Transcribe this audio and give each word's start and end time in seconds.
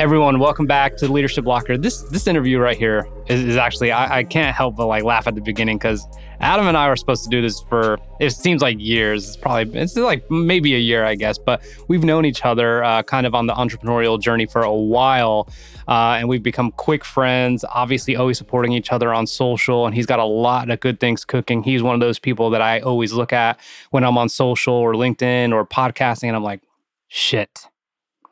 Everyone, 0.00 0.38
welcome 0.38 0.64
back 0.64 0.96
to 0.96 1.06
the 1.06 1.12
Leadership 1.12 1.44
Locker. 1.44 1.76
This 1.76 2.00
this 2.04 2.26
interview 2.26 2.58
right 2.58 2.78
here 2.78 3.06
is, 3.26 3.42
is 3.44 3.56
actually 3.58 3.92
I, 3.92 4.20
I, 4.20 4.24
can't 4.24 4.56
help 4.56 4.76
but 4.76 4.86
like 4.86 5.04
laugh 5.04 5.26
at 5.26 5.34
the 5.34 5.42
beginning 5.42 5.76
because 5.76 6.08
Adam 6.40 6.66
and 6.68 6.74
I 6.74 6.88
were 6.88 6.96
supposed 6.96 7.22
to 7.24 7.28
do 7.28 7.42
this 7.42 7.60
for 7.68 7.98
it 8.18 8.30
seems 8.30 8.62
like 8.62 8.78
years. 8.80 9.28
It's 9.28 9.36
probably 9.36 9.78
it's 9.78 9.94
like 9.96 10.24
maybe 10.30 10.74
a 10.74 10.78
year, 10.78 11.04
I 11.04 11.16
guess, 11.16 11.36
but 11.36 11.62
we've 11.88 12.02
known 12.02 12.24
each 12.24 12.46
other 12.46 12.82
uh, 12.82 13.02
kind 13.02 13.26
of 13.26 13.34
on 13.34 13.46
the 13.46 13.52
entrepreneurial 13.52 14.18
journey 14.18 14.46
for 14.46 14.62
a 14.62 14.72
while, 14.72 15.50
uh, 15.86 16.16
and 16.18 16.30
we've 16.30 16.42
become 16.42 16.72
quick 16.72 17.04
friends. 17.04 17.62
Obviously, 17.68 18.16
always 18.16 18.38
supporting 18.38 18.72
each 18.72 18.92
other 18.92 19.12
on 19.12 19.26
social, 19.26 19.84
and 19.84 19.94
he's 19.94 20.06
got 20.06 20.18
a 20.18 20.24
lot 20.24 20.70
of 20.70 20.80
good 20.80 20.98
things 20.98 21.26
cooking. 21.26 21.62
He's 21.62 21.82
one 21.82 21.92
of 21.92 22.00
those 22.00 22.18
people 22.18 22.48
that 22.48 22.62
I 22.62 22.80
always 22.80 23.12
look 23.12 23.34
at 23.34 23.60
when 23.90 24.02
I'm 24.02 24.16
on 24.16 24.30
social 24.30 24.72
or 24.72 24.94
LinkedIn 24.94 25.52
or 25.52 25.66
podcasting, 25.66 26.28
and 26.28 26.36
I'm 26.36 26.42
like, 26.42 26.62
shit, 27.08 27.66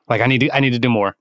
like 0.08 0.22
I 0.22 0.26
need 0.28 0.38
to 0.38 0.50
I 0.56 0.60
need 0.60 0.72
to 0.72 0.78
do 0.78 0.88
more. 0.88 1.14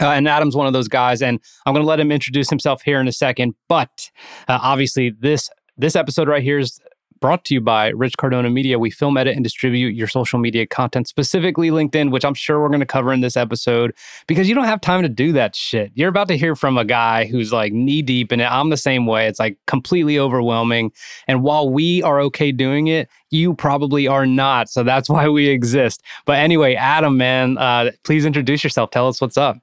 Uh, 0.00 0.08
and 0.10 0.26
Adam's 0.26 0.56
one 0.56 0.66
of 0.66 0.72
those 0.72 0.88
guys, 0.88 1.22
and 1.22 1.40
I'm 1.66 1.72
going 1.72 1.84
to 1.84 1.88
let 1.88 2.00
him 2.00 2.10
introduce 2.10 2.50
himself 2.50 2.82
here 2.82 3.00
in 3.00 3.06
a 3.06 3.12
second. 3.12 3.54
But 3.68 4.10
uh, 4.48 4.58
obviously, 4.60 5.10
this 5.10 5.50
this 5.76 5.96
episode 5.96 6.28
right 6.28 6.42
here 6.42 6.58
is 6.58 6.80
brought 7.24 7.42
to 7.42 7.54
you 7.54 7.60
by 7.62 7.88
Rich 7.88 8.18
Cardona 8.18 8.50
Media. 8.50 8.78
We 8.78 8.90
film, 8.90 9.16
edit, 9.16 9.34
and 9.34 9.42
distribute 9.42 9.94
your 9.94 10.08
social 10.08 10.38
media 10.38 10.66
content, 10.66 11.08
specifically 11.08 11.70
LinkedIn, 11.70 12.10
which 12.10 12.22
I'm 12.22 12.34
sure 12.34 12.60
we're 12.60 12.68
going 12.68 12.80
to 12.80 12.86
cover 12.86 13.14
in 13.14 13.22
this 13.22 13.34
episode 13.34 13.94
because 14.26 14.46
you 14.46 14.54
don't 14.54 14.66
have 14.66 14.82
time 14.82 15.00
to 15.00 15.08
do 15.08 15.32
that 15.32 15.56
shit. 15.56 15.90
You're 15.94 16.10
about 16.10 16.28
to 16.28 16.36
hear 16.36 16.54
from 16.54 16.76
a 16.76 16.84
guy 16.84 17.24
who's 17.24 17.50
like 17.50 17.72
knee 17.72 18.02
deep 18.02 18.30
in 18.30 18.40
it. 18.40 18.52
I'm 18.52 18.68
the 18.68 18.76
same 18.76 19.06
way. 19.06 19.26
It's 19.26 19.38
like 19.38 19.56
completely 19.66 20.18
overwhelming. 20.18 20.92
And 21.26 21.42
while 21.42 21.70
we 21.70 22.02
are 22.02 22.20
okay 22.20 22.52
doing 22.52 22.88
it, 22.88 23.08
you 23.30 23.54
probably 23.54 24.06
are 24.06 24.26
not. 24.26 24.68
So 24.68 24.82
that's 24.82 25.08
why 25.08 25.26
we 25.28 25.48
exist. 25.48 26.02
But 26.26 26.40
anyway, 26.40 26.74
Adam, 26.74 27.16
man, 27.16 27.56
uh, 27.56 27.92
please 28.02 28.26
introduce 28.26 28.62
yourself. 28.62 28.90
Tell 28.90 29.08
us 29.08 29.20
what's 29.22 29.38
up. 29.38 29.56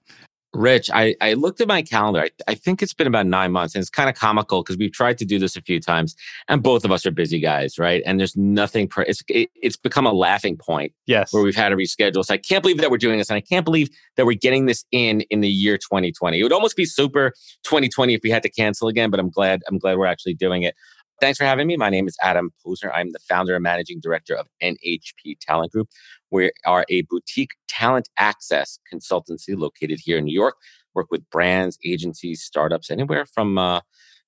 Rich, 0.53 0.89
I, 0.93 1.15
I 1.21 1.33
looked 1.33 1.61
at 1.61 1.67
my 1.67 1.81
calendar. 1.81 2.21
I, 2.21 2.29
I 2.45 2.55
think 2.55 2.81
it's 2.81 2.93
been 2.93 3.07
about 3.07 3.25
nine 3.25 3.53
months, 3.53 3.73
and 3.73 3.81
it's 3.81 3.89
kind 3.89 4.09
of 4.09 4.15
comical 4.15 4.63
because 4.63 4.77
we've 4.77 4.91
tried 4.91 5.17
to 5.19 5.25
do 5.25 5.39
this 5.39 5.55
a 5.55 5.61
few 5.61 5.79
times, 5.79 6.13
and 6.49 6.61
both 6.61 6.83
of 6.83 6.91
us 6.91 7.05
are 7.05 7.11
busy 7.11 7.39
guys, 7.39 7.79
right? 7.79 8.03
And 8.05 8.19
there's 8.19 8.35
nothing. 8.35 8.89
Pre- 8.89 9.05
it's 9.07 9.23
it, 9.29 9.49
it's 9.55 9.77
become 9.77 10.05
a 10.05 10.11
laughing 10.11 10.57
point. 10.57 10.91
Yes, 11.05 11.31
where 11.31 11.41
we've 11.41 11.55
had 11.55 11.69
to 11.69 11.77
reschedule. 11.77 12.25
So 12.25 12.33
I 12.33 12.37
can't 12.37 12.61
believe 12.61 12.79
that 12.79 12.91
we're 12.91 12.97
doing 12.97 13.17
this, 13.17 13.29
and 13.29 13.37
I 13.37 13.41
can't 13.41 13.63
believe 13.63 13.89
that 14.17 14.25
we're 14.25 14.37
getting 14.37 14.65
this 14.65 14.83
in 14.91 15.21
in 15.29 15.39
the 15.39 15.49
year 15.49 15.77
2020. 15.77 16.37
It 16.37 16.43
would 16.43 16.51
almost 16.51 16.75
be 16.75 16.85
super 16.85 17.31
2020 17.63 18.13
if 18.13 18.21
we 18.21 18.29
had 18.29 18.43
to 18.43 18.49
cancel 18.49 18.89
again, 18.89 19.09
but 19.09 19.21
I'm 19.21 19.29
glad 19.29 19.61
I'm 19.69 19.77
glad 19.77 19.97
we're 19.97 20.05
actually 20.05 20.33
doing 20.33 20.63
it. 20.63 20.75
Thanks 21.21 21.37
for 21.37 21.43
having 21.43 21.67
me. 21.67 21.77
My 21.77 21.91
name 21.91 22.07
is 22.07 22.17
Adam 22.23 22.51
Posner. 22.65 22.89
I'm 22.95 23.11
the 23.11 23.19
founder 23.19 23.53
and 23.53 23.61
managing 23.61 23.99
director 24.01 24.35
of 24.35 24.47
NHP 24.63 25.37
Talent 25.39 25.71
Group. 25.71 25.87
We 26.31 26.51
are 26.65 26.83
a 26.89 27.03
boutique 27.03 27.51
talent 27.67 28.09
access 28.17 28.79
consultancy 28.91 29.55
located 29.55 29.99
here 30.03 30.17
in 30.17 30.25
New 30.25 30.33
York. 30.33 30.55
Work 30.95 31.11
with 31.11 31.29
brands, 31.29 31.77
agencies, 31.85 32.41
startups, 32.41 32.89
anywhere 32.89 33.27
from, 33.27 33.59
uh, 33.59 33.81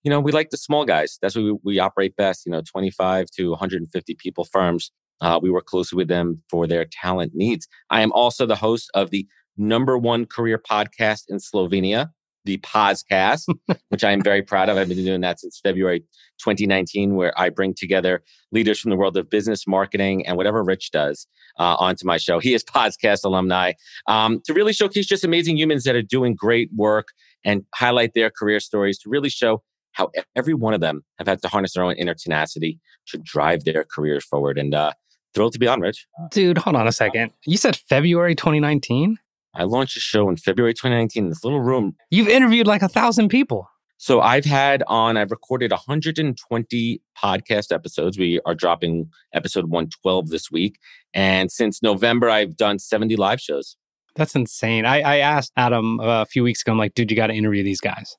you 0.03 0.11
know, 0.11 0.19
we 0.19 0.31
like 0.31 0.51
the 0.51 0.57
small 0.57 0.85
guys. 0.85 1.17
That's 1.19 1.35
where 1.35 1.45
we, 1.45 1.57
we 1.63 1.79
operate 1.79 2.15
best, 2.15 2.45
you 2.45 2.51
know, 2.51 2.61
25 2.61 3.25
to 3.37 3.49
150 3.49 4.15
people 4.19 4.45
firms. 4.45 4.91
Uh, 5.19 5.39
we 5.41 5.49
work 5.49 5.65
closely 5.65 5.97
with 5.97 6.09
them 6.09 6.43
for 6.47 6.67
their 6.67 6.85
talent 6.85 7.31
needs. 7.33 7.67
I 7.89 8.01
am 8.01 8.11
also 8.11 8.45
the 8.45 8.55
host 8.55 8.91
of 8.93 9.09
the 9.09 9.25
number 9.57 9.97
one 9.97 10.27
career 10.27 10.59
podcast 10.59 11.23
in 11.27 11.37
Slovenia, 11.37 12.11
the 12.45 12.57
POZcast, 12.59 13.47
which 13.89 14.03
I 14.03 14.11
am 14.11 14.21
very 14.21 14.41
proud 14.41 14.69
of. 14.69 14.77
I've 14.77 14.87
been 14.87 15.03
doing 15.03 15.21
that 15.21 15.39
since 15.39 15.59
February 15.61 16.01
2019, 16.39 17.15
where 17.15 17.39
I 17.39 17.49
bring 17.49 17.73
together 17.73 18.23
leaders 18.51 18.79
from 18.79 18.91
the 18.91 18.97
world 18.97 19.17
of 19.17 19.29
business, 19.29 19.67
marketing, 19.67 20.25
and 20.25 20.37
whatever 20.37 20.63
Rich 20.63 20.91
does 20.91 21.27
uh, 21.59 21.75
onto 21.79 22.05
my 22.05 22.17
show. 22.17 22.39
He 22.39 22.53
is 22.53 22.63
podcast 22.63 23.23
alumni 23.23 23.73
um, 24.07 24.41
to 24.45 24.53
really 24.53 24.73
showcase 24.73 25.05
just 25.05 25.23
amazing 25.23 25.57
humans 25.57 25.83
that 25.83 25.95
are 25.95 26.01
doing 26.01 26.35
great 26.35 26.69
work 26.75 27.09
and 27.45 27.65
highlight 27.75 28.13
their 28.13 28.29
career 28.29 28.59
stories 28.59 28.97
to 28.99 29.09
really 29.09 29.29
show 29.29 29.61
how 29.93 30.09
every 30.35 30.53
one 30.53 30.73
of 30.73 30.81
them 30.81 31.03
have 31.19 31.27
had 31.27 31.41
to 31.41 31.47
harness 31.47 31.73
their 31.73 31.83
own 31.83 31.93
inner 31.93 32.15
tenacity 32.15 32.79
to 33.07 33.17
drive 33.19 33.63
their 33.63 33.85
careers 33.93 34.25
forward. 34.25 34.57
And 34.57 34.73
uh, 34.73 34.93
thrilled 35.33 35.53
to 35.53 35.59
be 35.59 35.67
on, 35.67 35.81
Rich. 35.81 36.07
Dude, 36.31 36.57
hold 36.57 36.75
on 36.75 36.87
a 36.87 36.91
second. 36.91 37.31
You 37.45 37.57
said 37.57 37.75
February 37.75 38.35
2019? 38.35 39.17
I 39.55 39.63
launched 39.63 39.97
a 39.97 39.99
show 39.99 40.29
in 40.29 40.37
February 40.37 40.73
2019 40.73 41.25
in 41.25 41.29
this 41.29 41.43
little 41.43 41.61
room. 41.61 41.95
You've 42.09 42.27
interviewed 42.27 42.67
like 42.67 42.81
a 42.81 42.87
thousand 42.87 43.29
people. 43.29 43.69
So 43.97 44.19
I've 44.19 44.45
had 44.45 44.83
on, 44.87 45.15
I've 45.15 45.31
recorded 45.31 45.71
120 45.71 47.01
podcast 47.17 47.71
episodes. 47.71 48.17
We 48.17 48.41
are 48.45 48.53
dropping 48.53 49.09
episode 49.33 49.69
112 49.69 50.29
this 50.29 50.51
week. 50.51 50.77
And 51.13 51.49
since 51.51 51.81
November, 51.81 52.29
I've 52.29 52.57
done 52.57 52.79
70 52.79 53.15
live 53.15 53.39
shows. 53.39 53.77
That's 54.15 54.35
insane. 54.35 54.85
I, 54.85 55.01
I 55.01 55.17
asked 55.19 55.53
Adam 55.55 55.99
a 56.01 56.25
few 56.25 56.43
weeks 56.43 56.61
ago, 56.61 56.73
I'm 56.73 56.77
like, 56.77 56.95
dude, 56.95 57.11
you 57.11 57.17
got 57.17 57.27
to 57.27 57.33
interview 57.33 57.63
these 57.63 57.79
guys. 57.79 58.17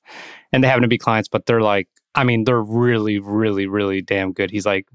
And 0.52 0.64
they 0.64 0.68
happen 0.68 0.82
to 0.82 0.88
be 0.88 0.98
clients, 0.98 1.28
but 1.28 1.46
they're 1.46 1.60
like, 1.60 1.88
I 2.14 2.24
mean, 2.24 2.44
they're 2.44 2.62
really, 2.62 3.18
really, 3.18 3.66
really 3.66 4.00
damn 4.00 4.32
good. 4.32 4.50
He's 4.50 4.66
like, 4.66 4.88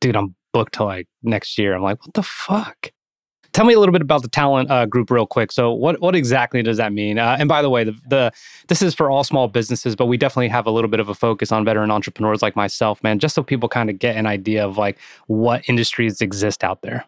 dude, 0.00 0.16
I'm 0.16 0.34
booked 0.52 0.74
till 0.74 0.86
like 0.86 1.08
next 1.22 1.58
year. 1.58 1.74
I'm 1.74 1.82
like, 1.82 2.00
what 2.06 2.14
the 2.14 2.22
fuck? 2.22 2.92
Tell 3.56 3.64
me 3.64 3.72
a 3.72 3.80
little 3.80 3.94
bit 3.94 4.02
about 4.02 4.20
the 4.20 4.28
talent 4.28 4.70
uh, 4.70 4.84
group, 4.84 5.10
real 5.10 5.26
quick. 5.26 5.50
So, 5.50 5.72
what 5.72 5.98
what 6.02 6.14
exactly 6.14 6.62
does 6.62 6.76
that 6.76 6.92
mean? 6.92 7.18
Uh, 7.18 7.38
and 7.40 7.48
by 7.48 7.62
the 7.62 7.70
way, 7.70 7.84
the, 7.84 7.96
the 8.06 8.30
this 8.68 8.82
is 8.82 8.94
for 8.94 9.10
all 9.10 9.24
small 9.24 9.48
businesses, 9.48 9.96
but 9.96 10.04
we 10.04 10.18
definitely 10.18 10.48
have 10.48 10.66
a 10.66 10.70
little 10.70 10.90
bit 10.90 11.00
of 11.00 11.08
a 11.08 11.14
focus 11.14 11.50
on 11.50 11.64
veteran 11.64 11.90
entrepreneurs 11.90 12.42
like 12.42 12.54
myself, 12.54 13.02
man, 13.02 13.18
just 13.18 13.34
so 13.34 13.42
people 13.42 13.66
kind 13.66 13.88
of 13.88 13.98
get 13.98 14.14
an 14.14 14.26
idea 14.26 14.62
of 14.62 14.76
like 14.76 14.98
what 15.28 15.66
industries 15.70 16.20
exist 16.20 16.62
out 16.62 16.82
there. 16.82 17.06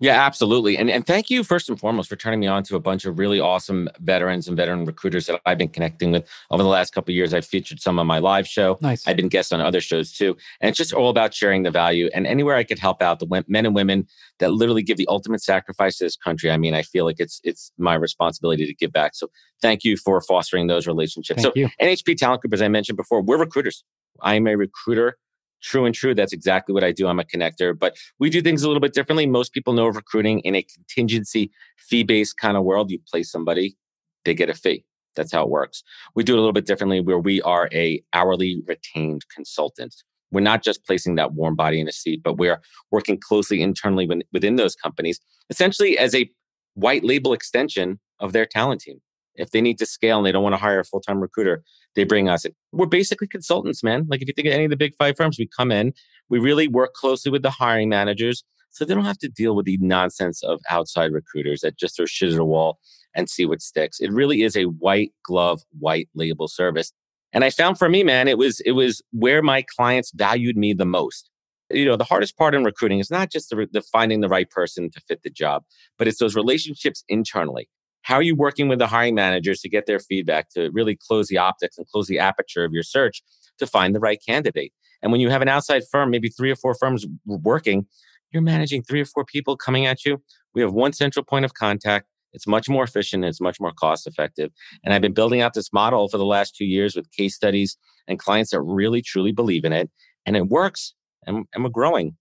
Yeah, 0.00 0.24
absolutely. 0.24 0.78
And 0.78 0.90
and 0.90 1.06
thank 1.06 1.28
you 1.28 1.44
first 1.44 1.68
and 1.68 1.78
foremost 1.78 2.08
for 2.08 2.16
turning 2.16 2.40
me 2.40 2.46
on 2.46 2.62
to 2.64 2.76
a 2.76 2.80
bunch 2.80 3.04
of 3.04 3.18
really 3.18 3.38
awesome 3.38 3.88
veterans 4.00 4.48
and 4.48 4.56
veteran 4.56 4.86
recruiters 4.86 5.26
that 5.26 5.40
I've 5.44 5.58
been 5.58 5.68
connecting 5.68 6.10
with 6.10 6.26
over 6.50 6.62
the 6.62 6.68
last 6.68 6.94
couple 6.94 7.12
of 7.12 7.16
years. 7.16 7.34
I've 7.34 7.44
featured 7.44 7.80
some 7.80 7.98
on 7.98 8.06
my 8.06 8.18
live 8.18 8.48
show. 8.48 8.78
Nice. 8.80 9.06
I've 9.06 9.16
been 9.16 9.28
guest 9.28 9.52
on 9.52 9.60
other 9.60 9.82
shows 9.82 10.12
too. 10.12 10.38
And 10.60 10.70
it's 10.70 10.78
just 10.78 10.94
all 10.94 11.10
about 11.10 11.34
sharing 11.34 11.64
the 11.64 11.70
value 11.70 12.08
and 12.14 12.26
anywhere 12.26 12.56
I 12.56 12.64
could 12.64 12.78
help 12.78 13.02
out 13.02 13.18
the 13.18 13.44
men 13.46 13.66
and 13.66 13.74
women 13.74 14.06
that 14.38 14.52
literally 14.52 14.82
give 14.82 14.96
the 14.96 15.06
ultimate 15.08 15.42
sacrifice 15.42 15.98
to 15.98 16.04
this 16.04 16.16
country. 16.16 16.50
I 16.50 16.56
mean, 16.56 16.72
I 16.72 16.82
feel 16.82 17.04
like 17.04 17.20
it's 17.20 17.38
it's 17.44 17.70
my 17.76 17.94
responsibility 17.94 18.64
to 18.66 18.74
give 18.74 18.92
back. 18.92 19.14
So 19.14 19.28
thank 19.60 19.84
you 19.84 19.98
for 19.98 20.22
fostering 20.22 20.66
those 20.66 20.86
relationships. 20.86 21.42
Thank 21.42 21.54
so 21.54 21.60
you. 21.60 21.68
NHP 21.80 22.16
Talent 22.16 22.40
Group, 22.40 22.54
as 22.54 22.62
I 22.62 22.68
mentioned 22.68 22.96
before, 22.96 23.20
we're 23.20 23.38
recruiters. 23.38 23.84
I 24.22 24.36
am 24.36 24.46
a 24.46 24.56
recruiter 24.56 25.18
true 25.62 25.84
and 25.84 25.94
true. 25.94 26.14
That's 26.14 26.32
exactly 26.32 26.72
what 26.72 26.84
I 26.84 26.92
do. 26.92 27.06
I'm 27.06 27.20
a 27.20 27.24
connector, 27.24 27.78
but 27.78 27.96
we 28.18 28.30
do 28.30 28.42
things 28.42 28.62
a 28.62 28.66
little 28.68 28.80
bit 28.80 28.94
differently. 28.94 29.26
Most 29.26 29.52
people 29.52 29.72
know 29.72 29.86
of 29.86 29.96
recruiting 29.96 30.40
in 30.40 30.54
a 30.54 30.62
contingency 30.62 31.50
fee 31.76 32.02
based 32.02 32.36
kind 32.36 32.56
of 32.56 32.64
world. 32.64 32.90
You 32.90 32.98
place 33.10 33.30
somebody, 33.30 33.76
they 34.24 34.34
get 34.34 34.50
a 34.50 34.54
fee. 34.54 34.84
That's 35.16 35.32
how 35.32 35.42
it 35.42 35.50
works. 35.50 35.82
We 36.14 36.24
do 36.24 36.34
it 36.34 36.38
a 36.38 36.40
little 36.40 36.52
bit 36.52 36.66
differently 36.66 37.00
where 37.00 37.18
we 37.18 37.42
are 37.42 37.68
a 37.72 38.02
hourly 38.12 38.62
retained 38.66 39.24
consultant. 39.34 39.94
We're 40.32 40.40
not 40.40 40.62
just 40.62 40.86
placing 40.86 41.16
that 41.16 41.32
warm 41.32 41.56
body 41.56 41.80
in 41.80 41.88
a 41.88 41.92
seat, 41.92 42.22
but 42.22 42.38
we're 42.38 42.60
working 42.90 43.18
closely 43.18 43.60
internally 43.62 44.08
within 44.32 44.56
those 44.56 44.76
companies, 44.76 45.20
essentially 45.48 45.98
as 45.98 46.14
a 46.14 46.30
white 46.74 47.02
label 47.02 47.32
extension 47.32 47.98
of 48.20 48.32
their 48.32 48.46
talent 48.46 48.82
team. 48.82 49.00
If 49.34 49.50
they 49.50 49.60
need 49.60 49.78
to 49.78 49.86
scale 49.86 50.18
and 50.18 50.26
they 50.26 50.32
don't 50.32 50.42
want 50.42 50.52
to 50.52 50.60
hire 50.60 50.80
a 50.80 50.84
full 50.84 51.00
time 51.00 51.20
recruiter, 51.20 51.64
they 51.96 52.04
bring 52.04 52.28
us. 52.28 52.46
We're 52.72 52.86
basically 52.86 53.26
consultants, 53.26 53.82
man. 53.82 54.06
Like 54.08 54.22
if 54.22 54.28
you 54.28 54.34
think 54.34 54.48
of 54.48 54.54
any 54.54 54.64
of 54.64 54.70
the 54.70 54.76
big 54.76 54.94
five 54.98 55.16
firms, 55.16 55.38
we 55.38 55.48
come 55.56 55.72
in, 55.72 55.92
we 56.28 56.38
really 56.38 56.68
work 56.68 56.94
closely 56.94 57.30
with 57.30 57.42
the 57.42 57.50
hiring 57.50 57.88
managers 57.88 58.44
so 58.70 58.84
they 58.84 58.94
don't 58.94 59.04
have 59.04 59.18
to 59.18 59.28
deal 59.28 59.56
with 59.56 59.66
the 59.66 59.78
nonsense 59.80 60.42
of 60.42 60.60
outside 60.70 61.12
recruiters 61.12 61.60
that 61.60 61.76
just 61.76 61.96
throw 61.96 62.06
shit 62.06 62.32
at 62.32 62.38
a 62.38 62.44
wall 62.44 62.78
and 63.14 63.28
see 63.28 63.44
what 63.44 63.60
sticks. 63.60 64.00
It 64.00 64.12
really 64.12 64.42
is 64.42 64.56
a 64.56 64.64
white 64.64 65.12
glove, 65.24 65.62
white 65.78 66.08
label 66.14 66.48
service. 66.48 66.92
And 67.32 67.44
I 67.44 67.50
found 67.50 67.78
for 67.78 67.88
me, 67.88 68.02
man, 68.02 68.28
it 68.28 68.38
was 68.38 68.60
it 68.60 68.72
was 68.72 69.02
where 69.12 69.42
my 69.42 69.64
clients 69.76 70.12
valued 70.14 70.56
me 70.56 70.72
the 70.72 70.84
most. 70.86 71.30
You 71.70 71.84
know, 71.84 71.96
the 71.96 72.04
hardest 72.04 72.36
part 72.36 72.54
in 72.54 72.64
recruiting 72.64 72.98
is 72.98 73.10
not 73.10 73.30
just 73.30 73.50
the, 73.50 73.68
the 73.70 73.82
finding 73.82 74.20
the 74.20 74.28
right 74.28 74.50
person 74.50 74.90
to 74.90 75.00
fit 75.06 75.22
the 75.22 75.30
job, 75.30 75.62
but 75.98 76.08
it's 76.08 76.18
those 76.18 76.34
relationships 76.34 77.04
internally. 77.08 77.68
How 78.02 78.16
are 78.16 78.22
you 78.22 78.34
working 78.34 78.68
with 78.68 78.78
the 78.78 78.86
hiring 78.86 79.14
managers 79.14 79.60
to 79.60 79.68
get 79.68 79.86
their 79.86 80.00
feedback 80.00 80.48
to 80.50 80.70
really 80.72 80.96
close 80.96 81.28
the 81.28 81.38
optics 81.38 81.78
and 81.78 81.86
close 81.88 82.06
the 82.06 82.18
aperture 82.18 82.64
of 82.64 82.72
your 82.72 82.82
search 82.82 83.22
to 83.58 83.66
find 83.66 83.94
the 83.94 84.00
right 84.00 84.18
candidate? 84.26 84.72
And 85.02 85.12
when 85.12 85.20
you 85.20 85.30
have 85.30 85.42
an 85.42 85.48
outside 85.48 85.82
firm, 85.90 86.10
maybe 86.10 86.28
three 86.28 86.50
or 86.50 86.56
four 86.56 86.74
firms 86.74 87.06
working, 87.26 87.86
you're 88.32 88.42
managing 88.42 88.82
three 88.82 89.00
or 89.00 89.06
four 89.06 89.24
people 89.24 89.56
coming 89.56 89.86
at 89.86 90.04
you. 90.04 90.22
We 90.54 90.62
have 90.62 90.72
one 90.72 90.92
central 90.92 91.24
point 91.24 91.44
of 91.44 91.54
contact. 91.54 92.06
It's 92.32 92.46
much 92.46 92.68
more 92.68 92.84
efficient. 92.84 93.24
It's 93.24 93.40
much 93.40 93.60
more 93.60 93.72
cost 93.72 94.06
effective. 94.06 94.52
And 94.84 94.94
I've 94.94 95.02
been 95.02 95.14
building 95.14 95.40
out 95.40 95.54
this 95.54 95.72
model 95.72 96.08
for 96.08 96.18
the 96.18 96.24
last 96.24 96.54
two 96.54 96.64
years 96.64 96.94
with 96.94 97.10
case 97.10 97.34
studies 97.34 97.76
and 98.06 98.18
clients 98.18 98.52
that 98.52 98.60
really, 98.60 99.02
truly 99.02 99.32
believe 99.32 99.64
in 99.64 99.72
it. 99.72 99.90
And 100.26 100.36
it 100.36 100.46
works. 100.46 100.94
And, 101.26 101.46
and 101.54 101.64
we're 101.64 101.70
growing. 101.70 102.16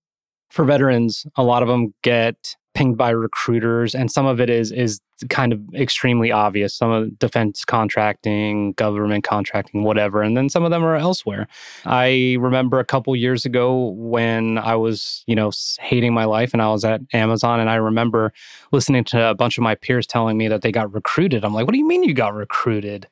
For 0.50 0.66
veterans, 0.66 1.26
a 1.36 1.44
lot 1.44 1.62
of 1.62 1.70
them 1.70 1.94
get 2.02 2.56
pinged 2.76 2.98
by 2.98 3.10
recruiters 3.10 3.96
and 3.96 4.12
some 4.12 4.26
of 4.26 4.40
it 4.40 4.50
is 4.50 4.72
is 4.72 5.02
kind 5.28 5.52
of 5.52 5.60
extremely 5.74 6.32
obvious 6.32 6.74
some 6.74 6.92
of 6.92 7.18
defense 7.20 7.66
contracting 7.66 8.72
government 8.74 9.24
contracting 9.24 9.84
whatever 9.84 10.22
and 10.22 10.38
then 10.38 10.48
some 10.48 10.64
of 10.64 10.70
them 10.72 10.84
are 10.84 10.96
elsewhere 10.96 11.48
i 11.86 12.38
remember 12.40 12.80
a 12.80 12.86
couple 12.86 13.14
years 13.16 13.44
ago 13.44 13.90
when 13.98 14.58
i 14.60 14.76
was 14.76 15.24
you 15.26 15.36
know 15.36 15.52
hating 15.82 16.14
my 16.14 16.26
life 16.26 16.54
and 16.54 16.62
i 16.62 16.70
was 16.70 16.86
at 16.86 17.02
amazon 17.12 17.60
and 17.60 17.70
i 17.70 17.76
remember 17.76 18.32
listening 18.72 19.04
to 19.04 19.22
a 19.22 19.36
bunch 19.36 19.58
of 19.58 19.64
my 19.64 19.76
peers 19.76 20.06
telling 20.06 20.38
me 20.38 20.48
that 20.48 20.62
they 20.62 20.72
got 20.72 20.94
recruited 20.94 21.44
i'm 21.44 21.54
like 21.54 21.66
what 21.66 21.74
do 21.74 21.80
you 21.80 21.88
mean 21.88 22.04
you 22.04 22.14
got 22.14 22.34
recruited 22.34 23.08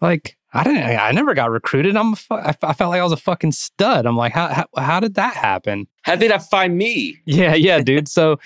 like 0.00 0.36
I 0.54 0.64
didn't. 0.64 0.82
I 0.82 1.12
never 1.12 1.32
got 1.32 1.50
recruited. 1.50 1.96
I'm. 1.96 2.12
I 2.30 2.52
felt 2.52 2.90
like 2.90 3.00
I 3.00 3.02
was 3.02 3.12
a 3.12 3.16
fucking 3.16 3.52
stud. 3.52 4.04
I'm 4.04 4.18
like, 4.18 4.34
how 4.34 4.48
how, 4.48 4.66
how 4.76 5.00
did 5.00 5.14
that 5.14 5.34
happen? 5.34 5.86
How 6.02 6.16
did 6.16 6.30
that 6.30 6.42
find 6.50 6.76
me? 6.76 7.18
Yeah, 7.26 7.54
yeah, 7.54 7.80
dude. 7.80 8.08
So 8.08 8.38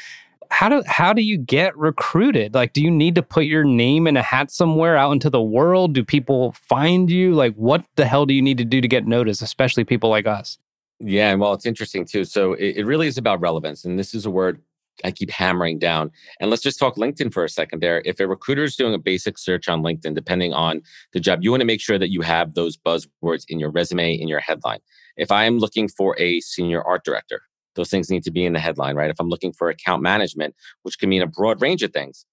how 0.50 0.68
do 0.68 0.82
how 0.86 1.12
do 1.12 1.22
you 1.22 1.36
get 1.36 1.76
recruited? 1.76 2.54
Like, 2.54 2.72
do 2.72 2.82
you 2.82 2.90
need 2.90 3.14
to 3.16 3.22
put 3.22 3.46
your 3.46 3.64
name 3.64 4.06
in 4.06 4.16
a 4.16 4.22
hat 4.22 4.50
somewhere 4.50 4.96
out 4.96 5.12
into 5.12 5.30
the 5.30 5.42
world? 5.42 5.94
Do 5.94 6.04
people 6.04 6.52
find 6.52 7.10
you? 7.10 7.34
Like, 7.34 7.54
what 7.54 7.84
the 7.96 8.06
hell 8.06 8.26
do 8.26 8.34
you 8.34 8.42
need 8.42 8.58
to 8.58 8.64
do 8.64 8.80
to 8.80 8.88
get 8.88 9.06
noticed, 9.06 9.42
especially 9.42 9.84
people 9.84 10.10
like 10.10 10.26
us? 10.26 10.58
Yeah, 11.00 11.34
well, 11.34 11.52
it's 11.52 11.66
interesting 11.66 12.04
too. 12.04 12.24
So 12.24 12.54
it, 12.54 12.76
it 12.76 12.86
really 12.86 13.06
is 13.06 13.18
about 13.18 13.40
relevance, 13.40 13.84
and 13.84 13.98
this 13.98 14.14
is 14.14 14.24
a 14.24 14.30
word 14.30 14.60
I 15.04 15.10
keep 15.10 15.30
hammering 15.30 15.78
down. 15.78 16.10
And 16.40 16.50
let's 16.50 16.62
just 16.62 16.78
talk 16.78 16.96
LinkedIn 16.96 17.32
for 17.32 17.44
a 17.44 17.48
second 17.48 17.82
there. 17.82 18.02
If 18.04 18.18
a 18.18 18.26
recruiter 18.26 18.64
is 18.64 18.76
doing 18.76 18.94
a 18.94 18.98
basic 18.98 19.36
search 19.36 19.68
on 19.68 19.82
LinkedIn, 19.82 20.14
depending 20.14 20.54
on 20.54 20.80
the 21.12 21.20
job, 21.20 21.40
you 21.42 21.50
want 21.50 21.60
to 21.60 21.66
make 21.66 21.80
sure 21.80 21.98
that 21.98 22.10
you 22.10 22.22
have 22.22 22.54
those 22.54 22.76
buzzwords 22.76 23.44
in 23.48 23.60
your 23.60 23.70
resume, 23.70 24.14
in 24.14 24.28
your 24.28 24.40
headline. 24.40 24.80
If 25.16 25.30
I 25.30 25.44
am 25.44 25.58
looking 25.58 25.88
for 25.88 26.18
a 26.18 26.40
senior 26.40 26.82
art 26.82 27.04
director, 27.04 27.42
those 27.76 27.90
things 27.90 28.10
need 28.10 28.24
to 28.24 28.30
be 28.30 28.44
in 28.44 28.52
the 28.52 28.58
headline, 28.58 28.96
right? 28.96 29.10
If 29.10 29.20
I'm 29.20 29.28
looking 29.28 29.52
for 29.52 29.68
account 29.68 30.02
management, 30.02 30.54
which 30.82 30.98
can 30.98 31.08
mean 31.08 31.22
a 31.22 31.26
broad 31.26 31.62
range 31.62 31.82
of 31.82 31.92
things, 31.92 32.26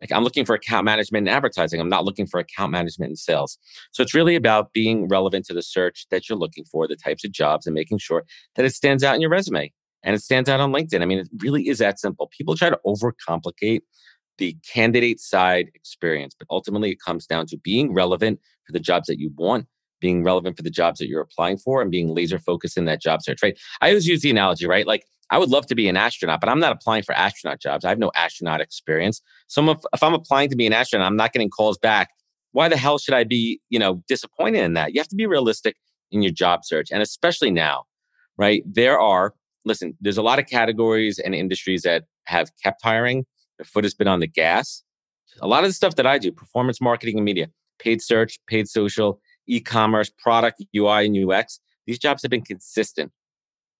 like 0.00 0.12
I'm 0.12 0.24
looking 0.24 0.44
for 0.44 0.54
account 0.54 0.84
management 0.84 1.28
and 1.28 1.36
advertising. 1.36 1.80
I'm 1.80 1.88
not 1.88 2.04
looking 2.04 2.26
for 2.26 2.40
account 2.40 2.72
management 2.72 3.10
and 3.10 3.18
sales. 3.18 3.58
So 3.92 4.02
it's 4.02 4.14
really 4.14 4.34
about 4.34 4.72
being 4.72 5.08
relevant 5.08 5.44
to 5.46 5.54
the 5.54 5.62
search 5.62 6.06
that 6.10 6.28
you're 6.28 6.38
looking 6.38 6.64
for, 6.64 6.88
the 6.88 6.96
types 6.96 7.24
of 7.24 7.32
jobs, 7.32 7.66
and 7.66 7.74
making 7.74 7.98
sure 7.98 8.24
that 8.56 8.64
it 8.64 8.74
stands 8.74 9.04
out 9.04 9.14
in 9.14 9.20
your 9.20 9.30
resume 9.30 9.72
and 10.02 10.14
it 10.14 10.22
stands 10.22 10.48
out 10.48 10.60
on 10.60 10.72
LinkedIn. 10.72 11.02
I 11.02 11.04
mean, 11.04 11.18
it 11.18 11.28
really 11.38 11.68
is 11.68 11.78
that 11.78 11.98
simple. 11.98 12.30
People 12.36 12.56
try 12.56 12.70
to 12.70 12.80
overcomplicate 12.86 13.80
the 14.38 14.56
candidate 14.66 15.20
side 15.20 15.70
experience, 15.74 16.34
but 16.38 16.48
ultimately 16.50 16.90
it 16.90 16.98
comes 17.04 17.26
down 17.26 17.46
to 17.46 17.58
being 17.58 17.92
relevant 17.92 18.40
for 18.64 18.72
the 18.72 18.80
jobs 18.80 19.06
that 19.08 19.18
you 19.18 19.30
want 19.36 19.66
being 20.00 20.22
relevant 20.24 20.56
for 20.56 20.62
the 20.62 20.70
jobs 20.70 20.98
that 20.98 21.08
you're 21.08 21.20
applying 21.20 21.58
for 21.58 21.82
and 21.82 21.90
being 21.90 22.08
laser 22.08 22.38
focused 22.38 22.76
in 22.76 22.84
that 22.86 23.00
job 23.00 23.22
search, 23.22 23.42
right? 23.42 23.58
I 23.80 23.88
always 23.88 24.06
use 24.06 24.22
the 24.22 24.30
analogy, 24.30 24.66
right? 24.66 24.86
Like 24.86 25.04
I 25.30 25.38
would 25.38 25.48
love 25.48 25.66
to 25.66 25.74
be 25.74 25.88
an 25.88 25.96
astronaut, 25.96 26.40
but 26.40 26.48
I'm 26.48 26.58
not 26.58 26.72
applying 26.72 27.04
for 27.04 27.14
astronaut 27.14 27.60
jobs. 27.60 27.84
I 27.84 27.88
have 27.88 27.98
no 27.98 28.10
astronaut 28.16 28.60
experience. 28.60 29.22
So 29.46 29.68
if, 29.70 30.02
I'm 30.02 30.14
applying 30.14 30.50
to 30.50 30.56
be 30.56 30.66
an 30.66 30.72
astronaut, 30.72 31.06
I'm 31.06 31.16
not 31.16 31.32
getting 31.32 31.50
calls 31.50 31.78
back. 31.78 32.10
Why 32.52 32.68
the 32.68 32.76
hell 32.76 32.98
should 32.98 33.14
I 33.14 33.24
be, 33.24 33.60
you 33.68 33.78
know, 33.78 34.02
disappointed 34.08 34.62
in 34.62 34.74
that? 34.74 34.92
You 34.92 35.00
have 35.00 35.08
to 35.08 35.16
be 35.16 35.26
realistic 35.26 35.76
in 36.10 36.22
your 36.22 36.32
job 36.32 36.64
search. 36.64 36.90
And 36.90 37.00
especially 37.00 37.52
now, 37.52 37.84
right? 38.36 38.64
There 38.66 38.98
are, 38.98 39.34
listen, 39.64 39.96
there's 40.00 40.18
a 40.18 40.22
lot 40.22 40.40
of 40.40 40.46
categories 40.46 41.20
and 41.20 41.32
industries 41.32 41.82
that 41.82 42.04
have 42.24 42.50
kept 42.62 42.82
hiring. 42.82 43.24
Their 43.58 43.66
foot 43.66 43.84
has 43.84 43.94
been 43.94 44.08
on 44.08 44.18
the 44.18 44.26
gas. 44.26 44.82
A 45.40 45.46
lot 45.46 45.62
of 45.62 45.70
the 45.70 45.74
stuff 45.74 45.94
that 45.94 46.06
I 46.08 46.18
do, 46.18 46.32
performance 46.32 46.80
marketing 46.80 47.16
and 47.18 47.24
media, 47.24 47.48
paid 47.78 48.02
search, 48.02 48.40
paid 48.48 48.68
social, 48.68 49.20
e-commerce, 49.50 50.10
product, 50.10 50.62
UI, 50.74 51.06
and 51.06 51.30
UX. 51.30 51.60
These 51.86 51.98
jobs 51.98 52.22
have 52.22 52.30
been 52.30 52.42
consistent 52.42 53.12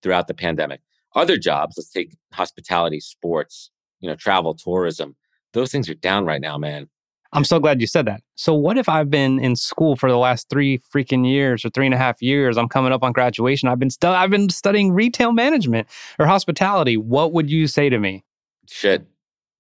throughout 0.03 0.27
the 0.27 0.35
pandemic. 0.35 0.81
Other 1.15 1.37
jobs, 1.37 1.75
let's 1.77 1.91
take 1.91 2.17
hospitality, 2.33 3.01
sports, 3.01 3.71
you 4.01 4.09
know, 4.09 4.17
travel, 4.17 4.55
tourism. 4.55 5.17
Those 5.53 5.73
things 5.73 5.89
are 5.89 5.95
down 5.95 6.25
right 6.25 6.41
now, 6.41 6.57
man. 6.59 6.89
I'm 7.33 7.45
so 7.45 7.61
glad 7.61 7.81
you 7.81 7.87
said 7.87 8.07
that. 8.07 8.23
So, 8.35 8.55
what 8.55 8.77
if 8.77 8.89
I've 8.89 9.11
been 9.11 9.39
in 9.39 9.55
school 9.55 9.95
for 9.95 10.11
the 10.11 10.17
last 10.17 10.49
three 10.49 10.81
freaking 10.93 11.29
years 11.29 11.65
or 11.65 11.71
three 11.71 11.87
and 11.87 11.95
a 11.95 11.99
half 11.99 12.21
years? 12.21 12.57
I'm 12.57 12.69
coming 12.69 12.93
up 12.93 13.05
on 13.05 13.13
graduation. 13.13 13.69
I've 13.69 13.79
been 13.79 13.91
stu- 13.91 14.09
I've 14.09 14.31
been 14.31 14.49
studying 14.49 14.91
retail 14.93 15.33
management 15.33 15.87
or 16.19 16.27
hospitality. 16.27 16.97
What 16.97 17.33
would 17.33 17.49
you 17.49 17.69
say 17.69 17.89
to 17.89 17.99
me? 17.99 18.25
Shit, 18.69 19.07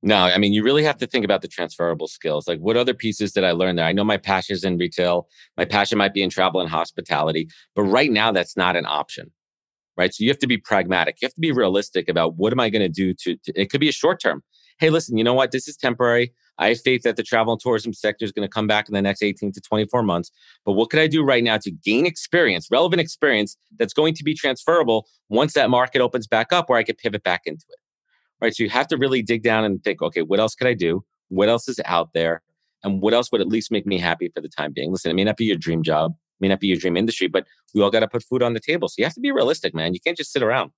no, 0.02 0.17
I 0.17 0.38
mean, 0.38 0.55
you 0.55 0.62
really 0.62 0.82
have 0.85 0.97
to 0.99 1.06
think 1.06 1.25
about 1.25 1.43
the 1.43 1.49
transferable 1.49 2.08
skills. 2.08 2.49
Like, 2.49 2.58
what 2.58 2.76
other 2.76 2.94
pieces 2.94 3.32
did 3.32 3.44
I 3.44 3.52
learn 3.52 3.76
there? 3.76 3.85
I 3.85 3.93
know 3.93 4.05
my 4.05 4.17
passion 4.17 4.55
is 4.55 4.64
in 4.64 4.79
retail. 4.79 5.29
My 5.58 5.67
passion 5.67 5.99
might 5.99 6.14
be 6.14 6.23
in 6.23 6.31
travel 6.31 6.61
and 6.61 6.70
hospitality, 6.70 7.49
but 7.75 7.82
right 7.82 8.11
now 8.11 8.32
that's 8.32 8.56
not 8.56 8.76
an 8.76 8.87
option, 8.87 9.31
right? 9.99 10.14
So 10.14 10.25
you 10.25 10.31
have 10.31 10.38
to 10.38 10.47
be 10.47 10.56
pragmatic. 10.56 11.17
You 11.20 11.26
have 11.26 11.35
to 11.35 11.41
be 11.41 11.52
realistic 11.52 12.08
about 12.08 12.37
what 12.37 12.52
am 12.52 12.61
I 12.61 12.70
going 12.70 12.81
to 12.81 12.88
do 12.88 13.12
to, 13.12 13.37
it 13.55 13.70
could 13.70 13.81
be 13.81 13.91
a 13.91 13.93
short 13.93 14.20
term. 14.20 14.43
Hey, 14.79 14.88
listen, 14.88 15.19
you 15.19 15.25
know 15.25 15.35
what? 15.35 15.50
This 15.50 15.69
is 15.69 15.76
temporary. 15.76 16.32
I 16.56 16.69
have 16.69 16.81
faith 16.81 17.03
that 17.03 17.17
the 17.17 17.23
travel 17.23 17.53
and 17.53 17.61
tourism 17.61 17.93
sector 17.93 18.25
is 18.25 18.32
going 18.32 18.49
to 18.49 18.53
come 18.53 18.67
back 18.67 18.88
in 18.88 18.94
the 18.94 19.03
next 19.03 19.23
18 19.23 19.53
to 19.53 19.61
24 19.61 20.03
months. 20.03 20.31
But 20.64 20.73
what 20.73 20.88
could 20.88 21.00
I 21.00 21.06
do 21.08 21.23
right 21.23 21.44
now 21.44 21.58
to 21.58 21.70
gain 21.70 22.06
experience, 22.06 22.69
relevant 22.70 23.00
experience 23.00 23.58
that's 23.79 23.93
going 23.93 24.14
to 24.14 24.25
be 24.25 24.32
transferable 24.32 25.06
once 25.29 25.53
that 25.53 25.69
market 25.69 26.00
opens 26.00 26.26
back 26.26 26.55
up 26.55 26.70
where 26.70 26.79
I 26.79 26.85
could 26.85 26.96
pivot 26.96 27.23
back 27.23 27.43
into 27.44 27.67
it? 27.69 27.80
Right? 28.41 28.55
So 28.55 28.63
you 28.63 28.71
have 28.71 28.89
to 28.89 28.97
really 28.97 29.23
dig 29.23 29.43
down 29.43 29.65
and 29.65 29.83
think, 29.83 30.03
okay, 30.03 30.23
what 30.23 30.41
else 30.41 30.55
could 30.55 30.67
I 30.67 30.75
do? 30.75 31.05
What 31.29 31.49
else 31.49 31.69
is 31.69 31.81
out 31.85 32.13
there? 32.15 32.43
And 32.83 33.03
what 33.03 33.15
else 33.15 33.31
would 33.31 33.41
at 33.41 33.49
least 33.49 33.71
make 33.71 33.87
me 33.87 33.99
happy 33.99 34.31
for 34.35 34.41
the 34.41 34.49
time 34.49 34.73
being? 34.73 34.91
Listen, 34.91 35.11
it 35.11 35.15
may 35.15 35.25
not 35.25 35.37
be 35.37 35.45
your 35.45 35.57
dream 35.57 35.83
job, 35.83 36.15
may 36.41 36.49
not 36.49 36.61
be 36.61 36.69
your 36.69 36.79
dream 36.79 36.97
industry, 36.97 37.29
but 37.29 37.47
we 37.75 37.83
all 37.83 37.91
got 37.91 38.01
to 38.01 38.09
put 38.09 38.25
food 38.25 38.43
on 38.43 38.55
the 38.55 38.61
table. 38.61 38.89
So 38.89 38.95
you 38.99 39.05
have 39.05 39.15
to 39.15 39.21
be 39.21 39.31
realistic, 39.31 39.75
man. 39.75 39.95
You 39.95 40.01
can't 40.01 40.17
just 40.17 40.33
sit 40.33 40.43
around. 40.43 40.71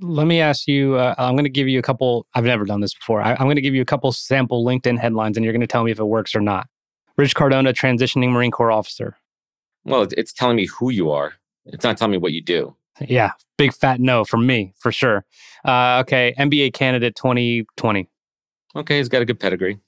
Let 0.00 0.28
me 0.28 0.40
ask 0.40 0.68
you. 0.68 0.94
Uh, 0.94 1.14
I'm 1.18 1.34
going 1.34 1.44
to 1.44 1.50
give 1.50 1.66
you 1.66 1.80
a 1.80 1.82
couple. 1.82 2.26
I've 2.34 2.44
never 2.44 2.64
done 2.64 2.80
this 2.80 2.94
before. 2.94 3.20
I, 3.20 3.32
I'm 3.32 3.46
going 3.46 3.56
to 3.56 3.62
give 3.62 3.74
you 3.74 3.82
a 3.82 3.86
couple 3.86 4.12
sample 4.12 4.64
LinkedIn 4.64 4.98
headlines, 4.98 5.36
and 5.36 5.42
you're 5.42 5.52
going 5.52 5.60
to 5.60 5.66
tell 5.66 5.82
me 5.82 5.90
if 5.90 5.98
it 5.98 6.04
works 6.04 6.36
or 6.36 6.40
not. 6.40 6.68
Rich 7.16 7.34
Cardona, 7.34 7.72
transitioning 7.72 8.30
Marine 8.30 8.52
Corps 8.52 8.70
officer. 8.70 9.16
Well, 9.84 10.06
it's 10.16 10.32
telling 10.32 10.54
me 10.54 10.66
who 10.66 10.90
you 10.90 11.10
are. 11.10 11.32
It's 11.66 11.82
not 11.82 11.96
telling 11.96 12.12
me 12.12 12.18
what 12.18 12.32
you 12.32 12.40
do. 12.40 12.76
Yeah, 13.00 13.32
big 13.56 13.72
fat 13.72 14.00
no 14.00 14.24
from 14.24 14.46
me 14.46 14.74
for 14.78 14.92
sure. 14.92 15.24
Uh, 15.64 15.98
okay, 16.00 16.34
MBA 16.38 16.72
candidate 16.72 17.14
2020. 17.16 18.08
Okay, 18.76 18.98
he's 18.98 19.08
got 19.08 19.22
a 19.22 19.24
good 19.24 19.40
pedigree. 19.40 19.78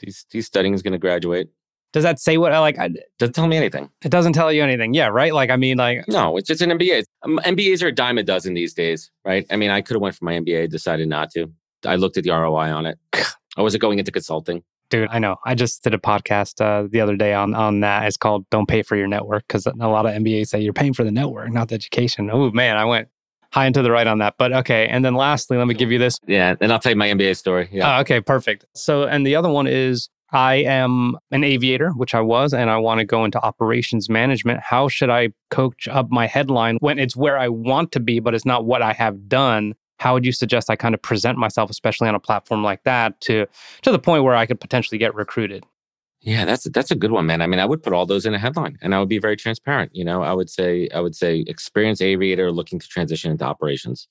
He's 0.00 0.26
he's 0.30 0.46
studying. 0.46 0.74
He's 0.74 0.82
going 0.82 0.92
to 0.92 0.98
graduate. 0.98 1.48
Does 1.92 2.02
that 2.02 2.18
say 2.18 2.36
what 2.36 2.52
I 2.52 2.58
like? 2.58 2.78
I, 2.78 2.90
doesn't 3.18 3.32
tell 3.32 3.46
me 3.46 3.56
anything. 3.56 3.88
It 4.04 4.10
doesn't 4.10 4.34
tell 4.34 4.52
you 4.52 4.62
anything. 4.62 4.92
Yeah, 4.92 5.06
right. 5.06 5.32
Like 5.32 5.50
I 5.50 5.56
mean, 5.56 5.78
like 5.78 6.06
no, 6.08 6.36
it's 6.36 6.46
just 6.46 6.60
an 6.60 6.70
MBA. 6.70 7.04
Um, 7.22 7.40
MBAs 7.44 7.82
are 7.82 7.88
a 7.88 7.92
dime 7.92 8.18
a 8.18 8.22
dozen 8.22 8.54
these 8.54 8.74
days, 8.74 9.10
right? 9.24 9.46
I 9.50 9.56
mean, 9.56 9.70
I 9.70 9.80
could 9.80 9.94
have 9.94 10.02
went 10.02 10.14
for 10.14 10.24
my 10.24 10.34
MBA, 10.34 10.70
decided 10.70 11.08
not 11.08 11.30
to. 11.32 11.50
I 11.84 11.96
looked 11.96 12.16
at 12.16 12.24
the 12.24 12.30
ROI 12.30 12.72
on 12.72 12.86
it. 12.86 12.98
I 13.56 13.62
wasn't 13.62 13.80
going 13.80 13.98
into 13.98 14.12
consulting. 14.12 14.62
Dude, 14.88 15.08
I 15.10 15.18
know. 15.18 15.36
I 15.44 15.54
just 15.54 15.82
did 15.82 15.94
a 15.94 15.98
podcast 15.98 16.60
uh, 16.60 16.88
the 16.90 17.00
other 17.00 17.16
day 17.16 17.34
on 17.34 17.54
on 17.54 17.80
that. 17.80 18.06
It's 18.06 18.16
called 18.16 18.48
"Don't 18.50 18.68
Pay 18.68 18.82
for 18.82 18.96
Your 18.96 19.08
Network" 19.08 19.44
because 19.48 19.66
a 19.66 19.72
lot 19.72 20.06
of 20.06 20.12
MBAs 20.12 20.48
say 20.48 20.60
you're 20.60 20.72
paying 20.72 20.94
for 20.94 21.04
the 21.04 21.10
network, 21.10 21.52
not 21.52 21.68
the 21.68 21.74
education. 21.74 22.30
Oh 22.32 22.50
man, 22.52 22.76
I 22.76 22.84
went 22.84 23.08
high 23.52 23.66
and 23.66 23.74
to 23.74 23.82
the 23.82 23.90
right 23.90 24.06
on 24.06 24.18
that. 24.18 24.34
But 24.38 24.52
okay. 24.52 24.86
And 24.86 25.04
then 25.04 25.14
lastly, 25.14 25.56
let 25.56 25.66
me 25.66 25.74
give 25.74 25.90
you 25.90 25.98
this. 25.98 26.20
Yeah. 26.26 26.54
And 26.60 26.72
I'll 26.72 26.78
tell 26.78 26.92
you 26.92 26.96
my 26.96 27.08
MBA 27.08 27.36
story. 27.36 27.68
Yeah. 27.72 27.96
Uh, 27.96 28.00
okay. 28.02 28.20
Perfect. 28.20 28.66
So, 28.74 29.04
and 29.04 29.26
the 29.26 29.34
other 29.34 29.50
one 29.50 29.66
is 29.66 30.08
I 30.32 30.56
am 30.56 31.16
an 31.30 31.44
aviator, 31.44 31.90
which 31.90 32.14
I 32.14 32.20
was, 32.20 32.52
and 32.52 32.68
I 32.68 32.76
want 32.78 32.98
to 32.98 33.04
go 33.04 33.24
into 33.24 33.40
operations 33.40 34.08
management. 34.08 34.60
How 34.60 34.88
should 34.88 35.10
I 35.10 35.30
coach 35.50 35.88
up 35.88 36.10
my 36.10 36.26
headline 36.26 36.76
when 36.80 36.98
it's 36.98 37.16
where 37.16 37.38
I 37.38 37.48
want 37.48 37.92
to 37.92 38.00
be, 38.00 38.20
but 38.20 38.34
it's 38.34 38.44
not 38.44 38.64
what 38.64 38.82
I 38.82 38.92
have 38.92 39.28
done? 39.28 39.74
How 39.98 40.14
would 40.14 40.26
you 40.26 40.32
suggest 40.32 40.70
I 40.70 40.76
kind 40.76 40.94
of 40.94 41.02
present 41.02 41.38
myself, 41.38 41.70
especially 41.70 42.08
on 42.08 42.14
a 42.14 42.20
platform 42.20 42.62
like 42.62 42.82
that, 42.84 43.20
to 43.22 43.46
to 43.82 43.92
the 43.92 43.98
point 43.98 44.24
where 44.24 44.34
I 44.34 44.46
could 44.46 44.60
potentially 44.60 44.98
get 44.98 45.14
recruited? 45.14 45.64
Yeah, 46.20 46.44
that's 46.44 46.64
that's 46.64 46.90
a 46.90 46.96
good 46.96 47.12
one, 47.12 47.26
man. 47.26 47.40
I 47.40 47.46
mean, 47.46 47.60
I 47.60 47.66
would 47.66 47.82
put 47.82 47.92
all 47.92 48.06
those 48.06 48.26
in 48.26 48.34
a 48.34 48.38
headline, 48.38 48.78
and 48.82 48.94
I 48.94 49.00
would 49.00 49.08
be 49.08 49.18
very 49.18 49.36
transparent. 49.36 49.94
You 49.94 50.04
know, 50.04 50.22
I 50.22 50.32
would 50.32 50.50
say 50.50 50.88
I 50.94 51.00
would 51.00 51.14
say 51.14 51.44
experienced 51.46 52.02
aviator 52.02 52.50
looking 52.50 52.78
to 52.78 52.88
transition 52.88 53.30
into 53.30 53.44
operations. 53.44 54.08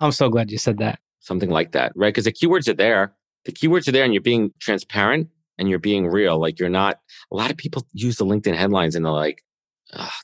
I'm 0.00 0.12
so 0.12 0.28
glad 0.28 0.50
you 0.50 0.58
said 0.58 0.78
that. 0.78 0.98
Something 1.20 1.50
like 1.50 1.72
that, 1.72 1.92
right? 1.94 2.08
Because 2.08 2.24
the 2.24 2.32
keywords 2.32 2.68
are 2.68 2.74
there. 2.74 3.12
The 3.44 3.52
keywords 3.52 3.86
are 3.86 3.92
there, 3.92 4.04
and 4.04 4.14
you're 4.14 4.22
being 4.22 4.52
transparent 4.58 5.28
and 5.60 5.68
you're 5.68 5.78
being 5.78 6.08
real. 6.08 6.40
Like 6.40 6.58
you're 6.58 6.68
not. 6.68 7.00
A 7.30 7.36
lot 7.36 7.50
of 7.50 7.56
people 7.56 7.86
use 7.92 8.16
the 8.16 8.24
LinkedIn 8.24 8.56
headlines 8.56 8.96
and 8.96 9.04
they're 9.04 9.12
like, 9.12 9.44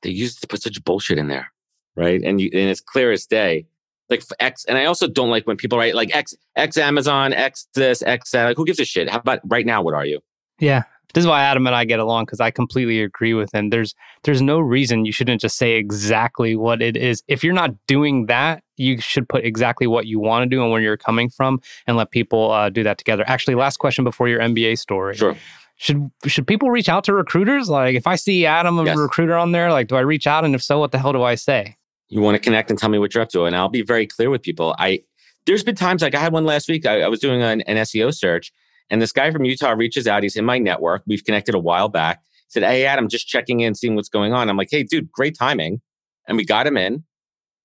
they 0.02 0.10
use 0.10 0.34
to 0.36 0.46
put 0.46 0.62
such 0.62 0.82
bullshit 0.82 1.18
in 1.18 1.28
there, 1.28 1.52
right? 1.94 2.20
And 2.22 2.40
you 2.40 2.50
and 2.52 2.70
it's 2.70 2.80
clear 2.80 3.12
as 3.12 3.26
day. 3.26 3.66
Like 4.08 4.22
X, 4.38 4.64
and 4.66 4.78
I 4.78 4.84
also 4.84 5.08
don't 5.08 5.30
like 5.30 5.46
when 5.46 5.56
people 5.56 5.78
write 5.78 5.94
like 5.94 6.14
X, 6.14 6.34
X 6.54 6.76
Amazon, 6.76 7.32
X 7.32 7.66
this, 7.74 8.02
X 8.02 8.30
that. 8.30 8.44
Like, 8.44 8.56
who 8.56 8.64
gives 8.64 8.78
a 8.78 8.84
shit? 8.84 9.08
How 9.10 9.18
about 9.18 9.40
right 9.44 9.66
now? 9.66 9.82
What 9.82 9.94
are 9.94 10.06
you? 10.06 10.20
Yeah. 10.60 10.84
This 11.14 11.22
is 11.22 11.28
why 11.28 11.42
Adam 11.42 11.66
and 11.66 11.74
I 11.74 11.84
get 11.84 11.98
along 11.98 12.26
because 12.26 12.40
I 12.40 12.50
completely 12.50 13.00
agree 13.00 13.32
with 13.32 13.54
him. 13.54 13.70
There's 13.70 13.94
there's 14.24 14.42
no 14.42 14.60
reason 14.60 15.06
you 15.06 15.12
shouldn't 15.12 15.40
just 15.40 15.56
say 15.56 15.76
exactly 15.76 16.56
what 16.56 16.82
it 16.82 16.96
is. 16.96 17.22
If 17.26 17.42
you're 17.42 17.54
not 17.54 17.74
doing 17.86 18.26
that, 18.26 18.62
you 18.76 19.00
should 19.00 19.28
put 19.28 19.44
exactly 19.44 19.86
what 19.86 20.06
you 20.06 20.20
want 20.20 20.42
to 20.42 20.46
do 20.54 20.62
and 20.62 20.70
where 20.70 20.80
you're 20.80 20.98
coming 20.98 21.30
from, 21.30 21.60
and 21.86 21.96
let 21.96 22.10
people 22.10 22.50
uh, 22.50 22.68
do 22.68 22.82
that 22.82 22.98
together. 22.98 23.24
Actually, 23.26 23.54
last 23.54 23.78
question 23.78 24.04
before 24.04 24.28
your 24.28 24.40
MBA 24.40 24.78
story. 24.78 25.16
Sure. 25.16 25.36
Should 25.76 26.10
should 26.26 26.46
people 26.46 26.70
reach 26.70 26.88
out 26.88 27.04
to 27.04 27.14
recruiters? 27.14 27.70
Like, 27.70 27.94
if 27.94 28.06
I 28.06 28.16
see 28.16 28.44
Adam, 28.44 28.78
a 28.78 28.84
yes. 28.84 28.98
recruiter 28.98 29.36
on 29.36 29.52
there, 29.52 29.70
like, 29.70 29.88
do 29.88 29.96
I 29.96 30.00
reach 30.00 30.26
out? 30.26 30.44
And 30.44 30.54
if 30.54 30.62
so, 30.62 30.78
what 30.78 30.92
the 30.92 30.98
hell 30.98 31.12
do 31.12 31.22
I 31.22 31.34
say? 31.34 31.76
You 32.08 32.20
want 32.20 32.36
to 32.36 32.40
connect 32.40 32.70
and 32.70 32.78
tell 32.78 32.88
me 32.88 32.98
what 32.98 33.14
you're 33.14 33.22
up 33.22 33.30
to, 33.30 33.44
and 33.44 33.56
I'll 33.56 33.68
be 33.68 33.82
very 33.82 34.06
clear 34.06 34.30
with 34.30 34.42
people. 34.42 34.74
I 34.78 35.02
there's 35.46 35.62
been 35.62 35.76
times 35.76 36.02
like 36.02 36.14
I 36.14 36.20
had 36.20 36.32
one 36.32 36.44
last 36.44 36.68
week. 36.68 36.86
I, 36.86 37.02
I 37.02 37.08
was 37.08 37.20
doing 37.20 37.42
an, 37.42 37.62
an 37.62 37.76
SEO 37.78 38.14
search, 38.14 38.52
and 38.90 39.00
this 39.00 39.12
guy 39.12 39.30
from 39.30 39.44
Utah 39.44 39.72
reaches 39.72 40.06
out. 40.06 40.22
He's 40.22 40.36
in 40.36 40.44
my 40.44 40.58
network. 40.58 41.02
We've 41.06 41.24
connected 41.24 41.54
a 41.54 41.58
while 41.58 41.88
back. 41.88 42.20
He 42.48 42.60
said, 42.60 42.62
Hey, 42.62 42.84
Adam, 42.84 43.08
just 43.08 43.26
checking 43.26 43.60
in, 43.60 43.74
seeing 43.74 43.94
what's 43.94 44.08
going 44.08 44.32
on. 44.32 44.48
I'm 44.48 44.56
like, 44.56 44.68
Hey, 44.70 44.82
dude, 44.82 45.10
great 45.10 45.36
timing. 45.38 45.80
And 46.28 46.36
we 46.36 46.44
got 46.44 46.66
him 46.66 46.76
in. 46.76 47.04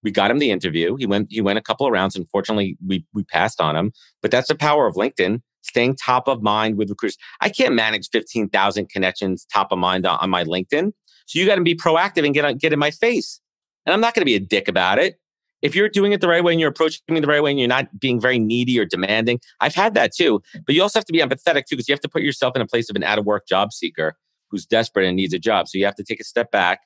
We 0.03 0.11
got 0.11 0.31
him 0.31 0.39
the 0.39 0.51
interview. 0.51 0.95
He 0.95 1.05
went, 1.05 1.27
he 1.29 1.41
went 1.41 1.59
a 1.59 1.61
couple 1.61 1.85
of 1.85 1.93
rounds. 1.93 2.15
Unfortunately, 2.15 2.77
we, 2.85 3.05
we 3.13 3.23
passed 3.23 3.61
on 3.61 3.75
him, 3.75 3.91
but 4.21 4.31
that's 4.31 4.47
the 4.47 4.55
power 4.55 4.87
of 4.87 4.95
LinkedIn, 4.95 5.41
staying 5.61 5.95
top 5.95 6.27
of 6.27 6.41
mind 6.41 6.77
with 6.77 6.89
recruiters. 6.89 7.17
I 7.39 7.49
can't 7.49 7.75
manage 7.75 8.09
15,000 8.11 8.89
connections 8.89 9.45
top 9.53 9.71
of 9.71 9.77
mind 9.77 10.07
on, 10.07 10.17
on 10.19 10.29
my 10.31 10.43
LinkedIn. 10.43 10.91
So 11.27 11.39
you 11.39 11.45
got 11.45 11.55
to 11.55 11.61
be 11.61 11.75
proactive 11.75 12.25
and 12.25 12.33
get, 12.33 12.45
on, 12.45 12.57
get 12.57 12.73
in 12.73 12.79
my 12.79 12.89
face. 12.89 13.40
And 13.85 13.93
I'm 13.93 14.01
not 14.01 14.13
going 14.13 14.21
to 14.21 14.25
be 14.25 14.35
a 14.35 14.39
dick 14.39 14.67
about 14.67 14.99
it. 14.99 15.19
If 15.61 15.75
you're 15.75 15.89
doing 15.89 16.11
it 16.11 16.21
the 16.21 16.27
right 16.27 16.43
way 16.43 16.53
and 16.53 16.59
you're 16.59 16.69
approaching 16.69 17.01
me 17.07 17.19
the 17.19 17.27
right 17.27 17.43
way 17.43 17.51
and 17.51 17.59
you're 17.59 17.67
not 17.67 17.99
being 17.99 18.19
very 18.19 18.39
needy 18.39 18.79
or 18.79 18.85
demanding, 18.85 19.39
I've 19.59 19.75
had 19.75 19.93
that 19.93 20.11
too. 20.13 20.41
But 20.65 20.73
you 20.73 20.81
also 20.81 20.97
have 20.97 21.05
to 21.05 21.13
be 21.13 21.19
empathetic 21.19 21.65
too, 21.65 21.75
because 21.75 21.87
you 21.87 21.93
have 21.93 22.01
to 22.01 22.09
put 22.09 22.23
yourself 22.23 22.55
in 22.55 22.61
a 22.61 22.67
place 22.67 22.89
of 22.89 22.95
an 22.95 23.03
out 23.03 23.19
of 23.19 23.25
work 23.25 23.47
job 23.47 23.71
seeker 23.71 24.15
who's 24.49 24.65
desperate 24.65 25.05
and 25.05 25.15
needs 25.15 25.33
a 25.33 25.39
job. 25.39 25.67
So 25.67 25.77
you 25.77 25.85
have 25.85 25.95
to 25.95 26.03
take 26.03 26.19
a 26.19 26.23
step 26.23 26.51
back, 26.51 26.81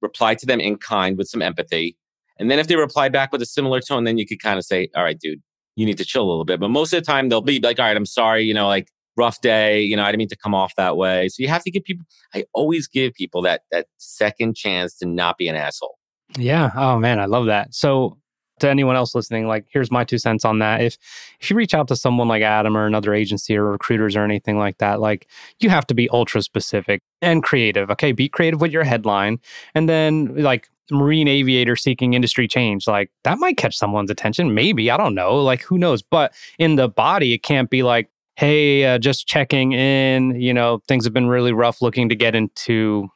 reply 0.00 0.34
to 0.36 0.46
them 0.46 0.58
in 0.58 0.76
kind 0.76 1.18
with 1.18 1.28
some 1.28 1.42
empathy. 1.42 1.96
And 2.38 2.50
then 2.50 2.58
if 2.58 2.66
they 2.66 2.76
reply 2.76 3.08
back 3.10 3.30
with 3.30 3.42
a 3.42 3.46
similar 3.46 3.80
tone, 3.80 4.04
then 4.04 4.18
you 4.18 4.26
could 4.26 4.42
kind 4.42 4.58
of 4.58 4.64
say, 4.64 4.88
all 4.96 5.04
right, 5.04 5.18
dude, 5.18 5.42
you 5.76 5.84
need 5.86 5.98
to 5.98 6.04
chill 6.04 6.22
a 6.22 6.28
little 6.30 6.44
bit. 6.44 6.60
But 6.60 6.68
most 6.68 6.92
of 6.92 7.00
the 7.02 7.06
time 7.06 7.28
they'll 7.28 7.42
be 7.42 7.60
like, 7.60 7.78
all 7.78 7.86
right, 7.86 7.96
I'm 7.96 8.06
sorry, 8.06 8.44
you 8.44 8.54
know, 8.54 8.66
like 8.66 8.88
rough 9.16 9.40
day, 9.42 9.82
you 9.82 9.96
know, 9.96 10.02
I 10.02 10.06
didn't 10.06 10.18
mean 10.18 10.28
to 10.28 10.36
come 10.36 10.54
off 10.54 10.74
that 10.76 10.96
way. 10.96 11.28
So 11.28 11.42
you 11.42 11.48
have 11.48 11.62
to 11.64 11.70
give 11.70 11.84
people, 11.84 12.06
I 12.34 12.44
always 12.54 12.88
give 12.88 13.12
people 13.14 13.42
that 13.42 13.62
that 13.70 13.86
second 13.98 14.56
chance 14.56 14.96
to 14.98 15.06
not 15.06 15.36
be 15.36 15.46
an 15.46 15.56
asshole. 15.56 15.98
Yeah. 16.38 16.70
Oh 16.74 16.98
man, 16.98 17.20
I 17.20 17.26
love 17.26 17.46
that. 17.46 17.74
So 17.74 18.18
to 18.60 18.68
anyone 18.68 18.96
else 18.96 19.14
listening, 19.14 19.46
like 19.46 19.66
here's 19.70 19.90
my 19.90 20.04
two 20.04 20.18
cents 20.18 20.44
on 20.44 20.58
that. 20.60 20.80
If 20.80 20.96
if 21.40 21.50
you 21.50 21.56
reach 21.56 21.74
out 21.74 21.88
to 21.88 21.96
someone 21.96 22.28
like 22.28 22.42
Adam 22.42 22.76
or 22.76 22.86
another 22.86 23.14
agency 23.14 23.56
or 23.56 23.64
recruiters 23.64 24.16
or 24.16 24.24
anything 24.24 24.58
like 24.58 24.78
that, 24.78 25.00
like 25.00 25.28
you 25.60 25.70
have 25.70 25.86
to 25.88 25.94
be 25.94 26.08
ultra 26.10 26.42
specific 26.42 27.02
and 27.22 27.42
creative. 27.42 27.90
Okay, 27.90 28.12
be 28.12 28.28
creative 28.28 28.60
with 28.60 28.72
your 28.72 28.84
headline, 28.84 29.38
and 29.74 29.88
then 29.88 30.34
like 30.36 30.68
marine 30.90 31.28
aviator 31.28 31.76
seeking 31.76 32.14
industry 32.14 32.46
change, 32.48 32.86
like 32.86 33.10
that 33.24 33.38
might 33.38 33.56
catch 33.56 33.76
someone's 33.76 34.10
attention. 34.10 34.54
Maybe 34.54 34.90
I 34.90 34.96
don't 34.96 35.14
know. 35.14 35.36
Like 35.36 35.62
who 35.62 35.78
knows? 35.78 36.02
But 36.02 36.32
in 36.58 36.76
the 36.76 36.88
body, 36.88 37.32
it 37.34 37.42
can't 37.42 37.70
be 37.70 37.82
like. 37.82 38.08
Hey, 38.36 38.84
uh, 38.84 38.98
just 38.98 39.28
checking 39.28 39.74
in. 39.74 40.34
You 40.40 40.52
know, 40.52 40.80
things 40.88 41.04
have 41.04 41.14
been 41.14 41.28
really 41.28 41.52
rough 41.52 41.80
looking 41.80 42.08
to 42.08 42.16
get 42.16 42.34
into 42.34 43.08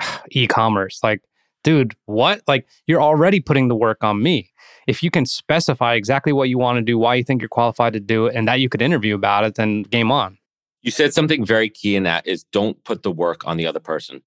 e 0.30 0.46
commerce. 0.46 1.00
Like, 1.02 1.20
dude, 1.62 1.94
what? 2.06 2.42
Like, 2.46 2.66
you're 2.86 3.02
already 3.02 3.40
putting 3.40 3.68
the 3.68 3.76
work 3.76 4.02
on 4.02 4.22
me 4.22 4.52
if 4.86 5.02
you 5.02 5.10
can 5.10 5.26
specify 5.26 5.94
exactly 5.94 6.32
what 6.32 6.48
you 6.48 6.58
want 6.58 6.76
to 6.76 6.82
do, 6.82 6.98
why 6.98 7.14
you 7.14 7.24
think 7.24 7.40
you're 7.40 7.48
qualified 7.48 7.92
to 7.92 8.00
do 8.00 8.26
it, 8.26 8.34
and 8.34 8.48
that 8.48 8.60
you 8.60 8.68
could 8.68 8.82
interview 8.82 9.14
about 9.14 9.44
it, 9.44 9.54
then 9.54 9.82
game 9.82 10.10
on. 10.10 10.38
You 10.82 10.90
said 10.90 11.14
something 11.14 11.44
very 11.44 11.68
key 11.68 11.94
in 11.94 12.02
that 12.02 12.26
is 12.26 12.44
don't 12.44 12.82
put 12.84 13.02
the 13.02 13.12
work 13.12 13.46
on 13.46 13.56
the 13.56 13.66
other 13.66 13.78
person. 13.78 14.22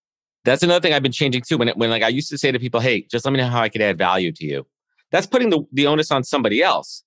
That's 0.45 0.63
another 0.63 0.79
thing 0.79 0.93
I've 0.93 1.03
been 1.03 1.11
changing 1.11 1.41
too. 1.41 1.57
When 1.57 1.67
it, 1.67 1.77
when 1.77 1.89
like 1.89 2.03
I 2.03 2.07
used 2.07 2.29
to 2.29 2.37
say 2.37 2.51
to 2.51 2.59
people, 2.59 2.79
"Hey, 2.79 3.05
just 3.11 3.25
let 3.25 3.31
me 3.31 3.39
know 3.39 3.47
how 3.47 3.61
I 3.61 3.69
could 3.69 3.81
add 3.81 3.97
value 3.97 4.31
to 4.31 4.45
you." 4.45 4.65
That's 5.11 5.27
putting 5.27 5.49
the, 5.49 5.63
the 5.73 5.87
onus 5.87 6.11
on 6.11 6.23
somebody 6.23 6.61
else. 6.61 7.03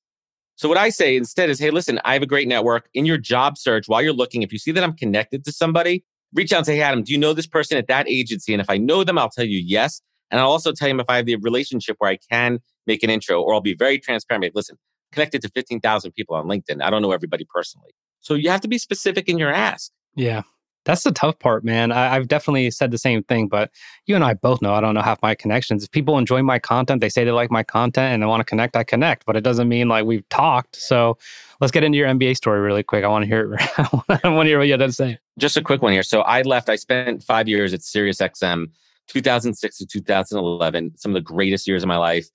So 0.56 0.68
what 0.68 0.76
I 0.76 0.90
say 0.90 1.16
instead 1.16 1.48
is, 1.48 1.58
"Hey, 1.58 1.70
listen, 1.70 2.00
I 2.04 2.12
have 2.12 2.22
a 2.22 2.26
great 2.26 2.48
network. 2.48 2.88
In 2.92 3.06
your 3.06 3.16
job 3.16 3.56
search, 3.56 3.88
while 3.88 4.02
you're 4.02 4.12
looking, 4.12 4.42
if 4.42 4.52
you 4.52 4.58
see 4.58 4.72
that 4.72 4.84
I'm 4.84 4.94
connected 4.94 5.44
to 5.46 5.52
somebody, 5.52 6.04
reach 6.34 6.52
out 6.52 6.58
and 6.58 6.66
say, 6.66 6.76
"Hey, 6.76 6.82
Adam, 6.82 7.02
do 7.04 7.12
you 7.12 7.18
know 7.18 7.32
this 7.32 7.46
person 7.46 7.78
at 7.78 7.86
that 7.86 8.06
agency?" 8.08 8.52
And 8.52 8.60
if 8.60 8.68
I 8.68 8.76
know 8.76 9.04
them, 9.04 9.16
I'll 9.16 9.30
tell 9.30 9.46
you 9.46 9.62
yes. 9.64 10.02
And 10.30 10.40
I'll 10.40 10.50
also 10.50 10.72
tell 10.72 10.88
him 10.88 11.00
if 11.00 11.06
I 11.08 11.16
have 11.16 11.26
the 11.26 11.36
relationship 11.36 11.96
where 11.98 12.10
I 12.10 12.18
can 12.30 12.60
make 12.86 13.02
an 13.02 13.10
intro, 13.10 13.40
or 13.40 13.54
I'll 13.54 13.60
be 13.60 13.74
very 13.74 13.98
transparent. 13.98 14.44
Like, 14.44 14.52
listen, 14.54 14.76
connected 15.12 15.42
to 15.42 15.48
15,000 15.50 16.12
people 16.12 16.36
on 16.36 16.46
LinkedIn. 16.46 16.82
I 16.82 16.90
don't 16.90 17.02
know 17.02 17.12
everybody 17.12 17.46
personally. 17.52 17.90
So 18.20 18.34
you 18.34 18.50
have 18.50 18.60
to 18.62 18.68
be 18.68 18.78
specific 18.78 19.28
in 19.28 19.38
your 19.38 19.52
ask. 19.52 19.92
Yeah. 20.14 20.42
That's 20.84 21.02
the 21.02 21.12
tough 21.12 21.38
part, 21.38 21.64
man. 21.64 21.92
I, 21.92 22.14
have 22.14 22.28
definitely 22.28 22.70
said 22.70 22.92
the 22.92 22.98
same 22.98 23.22
thing, 23.24 23.48
but 23.48 23.70
you 24.06 24.14
and 24.14 24.24
I 24.24 24.32
both 24.32 24.62
know 24.62 24.72
I 24.72 24.80
don't 24.80 24.94
know 24.94 25.02
half 25.02 25.20
my 25.20 25.34
connections. 25.34 25.84
If 25.84 25.90
people 25.90 26.16
enjoy 26.16 26.42
my 26.42 26.58
content, 26.58 27.02
they 27.02 27.10
say 27.10 27.24
they 27.24 27.30
like 27.30 27.50
my 27.50 27.62
content 27.62 28.14
and 28.14 28.22
they 28.22 28.26
want 28.26 28.40
to 28.40 28.44
connect, 28.44 28.74
I 28.74 28.84
connect, 28.84 29.26
but 29.26 29.36
it 29.36 29.42
doesn't 29.42 29.68
mean 29.68 29.88
like 29.88 30.06
we've 30.06 30.26
talked. 30.30 30.76
So 30.76 31.18
let's 31.60 31.72
get 31.72 31.84
into 31.84 31.98
your 31.98 32.08
MBA 32.08 32.36
story 32.36 32.60
really 32.60 32.82
quick. 32.82 33.04
I 33.04 33.08
want 33.08 33.24
to 33.24 33.28
hear 33.28 33.52
it. 33.52 33.60
I 34.24 34.28
want 34.30 34.46
to 34.46 34.48
hear 34.48 34.58
what 34.58 34.66
you 34.66 34.72
had 34.72 34.80
to 34.80 34.92
say. 34.92 35.18
Just 35.38 35.58
a 35.58 35.62
quick 35.62 35.82
one 35.82 35.92
here. 35.92 36.02
So 36.02 36.22
I 36.22 36.40
left, 36.40 36.70
I 36.70 36.76
spent 36.76 37.22
five 37.22 37.48
years 37.48 37.74
at 37.74 37.80
SiriusXM 37.80 38.68
2006 39.08 39.78
to 39.78 39.86
2011, 39.86 40.92
some 40.96 41.10
of 41.10 41.14
the 41.14 41.20
greatest 41.20 41.66
years 41.66 41.82
of 41.82 41.88
my 41.88 41.96
life. 41.96 42.28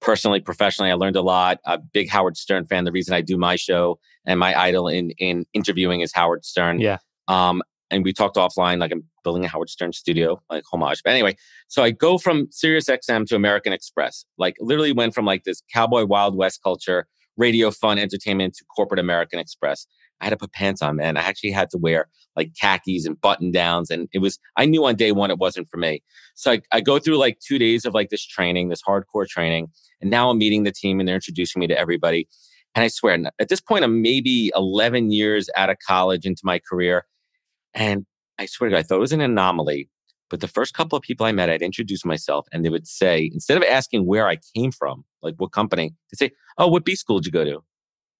Personally, 0.00 0.40
professionally, 0.40 0.90
I 0.90 0.94
learned 0.94 1.16
a 1.16 1.22
lot. 1.22 1.58
A 1.66 1.78
big 1.78 2.08
Howard 2.08 2.36
Stern 2.36 2.64
fan. 2.66 2.84
The 2.84 2.92
reason 2.92 3.14
I 3.14 3.20
do 3.20 3.36
my 3.36 3.56
show 3.56 3.98
and 4.26 4.40
my 4.40 4.58
idol 4.58 4.88
in 4.88 5.10
in 5.18 5.44
interviewing 5.52 6.00
is 6.00 6.12
Howard 6.12 6.44
Stern. 6.44 6.80
Yeah. 6.80 6.98
Um, 7.28 7.62
and 7.90 8.04
we 8.04 8.12
talked 8.12 8.36
offline, 8.36 8.78
like 8.78 8.92
I'm 8.92 9.04
building 9.24 9.44
a 9.44 9.48
Howard 9.48 9.68
Stern 9.68 9.92
studio, 9.92 10.40
like 10.48 10.64
homage. 10.72 11.02
But 11.02 11.10
anyway, 11.10 11.36
so 11.68 11.82
I 11.82 11.90
go 11.90 12.18
from 12.18 12.48
Sirius 12.50 12.86
XM 12.88 13.26
to 13.26 13.36
American 13.36 13.72
Express. 13.72 14.24
Like 14.38 14.56
literally 14.60 14.92
went 14.92 15.14
from 15.14 15.24
like 15.24 15.44
this 15.44 15.62
cowboy 15.72 16.06
Wild 16.06 16.36
West 16.36 16.60
culture, 16.62 17.06
radio 17.36 17.70
fun 17.70 17.98
entertainment 17.98 18.54
to 18.54 18.64
corporate 18.74 19.00
American 19.00 19.38
Express. 19.38 19.86
I 20.20 20.26
had 20.26 20.30
to 20.30 20.36
put 20.36 20.52
pants 20.52 20.82
on, 20.82 20.96
man. 20.96 21.16
I 21.16 21.22
actually 21.22 21.50
had 21.50 21.70
to 21.70 21.78
wear 21.78 22.08
like 22.36 22.52
khakis 22.60 23.06
and 23.06 23.20
button 23.20 23.50
downs. 23.50 23.90
And 23.90 24.08
it 24.12 24.18
was, 24.18 24.38
I 24.56 24.66
knew 24.66 24.84
on 24.84 24.96
day 24.96 25.12
one 25.12 25.30
it 25.30 25.38
wasn't 25.38 25.68
for 25.68 25.76
me. 25.76 26.02
So 26.34 26.52
I, 26.52 26.60
I 26.72 26.80
go 26.80 26.98
through 26.98 27.16
like 27.16 27.38
two 27.40 27.58
days 27.58 27.84
of 27.84 27.94
like 27.94 28.10
this 28.10 28.24
training, 28.24 28.68
this 28.68 28.82
hardcore 28.82 29.26
training. 29.26 29.68
And 30.00 30.10
now 30.10 30.30
I'm 30.30 30.38
meeting 30.38 30.64
the 30.64 30.72
team 30.72 31.00
and 31.00 31.08
they're 31.08 31.16
introducing 31.16 31.60
me 31.60 31.66
to 31.68 31.78
everybody. 31.78 32.28
And 32.74 32.84
I 32.84 32.88
swear, 32.88 33.18
at 33.38 33.48
this 33.48 33.60
point, 33.60 33.84
I'm 33.84 34.00
maybe 34.00 34.52
11 34.54 35.10
years 35.10 35.50
out 35.56 35.70
of 35.70 35.76
college 35.86 36.24
into 36.24 36.42
my 36.44 36.60
career. 36.60 37.04
And 37.74 38.06
I 38.38 38.46
swear 38.46 38.70
to 38.70 38.76
God, 38.76 38.78
I 38.78 38.82
thought 38.82 38.96
it 38.96 39.00
was 39.00 39.12
an 39.12 39.20
anomaly. 39.20 39.88
But 40.30 40.40
the 40.40 40.48
first 40.48 40.74
couple 40.74 40.96
of 40.96 41.02
people 41.02 41.26
I 41.26 41.32
met, 41.32 41.50
I'd 41.50 41.60
introduce 41.60 42.04
myself 42.04 42.46
and 42.52 42.64
they 42.64 42.68
would 42.68 42.86
say, 42.86 43.28
instead 43.34 43.56
of 43.56 43.64
asking 43.64 44.06
where 44.06 44.28
I 44.28 44.38
came 44.54 44.70
from, 44.70 45.04
like 45.22 45.34
what 45.38 45.50
company, 45.50 45.92
they'd 46.10 46.18
say, 46.18 46.30
Oh, 46.56 46.68
what 46.68 46.84
B 46.84 46.94
school 46.94 47.18
did 47.18 47.26
you 47.26 47.32
go 47.32 47.44
to? 47.44 47.64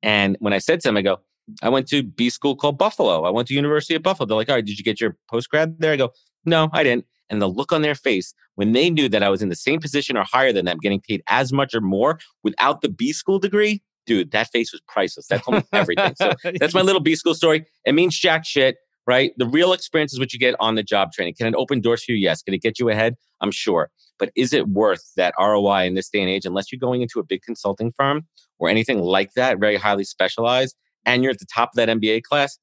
And 0.02 0.37
when 0.40 0.52
I 0.52 0.59
said 0.59 0.80
to 0.80 0.88
them, 0.88 0.97
I 0.97 1.02
go, 1.02 1.19
I 1.62 1.69
went 1.69 1.88
to 1.88 2.02
B 2.02 2.30
school 2.30 2.57
called 2.57 2.78
Buffalo. 2.78 3.25
I 3.25 3.30
went 3.30 3.49
to 3.49 3.54
University 3.54 3.95
of 3.95 4.02
Buffalo. 4.02 4.26
They're 4.26 4.37
like, 4.37 4.49
all 4.49 4.57
right, 4.57 4.64
did 4.64 4.78
you 4.78 4.85
get 4.85 5.00
your 5.00 5.16
post 5.28 5.50
grad 5.50 5.76
there? 5.78 5.92
I 5.92 5.97
go, 5.97 6.11
no, 6.45 6.69
I 6.73 6.83
didn't. 6.83 7.07
And 7.28 7.40
the 7.40 7.49
look 7.49 7.73
on 7.73 7.83
their 7.83 7.95
face 7.95 8.35
when 8.57 8.73
they 8.73 8.90
knew 8.90 9.09
that 9.09 9.23
I 9.23 9.28
was 9.28 9.40
in 9.40 9.49
the 9.49 9.57
same 9.57 9.80
position 9.80 10.16
or 10.16 10.25
higher 10.25 10.52
than 10.52 10.64
them, 10.64 10.78
getting 10.78 11.00
paid 11.00 11.23
as 11.28 11.52
much 11.52 11.75
or 11.75 11.80
more 11.80 12.19
without 12.42 12.80
the 12.80 12.88
B 12.88 13.12
school 13.12 13.38
degree, 13.38 13.83
dude, 14.07 14.33
that 14.33 14.50
face 14.50 14.73
was 14.73 14.80
priceless. 14.88 15.28
That 15.28 15.45
told 15.45 15.59
me 15.59 15.64
everything. 15.73 16.14
So 16.16 16.35
that's 16.59 16.75
my 16.75 16.83
little 16.83 17.00
B 17.00 17.14
school 17.14 17.35
story. 17.35 17.64
It 17.85 17.95
means 17.95 18.19
jack 18.19 18.45
shit, 18.45 18.76
right? 19.07 19.33
The 19.37 19.47
real 19.47 19.73
experience 19.73 20.12
is 20.12 20.19
what 20.19 20.33
you 20.33 20.38
get 20.38 20.57
on 20.59 20.75
the 20.75 20.83
job 20.83 21.12
training. 21.12 21.35
Can 21.38 21.47
it 21.47 21.54
open 21.57 21.80
doors 21.80 22.04
for 22.04 22.12
you? 22.12 22.19
Yes. 22.19 22.42
Can 22.42 22.52
it 22.52 22.62
get 22.62 22.78
you 22.78 22.88
ahead? 22.88 23.14
I'm 23.40 23.52
sure. 23.52 23.90
But 24.19 24.30
is 24.37 24.52
it 24.52 24.69
worth 24.69 25.12
that 25.16 25.33
ROI 25.38 25.87
in 25.87 25.95
this 25.95 26.09
day 26.09 26.21
and 26.21 26.28
age, 26.28 26.45
unless 26.45 26.71
you're 26.71 26.78
going 26.78 27.00
into 27.00 27.21
a 27.21 27.25
big 27.25 27.42
consulting 27.42 27.92
firm 27.92 28.26
or 28.59 28.69
anything 28.69 29.00
like 29.00 29.33
that, 29.35 29.59
very 29.59 29.76
highly 29.76 30.04
specialized? 30.04 30.76
And 31.04 31.23
you're 31.23 31.33
at 31.33 31.38
the 31.38 31.47
top 31.47 31.71
of 31.71 31.76
that 31.76 31.88
MBA 31.88 32.23
class, 32.23 32.59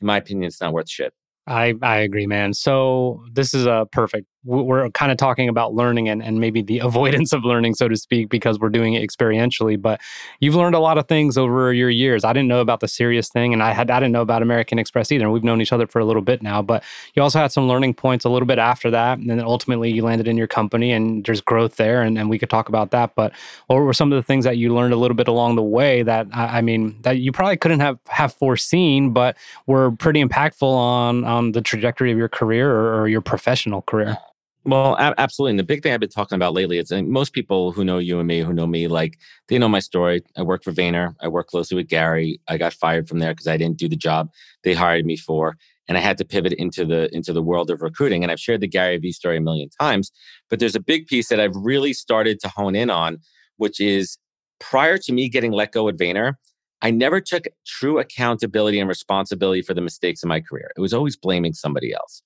in 0.00 0.06
my 0.06 0.16
opinion, 0.16 0.44
it's 0.44 0.60
not 0.60 0.72
worth 0.72 0.88
shit. 0.88 1.12
I, 1.46 1.74
I 1.82 1.98
agree, 1.98 2.26
man. 2.26 2.54
So 2.54 3.24
this 3.32 3.54
is 3.54 3.66
a 3.66 3.86
perfect 3.90 4.26
we're 4.44 4.88
kind 4.90 5.12
of 5.12 5.18
talking 5.18 5.48
about 5.48 5.74
learning 5.74 6.08
and, 6.08 6.22
and 6.22 6.40
maybe 6.40 6.62
the 6.62 6.78
avoidance 6.90 7.32
of 7.32 7.44
learning, 7.44 7.74
so 7.74 7.88
to 7.88 7.96
speak, 7.96 8.28
because 8.28 8.58
we're 8.58 8.70
doing 8.70 8.94
it 8.94 9.08
experientially. 9.08 9.80
But 9.80 10.00
you've 10.40 10.54
learned 10.54 10.74
a 10.74 10.78
lot 10.78 10.98
of 10.98 11.08
things 11.08 11.36
over 11.36 11.72
your 11.72 11.90
years. 11.90 12.24
I 12.24 12.32
didn't 12.32 12.48
know 12.48 12.60
about 12.60 12.80
the 12.80 12.88
Sirius 12.88 13.28
thing, 13.28 13.52
and 13.52 13.62
I 13.62 13.72
had 13.72 13.90
I 13.90 14.00
didn't 14.00 14.12
know 14.12 14.22
about 14.22 14.42
American 14.42 14.78
Express 14.78 15.12
either. 15.12 15.30
We've 15.30 15.44
known 15.44 15.60
each 15.60 15.72
other 15.72 15.86
for 15.86 15.98
a 15.98 16.04
little 16.04 16.22
bit 16.22 16.42
now, 16.42 16.62
but 16.62 16.82
you 17.14 17.22
also 17.22 17.38
had 17.38 17.52
some 17.52 17.68
learning 17.68 17.94
points 17.94 18.24
a 18.24 18.30
little 18.30 18.46
bit 18.46 18.58
after 18.58 18.90
that, 18.90 19.18
and 19.18 19.28
then 19.28 19.40
ultimately 19.40 19.90
you 19.90 20.02
landed 20.02 20.26
in 20.26 20.36
your 20.36 20.46
company, 20.46 20.92
and 20.92 21.24
there's 21.24 21.40
growth 21.40 21.76
there, 21.76 22.02
and, 22.02 22.18
and 22.18 22.30
we 22.30 22.38
could 22.38 22.50
talk 22.50 22.68
about 22.68 22.90
that. 22.90 23.14
But 23.14 23.32
what 23.66 23.76
were 23.76 23.92
some 23.92 24.12
of 24.12 24.16
the 24.16 24.22
things 24.22 24.44
that 24.44 24.56
you 24.56 24.74
learned 24.74 24.94
a 24.94 24.96
little 24.96 25.16
bit 25.16 25.28
along 25.28 25.56
the 25.56 25.62
way 25.62 26.02
that 26.02 26.26
I, 26.32 26.60
mean 26.60 26.96
that 27.02 27.18
you 27.18 27.32
probably 27.32 27.56
couldn't 27.56 27.80
have 27.80 27.98
have 28.08 28.32
foreseen, 28.34 29.12
but 29.12 29.36
were 29.66 29.90
pretty 29.92 30.22
impactful 30.22 30.62
on 30.62 31.24
on 31.24 31.52
the 31.52 31.60
trajectory 31.60 32.12
of 32.12 32.18
your 32.18 32.28
career 32.28 32.70
or, 32.70 33.00
or 33.00 33.08
your 33.08 33.20
professional 33.20 33.82
career? 33.82 34.16
Well, 34.64 34.94
a- 34.98 35.14
absolutely. 35.18 35.50
And 35.52 35.58
the 35.58 35.64
big 35.64 35.82
thing 35.82 35.92
I've 35.92 36.00
been 36.00 36.10
talking 36.10 36.36
about 36.36 36.52
lately 36.52 36.78
is 36.78 36.92
most 36.92 37.32
people 37.32 37.72
who 37.72 37.84
know 37.84 37.98
you 37.98 38.18
and 38.18 38.28
me, 38.28 38.40
who 38.40 38.52
know 38.52 38.66
me, 38.66 38.88
like 38.88 39.18
they 39.48 39.58
know 39.58 39.68
my 39.68 39.78
story. 39.78 40.22
I 40.36 40.42
work 40.42 40.62
for 40.62 40.72
Vayner. 40.72 41.14
I 41.20 41.28
work 41.28 41.46
closely 41.48 41.76
with 41.76 41.88
Gary. 41.88 42.40
I 42.48 42.58
got 42.58 42.74
fired 42.74 43.08
from 43.08 43.20
there 43.20 43.32
because 43.32 43.46
I 43.46 43.56
didn't 43.56 43.78
do 43.78 43.88
the 43.88 43.96
job 43.96 44.28
they 44.62 44.74
hired 44.74 45.06
me 45.06 45.16
for, 45.16 45.56
and 45.88 45.96
I 45.96 46.00
had 46.02 46.18
to 46.18 46.24
pivot 46.26 46.52
into 46.54 46.84
the 46.84 47.14
into 47.14 47.32
the 47.32 47.42
world 47.42 47.70
of 47.70 47.80
recruiting. 47.80 48.22
And 48.22 48.30
I've 48.30 48.40
shared 48.40 48.60
the 48.60 48.68
Gary 48.68 48.98
Vee 48.98 49.12
story 49.12 49.38
a 49.38 49.40
million 49.40 49.70
times, 49.80 50.12
but 50.50 50.60
there's 50.60 50.76
a 50.76 50.80
big 50.80 51.06
piece 51.06 51.28
that 51.28 51.40
I've 51.40 51.56
really 51.56 51.94
started 51.94 52.38
to 52.40 52.48
hone 52.48 52.76
in 52.76 52.90
on, 52.90 53.18
which 53.56 53.80
is 53.80 54.18
prior 54.58 54.98
to 54.98 55.12
me 55.12 55.30
getting 55.30 55.52
let 55.52 55.72
go 55.72 55.88
at 55.88 55.96
Vayner, 55.96 56.34
I 56.82 56.90
never 56.90 57.20
took 57.20 57.46
true 57.66 57.98
accountability 57.98 58.78
and 58.78 58.88
responsibility 58.88 59.62
for 59.62 59.72
the 59.72 59.80
mistakes 59.80 60.22
in 60.22 60.28
my 60.28 60.40
career. 60.40 60.70
It 60.76 60.80
was 60.80 60.92
always 60.92 61.16
blaming 61.16 61.54
somebody 61.54 61.94
else 61.94 62.22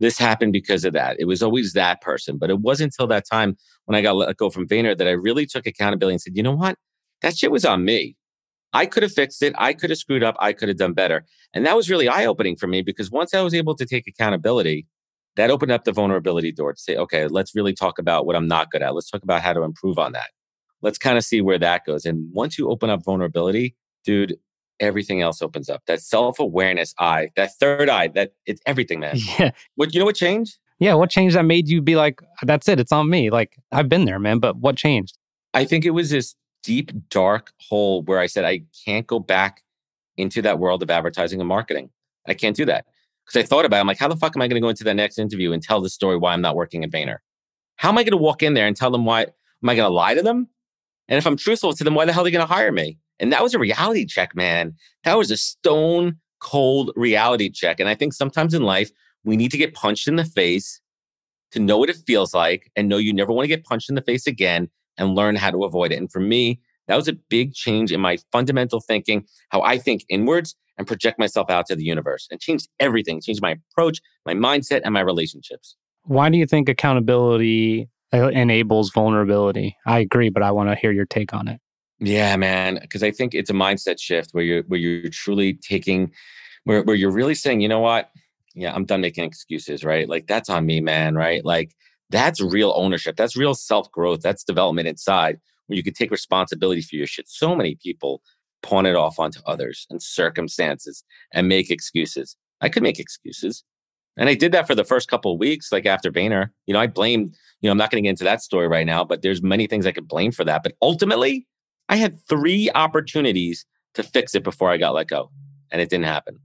this 0.00 0.18
happened 0.18 0.52
because 0.52 0.84
of 0.84 0.92
that. 0.92 1.16
It 1.18 1.24
was 1.26 1.42
always 1.42 1.72
that 1.72 2.00
person. 2.00 2.38
But 2.38 2.50
it 2.50 2.60
wasn't 2.60 2.92
until 2.92 3.06
that 3.08 3.24
time 3.30 3.56
when 3.86 3.96
I 3.96 4.02
got 4.02 4.16
let 4.16 4.36
go 4.36 4.50
from 4.50 4.68
Vayner 4.68 4.96
that 4.96 5.08
I 5.08 5.12
really 5.12 5.46
took 5.46 5.66
accountability 5.66 6.14
and 6.14 6.20
said, 6.20 6.36
you 6.36 6.42
know 6.42 6.54
what? 6.54 6.76
That 7.22 7.36
shit 7.36 7.50
was 7.50 7.64
on 7.64 7.84
me. 7.84 8.16
I 8.72 8.84
could 8.84 9.02
have 9.02 9.12
fixed 9.12 9.42
it. 9.42 9.54
I 9.56 9.72
could 9.72 9.90
have 9.90 9.98
screwed 9.98 10.22
up. 10.22 10.36
I 10.38 10.52
could 10.52 10.68
have 10.68 10.76
done 10.76 10.92
better. 10.92 11.24
And 11.54 11.64
that 11.64 11.76
was 11.76 11.88
really 11.88 12.08
eye 12.08 12.26
opening 12.26 12.56
for 12.56 12.66
me 12.66 12.82
because 12.82 13.10
once 13.10 13.32
I 13.32 13.40
was 13.40 13.54
able 13.54 13.74
to 13.76 13.86
take 13.86 14.06
accountability, 14.06 14.86
that 15.36 15.50
opened 15.50 15.72
up 15.72 15.84
the 15.84 15.92
vulnerability 15.92 16.52
door 16.52 16.72
to 16.72 16.80
say, 16.80 16.96
okay, 16.96 17.26
let's 17.26 17.54
really 17.54 17.72
talk 17.72 17.98
about 17.98 18.26
what 18.26 18.36
I'm 18.36 18.48
not 18.48 18.70
good 18.70 18.82
at. 18.82 18.94
Let's 18.94 19.10
talk 19.10 19.22
about 19.22 19.42
how 19.42 19.52
to 19.52 19.62
improve 19.62 19.98
on 19.98 20.12
that. 20.12 20.30
Let's 20.82 20.98
kind 20.98 21.16
of 21.16 21.24
see 21.24 21.40
where 21.40 21.58
that 21.58 21.84
goes. 21.86 22.04
And 22.04 22.28
once 22.32 22.58
you 22.58 22.68
open 22.70 22.90
up 22.90 23.04
vulnerability, 23.04 23.76
dude, 24.04 24.36
everything 24.80 25.22
else 25.22 25.42
opens 25.42 25.68
up. 25.68 25.82
That 25.86 26.00
self 26.00 26.38
awareness 26.38 26.94
eye, 26.98 27.30
that 27.36 27.50
third 27.58 27.88
eye, 27.88 28.08
that 28.08 28.32
it's 28.46 28.60
everything, 28.66 29.00
man. 29.00 29.16
Yeah. 29.38 29.50
What 29.74 29.94
you 29.94 30.00
know 30.00 30.06
what 30.06 30.16
changed? 30.16 30.58
Yeah. 30.78 30.94
What 30.94 31.10
changed 31.10 31.36
that 31.36 31.44
made 31.44 31.68
you 31.68 31.80
be 31.80 31.96
like, 31.96 32.20
that's 32.42 32.68
it. 32.68 32.80
It's 32.80 32.92
on 32.92 33.08
me. 33.08 33.30
Like 33.30 33.56
I've 33.72 33.88
been 33.88 34.04
there, 34.04 34.18
man. 34.18 34.38
But 34.38 34.56
what 34.56 34.76
changed? 34.76 35.18
I 35.54 35.64
think 35.64 35.84
it 35.84 35.90
was 35.90 36.10
this 36.10 36.34
deep, 36.62 36.92
dark 37.08 37.52
hole 37.68 38.02
where 38.02 38.18
I 38.18 38.26
said, 38.26 38.44
I 38.44 38.62
can't 38.84 39.06
go 39.06 39.18
back 39.18 39.62
into 40.16 40.42
that 40.42 40.58
world 40.58 40.82
of 40.82 40.90
advertising 40.90 41.40
and 41.40 41.48
marketing. 41.48 41.90
I 42.26 42.34
can't 42.34 42.56
do 42.56 42.64
that. 42.66 42.86
Because 43.24 43.44
I 43.44 43.46
thought 43.46 43.64
about 43.64 43.78
it, 43.78 43.80
I'm 43.80 43.86
like, 43.86 43.98
how 43.98 44.08
the 44.08 44.16
fuck 44.16 44.36
am 44.36 44.42
I 44.42 44.48
going 44.48 44.60
to 44.60 44.64
go 44.64 44.68
into 44.68 44.84
that 44.84 44.94
next 44.94 45.18
interview 45.18 45.52
and 45.52 45.62
tell 45.62 45.80
the 45.80 45.88
story 45.88 46.16
why 46.16 46.32
I'm 46.32 46.40
not 46.40 46.56
working 46.56 46.84
at 46.84 46.90
Vayner? 46.90 47.18
How 47.76 47.88
am 47.88 47.98
I 47.98 48.04
going 48.04 48.12
to 48.12 48.16
walk 48.16 48.42
in 48.42 48.54
there 48.54 48.66
and 48.66 48.76
tell 48.76 48.90
them 48.90 49.04
why? 49.04 49.22
Am 49.22 49.68
I 49.68 49.74
going 49.74 49.88
to 49.88 49.92
lie 49.92 50.14
to 50.14 50.22
them? 50.22 50.48
And 51.08 51.18
if 51.18 51.26
I'm 51.26 51.36
truthful 51.36 51.72
to 51.72 51.84
them, 51.84 51.94
why 51.94 52.04
the 52.04 52.12
hell 52.12 52.22
are 52.22 52.24
they 52.24 52.30
going 52.30 52.46
to 52.46 52.52
hire 52.52 52.72
me? 52.72 52.98
And 53.18 53.32
that 53.32 53.42
was 53.42 53.54
a 53.54 53.58
reality 53.58 54.04
check, 54.04 54.34
man. 54.34 54.74
That 55.04 55.16
was 55.16 55.30
a 55.30 55.36
stone 55.36 56.16
cold 56.40 56.90
reality 56.96 57.50
check. 57.50 57.80
And 57.80 57.88
I 57.88 57.94
think 57.94 58.12
sometimes 58.12 58.54
in 58.54 58.62
life, 58.62 58.90
we 59.24 59.36
need 59.36 59.50
to 59.50 59.58
get 59.58 59.74
punched 59.74 60.06
in 60.06 60.16
the 60.16 60.24
face 60.24 60.80
to 61.52 61.60
know 61.60 61.78
what 61.78 61.90
it 61.90 61.96
feels 62.06 62.34
like 62.34 62.70
and 62.76 62.88
know 62.88 62.98
you 62.98 63.12
never 63.12 63.32
want 63.32 63.44
to 63.44 63.48
get 63.48 63.64
punched 63.64 63.88
in 63.88 63.94
the 63.94 64.02
face 64.02 64.26
again 64.26 64.68
and 64.98 65.14
learn 65.14 65.36
how 65.36 65.50
to 65.50 65.64
avoid 65.64 65.92
it. 65.92 65.96
And 65.96 66.10
for 66.10 66.20
me, 66.20 66.60
that 66.88 66.96
was 66.96 67.08
a 67.08 67.14
big 67.14 67.54
change 67.54 67.92
in 67.92 68.00
my 68.00 68.18
fundamental 68.32 68.80
thinking, 68.80 69.24
how 69.50 69.62
I 69.62 69.78
think 69.78 70.04
inwards 70.08 70.54
and 70.78 70.86
project 70.86 71.18
myself 71.18 71.50
out 71.50 71.66
to 71.66 71.76
the 71.76 71.84
universe 71.84 72.28
and 72.30 72.40
changed 72.40 72.68
everything, 72.78 73.20
changed 73.20 73.42
my 73.42 73.56
approach, 73.72 74.00
my 74.24 74.34
mindset, 74.34 74.82
and 74.84 74.92
my 74.92 75.00
relationships. 75.00 75.76
Why 76.04 76.28
do 76.28 76.38
you 76.38 76.46
think 76.46 76.68
accountability 76.68 77.88
uh, 78.12 78.28
enables 78.28 78.90
vulnerability? 78.90 79.76
I 79.86 79.98
agree, 79.98 80.28
but 80.28 80.42
I 80.42 80.52
want 80.52 80.70
to 80.70 80.76
hear 80.76 80.92
your 80.92 81.06
take 81.06 81.34
on 81.34 81.48
it. 81.48 81.60
Yeah, 81.98 82.36
man, 82.36 82.78
because 82.80 83.02
I 83.02 83.10
think 83.10 83.34
it's 83.34 83.50
a 83.50 83.54
mindset 83.54 83.98
shift 83.98 84.30
where 84.32 84.44
you're 84.44 84.62
where 84.64 84.78
you're 84.78 85.10
truly 85.10 85.54
taking 85.54 86.12
where 86.64 86.82
where 86.82 86.96
you're 86.96 87.10
really 87.10 87.34
saying, 87.34 87.60
you 87.60 87.68
know 87.68 87.80
what? 87.80 88.10
Yeah, 88.54 88.74
I'm 88.74 88.84
done 88.84 89.00
making 89.00 89.24
excuses, 89.24 89.84
right? 89.84 90.08
Like 90.08 90.26
that's 90.26 90.50
on 90.50 90.66
me, 90.66 90.80
man, 90.80 91.14
right? 91.14 91.44
Like 91.44 91.72
that's 92.10 92.40
real 92.40 92.72
ownership. 92.76 93.16
That's 93.16 93.36
real 93.36 93.54
self-growth. 93.54 94.20
That's 94.20 94.44
development 94.44 94.88
inside 94.88 95.38
where 95.66 95.76
you 95.76 95.82
can 95.82 95.94
take 95.94 96.10
responsibility 96.10 96.82
for 96.82 96.96
your 96.96 97.06
shit. 97.06 97.28
So 97.28 97.56
many 97.56 97.76
people 97.82 98.22
pawn 98.62 98.86
it 98.86 98.94
off 98.94 99.18
onto 99.18 99.40
others 99.46 99.86
and 99.90 100.02
circumstances 100.02 101.04
and 101.32 101.48
make 101.48 101.70
excuses. 101.70 102.36
I 102.60 102.68
could 102.68 102.82
make 102.82 102.98
excuses. 102.98 103.64
And 104.16 104.28
I 104.28 104.34
did 104.34 104.52
that 104.52 104.66
for 104.66 104.74
the 104.74 104.84
first 104.84 105.08
couple 105.08 105.32
of 105.32 105.38
weeks, 105.38 105.70
like 105.72 105.84
after 105.84 106.10
Vayner. 106.10 106.48
You 106.66 106.74
know, 106.74 106.80
I 106.80 106.86
blamed, 106.86 107.36
you 107.60 107.68
know, 107.68 107.72
I'm 107.72 107.78
not 107.78 107.90
going 107.90 108.02
to 108.02 108.06
get 108.06 108.10
into 108.10 108.24
that 108.24 108.40
story 108.42 108.66
right 108.68 108.86
now, 108.86 109.04
but 109.04 109.22
there's 109.22 109.42
many 109.42 109.66
things 109.66 109.86
I 109.86 109.92
could 109.92 110.08
blame 110.08 110.32
for 110.32 110.44
that. 110.44 110.62
But 110.62 110.74
ultimately, 110.80 111.46
I 111.88 111.96
had 111.96 112.20
three 112.28 112.70
opportunities 112.74 113.64
to 113.94 114.02
fix 114.02 114.34
it 114.34 114.42
before 114.42 114.70
I 114.70 114.76
got 114.76 114.94
let 114.94 115.08
go, 115.08 115.30
and 115.70 115.80
it 115.80 115.88
didn't 115.88 116.06
happen. 116.06 116.38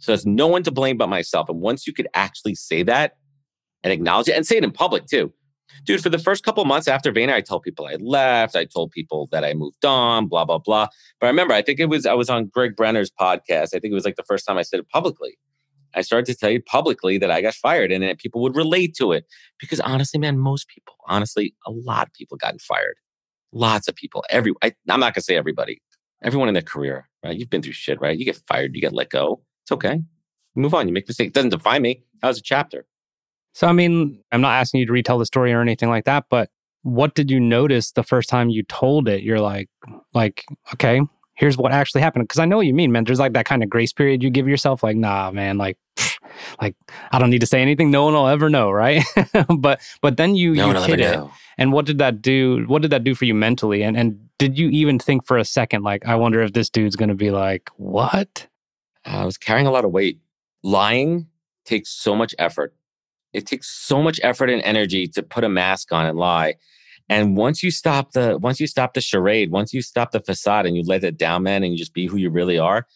So 0.00 0.12
there's 0.12 0.26
no 0.26 0.46
one 0.46 0.62
to 0.62 0.70
blame 0.70 0.96
but 0.96 1.08
myself. 1.08 1.48
And 1.48 1.60
once 1.60 1.86
you 1.86 1.92
could 1.92 2.08
actually 2.14 2.54
say 2.54 2.82
that 2.84 3.16
and 3.84 3.92
acknowledge 3.92 4.28
it 4.28 4.36
and 4.36 4.46
say 4.46 4.56
it 4.56 4.64
in 4.64 4.72
public 4.72 5.06
too. 5.06 5.32
Dude, 5.84 6.02
for 6.02 6.08
the 6.08 6.18
first 6.18 6.42
couple 6.42 6.64
months 6.64 6.88
after 6.88 7.12
Vayner, 7.12 7.32
I 7.32 7.40
told 7.40 7.62
people 7.62 7.86
I 7.86 7.94
left. 8.00 8.56
I 8.56 8.64
told 8.64 8.90
people 8.90 9.28
that 9.30 9.44
I 9.44 9.54
moved 9.54 9.84
on, 9.84 10.26
blah, 10.26 10.44
blah, 10.44 10.58
blah. 10.58 10.88
But 11.20 11.26
I 11.26 11.30
remember, 11.30 11.54
I 11.54 11.62
think 11.62 11.78
it 11.78 11.86
was, 11.86 12.06
I 12.06 12.14
was 12.14 12.28
on 12.28 12.46
Greg 12.46 12.74
Brenner's 12.76 13.10
podcast. 13.10 13.68
I 13.68 13.78
think 13.78 13.92
it 13.92 13.94
was 13.94 14.04
like 14.04 14.16
the 14.16 14.24
first 14.24 14.46
time 14.46 14.58
I 14.58 14.62
said 14.62 14.80
it 14.80 14.88
publicly. 14.88 15.38
I 15.94 16.02
started 16.02 16.26
to 16.26 16.34
tell 16.34 16.50
you 16.50 16.62
publicly 16.62 17.18
that 17.18 17.30
I 17.30 17.40
got 17.40 17.54
fired 17.54 17.92
and 17.92 18.02
that 18.02 18.18
people 18.18 18.40
would 18.42 18.56
relate 18.56 18.94
to 18.96 19.12
it. 19.12 19.26
Because 19.58 19.80
honestly, 19.80 20.18
man, 20.18 20.38
most 20.38 20.68
people, 20.68 20.94
honestly, 21.06 21.54
a 21.66 21.70
lot 21.70 22.08
of 22.08 22.12
people 22.14 22.36
gotten 22.36 22.58
fired. 22.58 22.96
Lots 23.52 23.88
of 23.88 23.96
people. 23.96 24.24
Every 24.30 24.52
I, 24.62 24.72
I'm 24.88 25.00
not 25.00 25.14
gonna 25.14 25.22
say 25.22 25.36
everybody. 25.36 25.80
Everyone 26.22 26.48
in 26.48 26.54
their 26.54 26.62
career, 26.62 27.08
right? 27.24 27.36
You've 27.36 27.50
been 27.50 27.62
through 27.62 27.72
shit, 27.72 28.00
right? 28.00 28.16
You 28.16 28.24
get 28.24 28.40
fired, 28.46 28.74
you 28.74 28.80
get 28.80 28.92
let 28.92 29.10
go. 29.10 29.42
It's 29.64 29.72
okay. 29.72 30.00
move 30.54 30.74
on. 30.74 30.86
You 30.86 30.92
make 30.92 31.08
mistakes. 31.08 31.28
It 31.28 31.34
doesn't 31.34 31.50
define 31.50 31.82
me. 31.82 32.02
That 32.20 32.28
was 32.28 32.38
a 32.38 32.42
chapter. 32.42 32.86
So 33.54 33.66
I 33.66 33.72
mean, 33.72 34.22
I'm 34.30 34.40
not 34.40 34.52
asking 34.52 34.80
you 34.80 34.86
to 34.86 34.92
retell 34.92 35.18
the 35.18 35.26
story 35.26 35.52
or 35.52 35.60
anything 35.60 35.88
like 35.88 36.04
that, 36.04 36.26
but 36.30 36.50
what 36.82 37.14
did 37.14 37.30
you 37.30 37.40
notice 37.40 37.92
the 37.92 38.02
first 38.02 38.28
time 38.28 38.48
you 38.48 38.62
told 38.64 39.08
it? 39.08 39.22
You're 39.22 39.40
like, 39.40 39.68
like, 40.14 40.44
okay, 40.74 41.00
here's 41.34 41.56
what 41.58 41.72
actually 41.72 42.00
happened. 42.00 42.28
Cause 42.28 42.38
I 42.38 42.44
know 42.44 42.56
what 42.56 42.66
you 42.66 42.74
mean, 42.74 42.92
man. 42.92 43.04
There's 43.04 43.18
like 43.18 43.32
that 43.32 43.46
kind 43.46 43.62
of 43.62 43.70
grace 43.70 43.92
period 43.92 44.22
you 44.22 44.30
give 44.30 44.48
yourself, 44.48 44.82
like, 44.82 44.96
nah, 44.96 45.30
man, 45.30 45.58
like 45.58 45.76
like 46.60 46.76
I 47.12 47.18
don't 47.18 47.30
need 47.30 47.40
to 47.40 47.46
say 47.46 47.60
anything. 47.60 47.90
No 47.90 48.04
one 48.04 48.14
will 48.14 48.28
ever 48.28 48.48
know, 48.48 48.70
right? 48.70 49.04
but 49.58 49.80
but 50.00 50.16
then 50.16 50.36
you 50.36 50.54
no 50.54 50.72
you 50.72 50.82
hit 50.82 51.00
it. 51.00 51.12
Know. 51.12 51.30
And 51.60 51.72
what 51.72 51.84
did 51.84 51.98
that 51.98 52.22
do? 52.22 52.64
What 52.66 52.82
did 52.82 52.90
that 52.90 53.04
do 53.04 53.14
for 53.14 53.26
you 53.26 53.34
mentally? 53.34 53.82
And 53.82 53.96
and 53.96 54.18
did 54.38 54.58
you 54.58 54.70
even 54.70 54.98
think 54.98 55.26
for 55.26 55.36
a 55.36 55.44
second, 55.44 55.82
like, 55.82 56.06
I 56.06 56.16
wonder 56.16 56.42
if 56.42 56.54
this 56.54 56.70
dude's 56.70 56.96
gonna 56.96 57.14
be 57.14 57.30
like, 57.30 57.70
what? 57.76 58.48
I 59.04 59.24
was 59.26 59.36
carrying 59.36 59.66
a 59.66 59.70
lot 59.70 59.84
of 59.84 59.92
weight. 59.92 60.18
Lying 60.62 61.26
takes 61.66 61.90
so 61.90 62.16
much 62.16 62.34
effort. 62.38 62.74
It 63.32 63.46
takes 63.46 63.68
so 63.68 64.02
much 64.02 64.18
effort 64.22 64.50
and 64.50 64.62
energy 64.62 65.06
to 65.08 65.22
put 65.22 65.44
a 65.44 65.48
mask 65.48 65.92
on 65.92 66.06
and 66.06 66.18
lie. 66.18 66.54
And 67.10 67.36
once 67.36 67.62
you 67.62 67.70
stop 67.70 68.12
the 68.12 68.38
once 68.38 68.58
you 68.58 68.66
stop 68.66 68.94
the 68.94 69.02
charade, 69.02 69.50
once 69.50 69.74
you 69.74 69.82
stop 69.82 70.12
the 70.12 70.20
facade 70.20 70.64
and 70.64 70.76
you 70.76 70.82
let 70.84 71.04
it 71.04 71.18
down, 71.18 71.42
man, 71.42 71.62
and 71.62 71.72
you 71.72 71.78
just 71.78 71.92
be 71.92 72.06
who 72.06 72.16
you 72.16 72.30
really 72.30 72.58
are, 72.58 72.86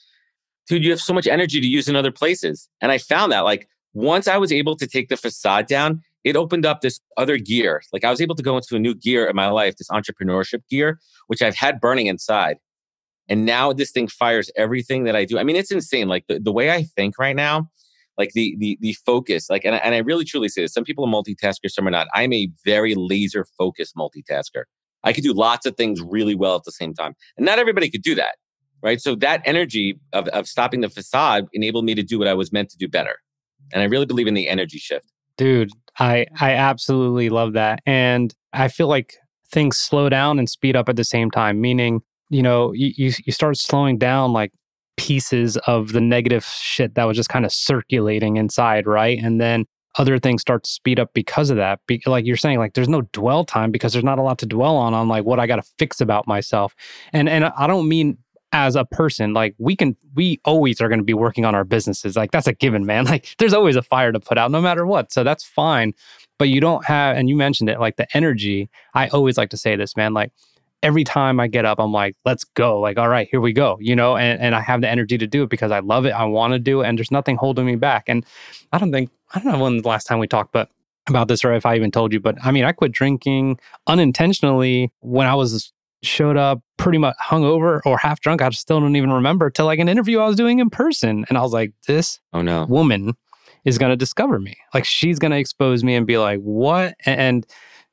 dude, 0.66 0.84
you 0.84 0.90
have 0.90 1.00
so 1.00 1.12
much 1.12 1.26
energy 1.26 1.60
to 1.60 1.66
use 1.66 1.86
in 1.86 1.96
other 1.96 2.12
places. 2.12 2.68
And 2.80 2.90
I 2.90 2.96
found 2.96 3.30
that 3.32 3.40
like 3.40 3.68
once 3.92 4.26
I 4.26 4.38
was 4.38 4.52
able 4.52 4.74
to 4.76 4.86
take 4.86 5.08
the 5.10 5.16
facade 5.18 5.66
down, 5.66 6.02
it 6.24 6.36
opened 6.36 6.66
up 6.66 6.80
this 6.80 7.00
other 7.16 7.36
gear. 7.36 7.82
Like 7.92 8.04
I 8.04 8.10
was 8.10 8.20
able 8.20 8.34
to 8.34 8.42
go 8.42 8.56
into 8.56 8.76
a 8.76 8.78
new 8.78 8.94
gear 8.94 9.26
in 9.26 9.36
my 9.36 9.48
life, 9.48 9.76
this 9.76 9.88
entrepreneurship 9.88 10.62
gear, 10.68 10.98
which 11.26 11.42
I've 11.42 11.56
had 11.56 11.80
burning 11.80 12.06
inside. 12.06 12.56
And 13.28 13.46
now 13.46 13.72
this 13.72 13.90
thing 13.90 14.08
fires 14.08 14.50
everything 14.56 15.04
that 15.04 15.16
I 15.16 15.24
do. 15.24 15.38
I 15.38 15.44
mean, 15.44 15.56
it's 15.56 15.70
insane. 15.70 16.08
Like 16.08 16.24
the, 16.28 16.38
the 16.38 16.52
way 16.52 16.70
I 16.70 16.82
think 16.82 17.18
right 17.18 17.36
now, 17.36 17.68
like 18.16 18.32
the 18.32 18.54
the 18.58 18.78
the 18.80 18.92
focus, 19.06 19.50
like 19.50 19.64
and, 19.64 19.74
and 19.74 19.94
I 19.94 19.98
really 19.98 20.24
truly 20.24 20.48
say 20.48 20.62
this. 20.62 20.72
Some 20.72 20.84
people 20.84 21.04
are 21.04 21.08
multitaskers, 21.08 21.70
some 21.70 21.86
are 21.86 21.90
not. 21.90 22.06
I'm 22.14 22.32
a 22.32 22.48
very 22.64 22.94
laser 22.94 23.46
focused 23.58 23.96
multitasker. 23.96 24.64
I 25.02 25.12
could 25.12 25.24
do 25.24 25.32
lots 25.32 25.66
of 25.66 25.76
things 25.76 26.00
really 26.00 26.34
well 26.34 26.54
at 26.56 26.64
the 26.64 26.72
same 26.72 26.94
time. 26.94 27.14
And 27.36 27.44
not 27.44 27.58
everybody 27.58 27.90
could 27.90 28.02
do 28.02 28.14
that 28.14 28.36
right? 28.84 29.00
So 29.00 29.16
that 29.16 29.40
energy 29.46 29.98
of, 30.12 30.28
of 30.28 30.46
stopping 30.46 30.82
the 30.82 30.90
facade 30.90 31.48
enabled 31.54 31.86
me 31.86 31.94
to 31.96 32.02
do 32.02 32.18
what 32.18 32.28
I 32.28 32.34
was 32.34 32.52
meant 32.52 32.68
to 32.70 32.76
do 32.76 32.86
better. 32.86 33.16
And 33.72 33.82
I 33.82 33.86
really 33.86 34.04
believe 34.04 34.26
in 34.26 34.34
the 34.34 34.46
energy 34.46 34.78
shift. 34.78 35.10
Dude, 35.38 35.70
I 35.98 36.26
I 36.40 36.52
absolutely 36.52 37.28
love 37.30 37.52
that. 37.54 37.80
And 37.86 38.34
I 38.52 38.68
feel 38.68 38.88
like 38.88 39.14
things 39.50 39.78
slow 39.78 40.08
down 40.08 40.38
and 40.38 40.48
speed 40.48 40.76
up 40.76 40.88
at 40.88 40.96
the 40.96 41.04
same 41.04 41.30
time, 41.30 41.60
meaning, 41.60 42.00
you 42.28 42.42
know, 42.42 42.72
you, 42.72 43.12
you, 43.24 43.32
start 43.32 43.56
slowing 43.56 43.98
down 43.98 44.32
like 44.32 44.52
pieces 44.96 45.56
of 45.66 45.92
the 45.92 46.00
negative 46.00 46.44
shit 46.44 46.94
that 46.94 47.04
was 47.04 47.16
just 47.16 47.28
kind 47.28 47.44
of 47.44 47.52
circulating 47.52 48.36
inside, 48.36 48.86
right? 48.86 49.18
And 49.22 49.40
then 49.40 49.66
other 49.96 50.18
things 50.18 50.40
start 50.40 50.64
to 50.64 50.70
speed 50.70 50.98
up 50.98 51.10
because 51.14 51.50
of 51.50 51.56
that. 51.56 51.80
Be, 51.86 52.02
like 52.06 52.26
you're 52.26 52.36
saying, 52.36 52.58
like 52.58 52.74
there's 52.74 52.88
no 52.88 53.02
dwell 53.12 53.44
time 53.44 53.70
because 53.70 53.92
there's 53.92 54.04
not 54.04 54.18
a 54.18 54.22
lot 54.22 54.38
to 54.38 54.46
dwell 54.46 54.76
on 54.76 54.92
on 54.92 55.08
like 55.08 55.24
what 55.24 55.38
I 55.38 55.46
got 55.46 55.56
to 55.56 55.70
fix 55.78 56.00
about 56.00 56.26
myself. 56.26 56.74
And 57.12 57.28
and 57.28 57.44
I 57.44 57.66
don't 57.66 57.88
mean 57.88 58.18
as 58.54 58.76
a 58.76 58.84
person 58.84 59.34
like 59.34 59.52
we 59.58 59.74
can 59.74 59.96
we 60.14 60.40
always 60.44 60.80
are 60.80 60.88
going 60.88 61.00
to 61.00 61.04
be 61.04 61.12
working 61.12 61.44
on 61.44 61.56
our 61.56 61.64
businesses. 61.64 62.14
Like 62.14 62.30
that's 62.30 62.46
a 62.46 62.52
given 62.52 62.86
man. 62.86 63.04
Like 63.14 63.34
there's 63.38 63.52
always 63.52 63.74
a 63.76 63.82
fire 63.82 64.12
to 64.12 64.20
put 64.20 64.38
out 64.38 64.50
no 64.50 64.60
matter 64.62 64.86
what. 64.86 65.12
So 65.12 65.24
that's 65.24 65.44
fine. 65.44 65.92
But 66.38 66.48
you 66.48 66.60
don't 66.60 66.84
have 66.84 67.16
and 67.16 67.28
you 67.28 67.36
mentioned 67.36 67.68
it 67.68 67.80
like 67.80 67.96
the 67.96 68.06
energy. 68.16 68.70
I 68.94 69.08
always 69.08 69.36
like 69.36 69.50
to 69.50 69.56
say 69.56 69.74
this 69.74 69.96
man 69.96 70.14
like 70.14 70.30
every 70.82 71.02
time 71.02 71.40
i 71.40 71.46
get 71.46 71.64
up 71.64 71.80
i'm 71.80 71.92
like 71.92 72.14
let's 72.24 72.44
go. 72.44 72.80
Like 72.80 72.96
all 72.96 73.08
right 73.08 73.26
here 73.28 73.40
we 73.40 73.52
go 73.52 73.76
you 73.80 73.96
know? 73.96 74.16
And, 74.16 74.40
and 74.40 74.54
i 74.54 74.60
have 74.60 74.80
the 74.80 74.88
energy 74.88 75.18
to 75.18 75.26
do 75.26 75.42
it 75.42 75.50
because 75.50 75.72
i 75.72 75.80
love 75.80 76.06
it 76.06 76.10
i 76.10 76.24
want 76.24 76.52
to 76.52 76.60
do 76.60 76.82
it 76.82 76.86
and 76.86 76.96
there's 76.96 77.10
nothing 77.10 77.36
holding 77.36 77.66
me 77.66 77.74
back. 77.74 78.04
And 78.06 78.24
i 78.72 78.78
don't 78.78 78.92
think 78.92 79.10
i 79.34 79.40
don't 79.40 79.52
know 79.52 79.64
when 79.64 79.78
the 79.78 79.88
last 79.88 80.04
time 80.04 80.20
we 80.20 80.28
talked 80.28 80.52
but 80.52 80.70
about 81.06 81.28
this 81.28 81.44
or 81.44 81.52
if 81.52 81.66
I 81.66 81.76
even 81.76 81.90
told 81.90 82.14
you, 82.14 82.20
but 82.20 82.36
I 82.42 82.50
mean, 82.50 82.64
I 82.64 82.72
quit 82.72 82.90
drinking 82.90 83.58
unintentionally 83.86 84.90
when 85.00 85.26
I 85.26 85.34
was 85.34 85.73
showed 86.06 86.36
up 86.36 86.60
pretty 86.76 86.98
much 86.98 87.16
hungover 87.22 87.80
or 87.84 87.98
half 87.98 88.20
drunk. 88.20 88.42
I 88.42 88.50
still 88.50 88.80
don't 88.80 88.96
even 88.96 89.12
remember 89.12 89.50
till 89.50 89.66
like 89.66 89.78
an 89.78 89.88
interview 89.88 90.20
I 90.20 90.26
was 90.26 90.36
doing 90.36 90.58
in 90.58 90.70
person. 90.70 91.24
And 91.28 91.38
I 91.38 91.42
was 91.42 91.52
like, 91.52 91.72
this 91.86 92.20
oh 92.32 92.42
no 92.42 92.66
woman 92.66 93.14
is 93.64 93.78
going 93.78 93.90
to 93.90 93.96
discover 93.96 94.38
me. 94.38 94.56
Like 94.72 94.84
she's 94.84 95.18
going 95.18 95.32
to 95.32 95.38
expose 95.38 95.82
me 95.82 95.94
and 95.94 96.06
be 96.06 96.18
like, 96.18 96.40
what? 96.40 96.94
And, 97.06 97.46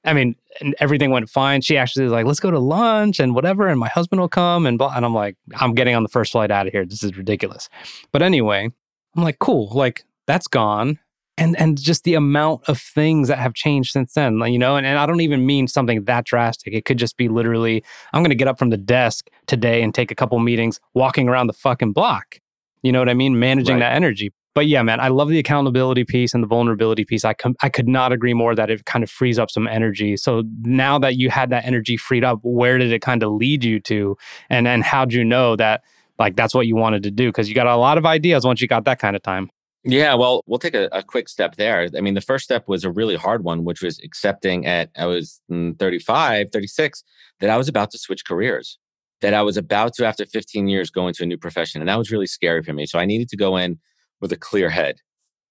I 0.04 0.14
mean, 0.14 0.36
and 0.60 0.76
everything 0.80 1.12
went 1.12 1.30
fine. 1.30 1.62
She 1.62 1.78
actually 1.78 2.04
was 2.04 2.12
like, 2.12 2.26
let's 2.26 2.40
go 2.40 2.52
to 2.52 2.60
lunch 2.60 3.20
and 3.20 3.34
whatever. 3.34 3.68
And 3.68 3.80
my 3.80 3.88
husband 3.88 4.20
will 4.20 4.28
come 4.28 4.66
and 4.66 4.78
blah. 4.78 4.94
And 4.96 5.06
I'm 5.06 5.14
like, 5.14 5.38
I'm 5.56 5.74
getting 5.74 5.96
on 5.96 6.04
the 6.04 6.10
first 6.10 6.32
flight 6.34 6.52
out 6.52 6.68
of 6.68 6.74
here. 6.74 6.86
This 6.86 7.04
is 7.04 7.16
ridiculous. 7.18 7.70
But 8.12 8.22
anyway, 8.22 8.70
I'm 9.16 9.24
like, 9.24 9.40
cool. 9.40 9.70
Like 9.70 10.04
that's 10.28 10.48
gone. 10.48 11.00
And 11.42 11.60
and 11.60 11.82
just 11.82 12.04
the 12.04 12.14
amount 12.14 12.62
of 12.70 12.80
things 12.80 13.28
that 13.28 13.40
have 13.40 13.54
changed 13.54 13.92
since 13.92 14.14
then 14.14 14.40
you 14.42 14.60
know 14.60 14.76
and, 14.76 14.86
and 14.86 15.00
i 15.00 15.06
don't 15.06 15.22
even 15.22 15.46
mean 15.46 15.68
something 15.68 16.04
that 16.06 16.26
drastic. 16.26 16.74
It 16.74 16.86
could 16.86 16.98
just 16.98 17.18
be 17.18 17.28
literally 17.28 17.84
i'm 18.14 18.22
going 18.22 18.30
to 18.30 18.36
get 18.36 18.48
up 18.48 18.60
from 18.60 18.70
the 18.70 18.78
desk 18.78 19.28
today 19.48 19.82
and 19.82 19.94
take 19.94 20.12
a 20.12 20.16
couple 20.16 20.38
meetings 20.40 20.80
walking 20.94 21.28
around 21.28 21.48
the 21.48 21.54
fucking 21.54 21.94
block. 21.94 22.40
You 22.84 22.92
know 22.92 23.00
what 23.00 23.10
i 23.10 23.14
mean? 23.14 23.40
Managing 23.40 23.76
right. 23.76 23.82
that 23.82 23.96
energy. 23.96 24.32
But 24.54 24.68
yeah 24.68 24.84
man 24.84 25.00
i 25.00 25.08
love 25.08 25.30
the 25.30 25.40
accountability 25.40 26.04
piece 26.04 26.34
and 26.34 26.44
the 26.44 26.48
vulnerability 26.48 27.06
piece. 27.06 27.26
I 27.26 27.34
com- 27.34 27.56
i 27.62 27.70
could 27.70 27.88
not 27.88 28.12
agree 28.12 28.34
more 28.34 28.54
that 28.56 28.70
it 28.70 28.86
kind 28.86 29.04
of 29.04 29.10
frees 29.10 29.40
up 29.40 29.50
some 29.50 29.68
energy. 29.68 30.18
So 30.18 30.44
now 30.62 31.00
that 31.00 31.16
you 31.16 31.30
had 31.30 31.50
that 31.50 31.66
energy 31.66 31.98
freed 31.98 32.24
up 32.24 32.40
where 32.44 32.78
did 32.78 32.92
it 32.92 33.02
kind 33.02 33.24
of 33.24 33.32
lead 33.32 33.64
you 33.64 33.80
to? 33.82 34.16
And 34.50 34.68
and 34.68 34.84
how'd 34.84 35.12
you 35.14 35.24
know 35.24 35.56
that 35.56 35.84
like 36.20 36.36
that's 36.36 36.54
what 36.54 36.68
you 36.68 36.76
wanted 36.76 37.04
to 37.04 37.12
do? 37.12 37.30
Because 37.30 37.50
you 37.50 37.56
got 37.56 37.68
a 37.68 37.76
lot 37.76 37.98
of 37.98 38.06
ideas 38.06 38.46
once 38.46 38.62
you 38.62 38.68
got 38.68 38.86
that 38.86 39.00
kind 39.00 39.16
of 39.16 39.24
time 39.24 39.50
yeah, 39.84 40.14
well, 40.14 40.44
we'll 40.46 40.60
take 40.60 40.76
a, 40.76 40.88
a, 40.92 41.02
quick 41.02 41.28
step 41.28 41.56
there. 41.56 41.90
I 41.98 42.02
mean, 42.02 42.14
the 42.14 42.22
first 42.22 42.44
step 42.44 42.68
was 42.68 42.84
a 42.84 42.92
really 42.92 43.16
hard 43.16 43.44
one, 43.44 43.64
which 43.64 43.82
was 43.82 44.00
accepting 44.04 44.68
at 44.68 44.92
I 44.96 45.08
was 45.08 45.42
mm, 45.52 45.78
35, 45.80 46.48
36, 46.54 47.04
that 47.40 47.50
I 47.50 47.58
was 47.58 47.68
about 47.68 47.90
to 47.92 47.98
switch 47.98 48.24
careers, 48.24 48.78
that 49.22 49.34
I 49.34 49.42
was 49.42 49.58
about 49.58 49.94
to, 49.96 50.06
after 50.06 50.26
15 50.26 50.68
years, 50.68 50.92
go 50.92 51.08
into 51.08 51.24
a 51.24 51.26
new 51.26 51.38
profession. 51.38 51.82
And 51.82 51.90
that 51.90 51.98
was 51.98 52.12
really 52.12 52.28
scary 52.28 52.62
for 52.62 52.74
me. 52.74 52.86
So 52.86 53.00
I 53.00 53.06
needed 53.06 53.28
to 53.30 53.38
go 53.38 53.58
in 53.58 53.80
with 54.20 54.32
a 54.32 54.38
clear 54.38 54.70
head. 54.70 54.98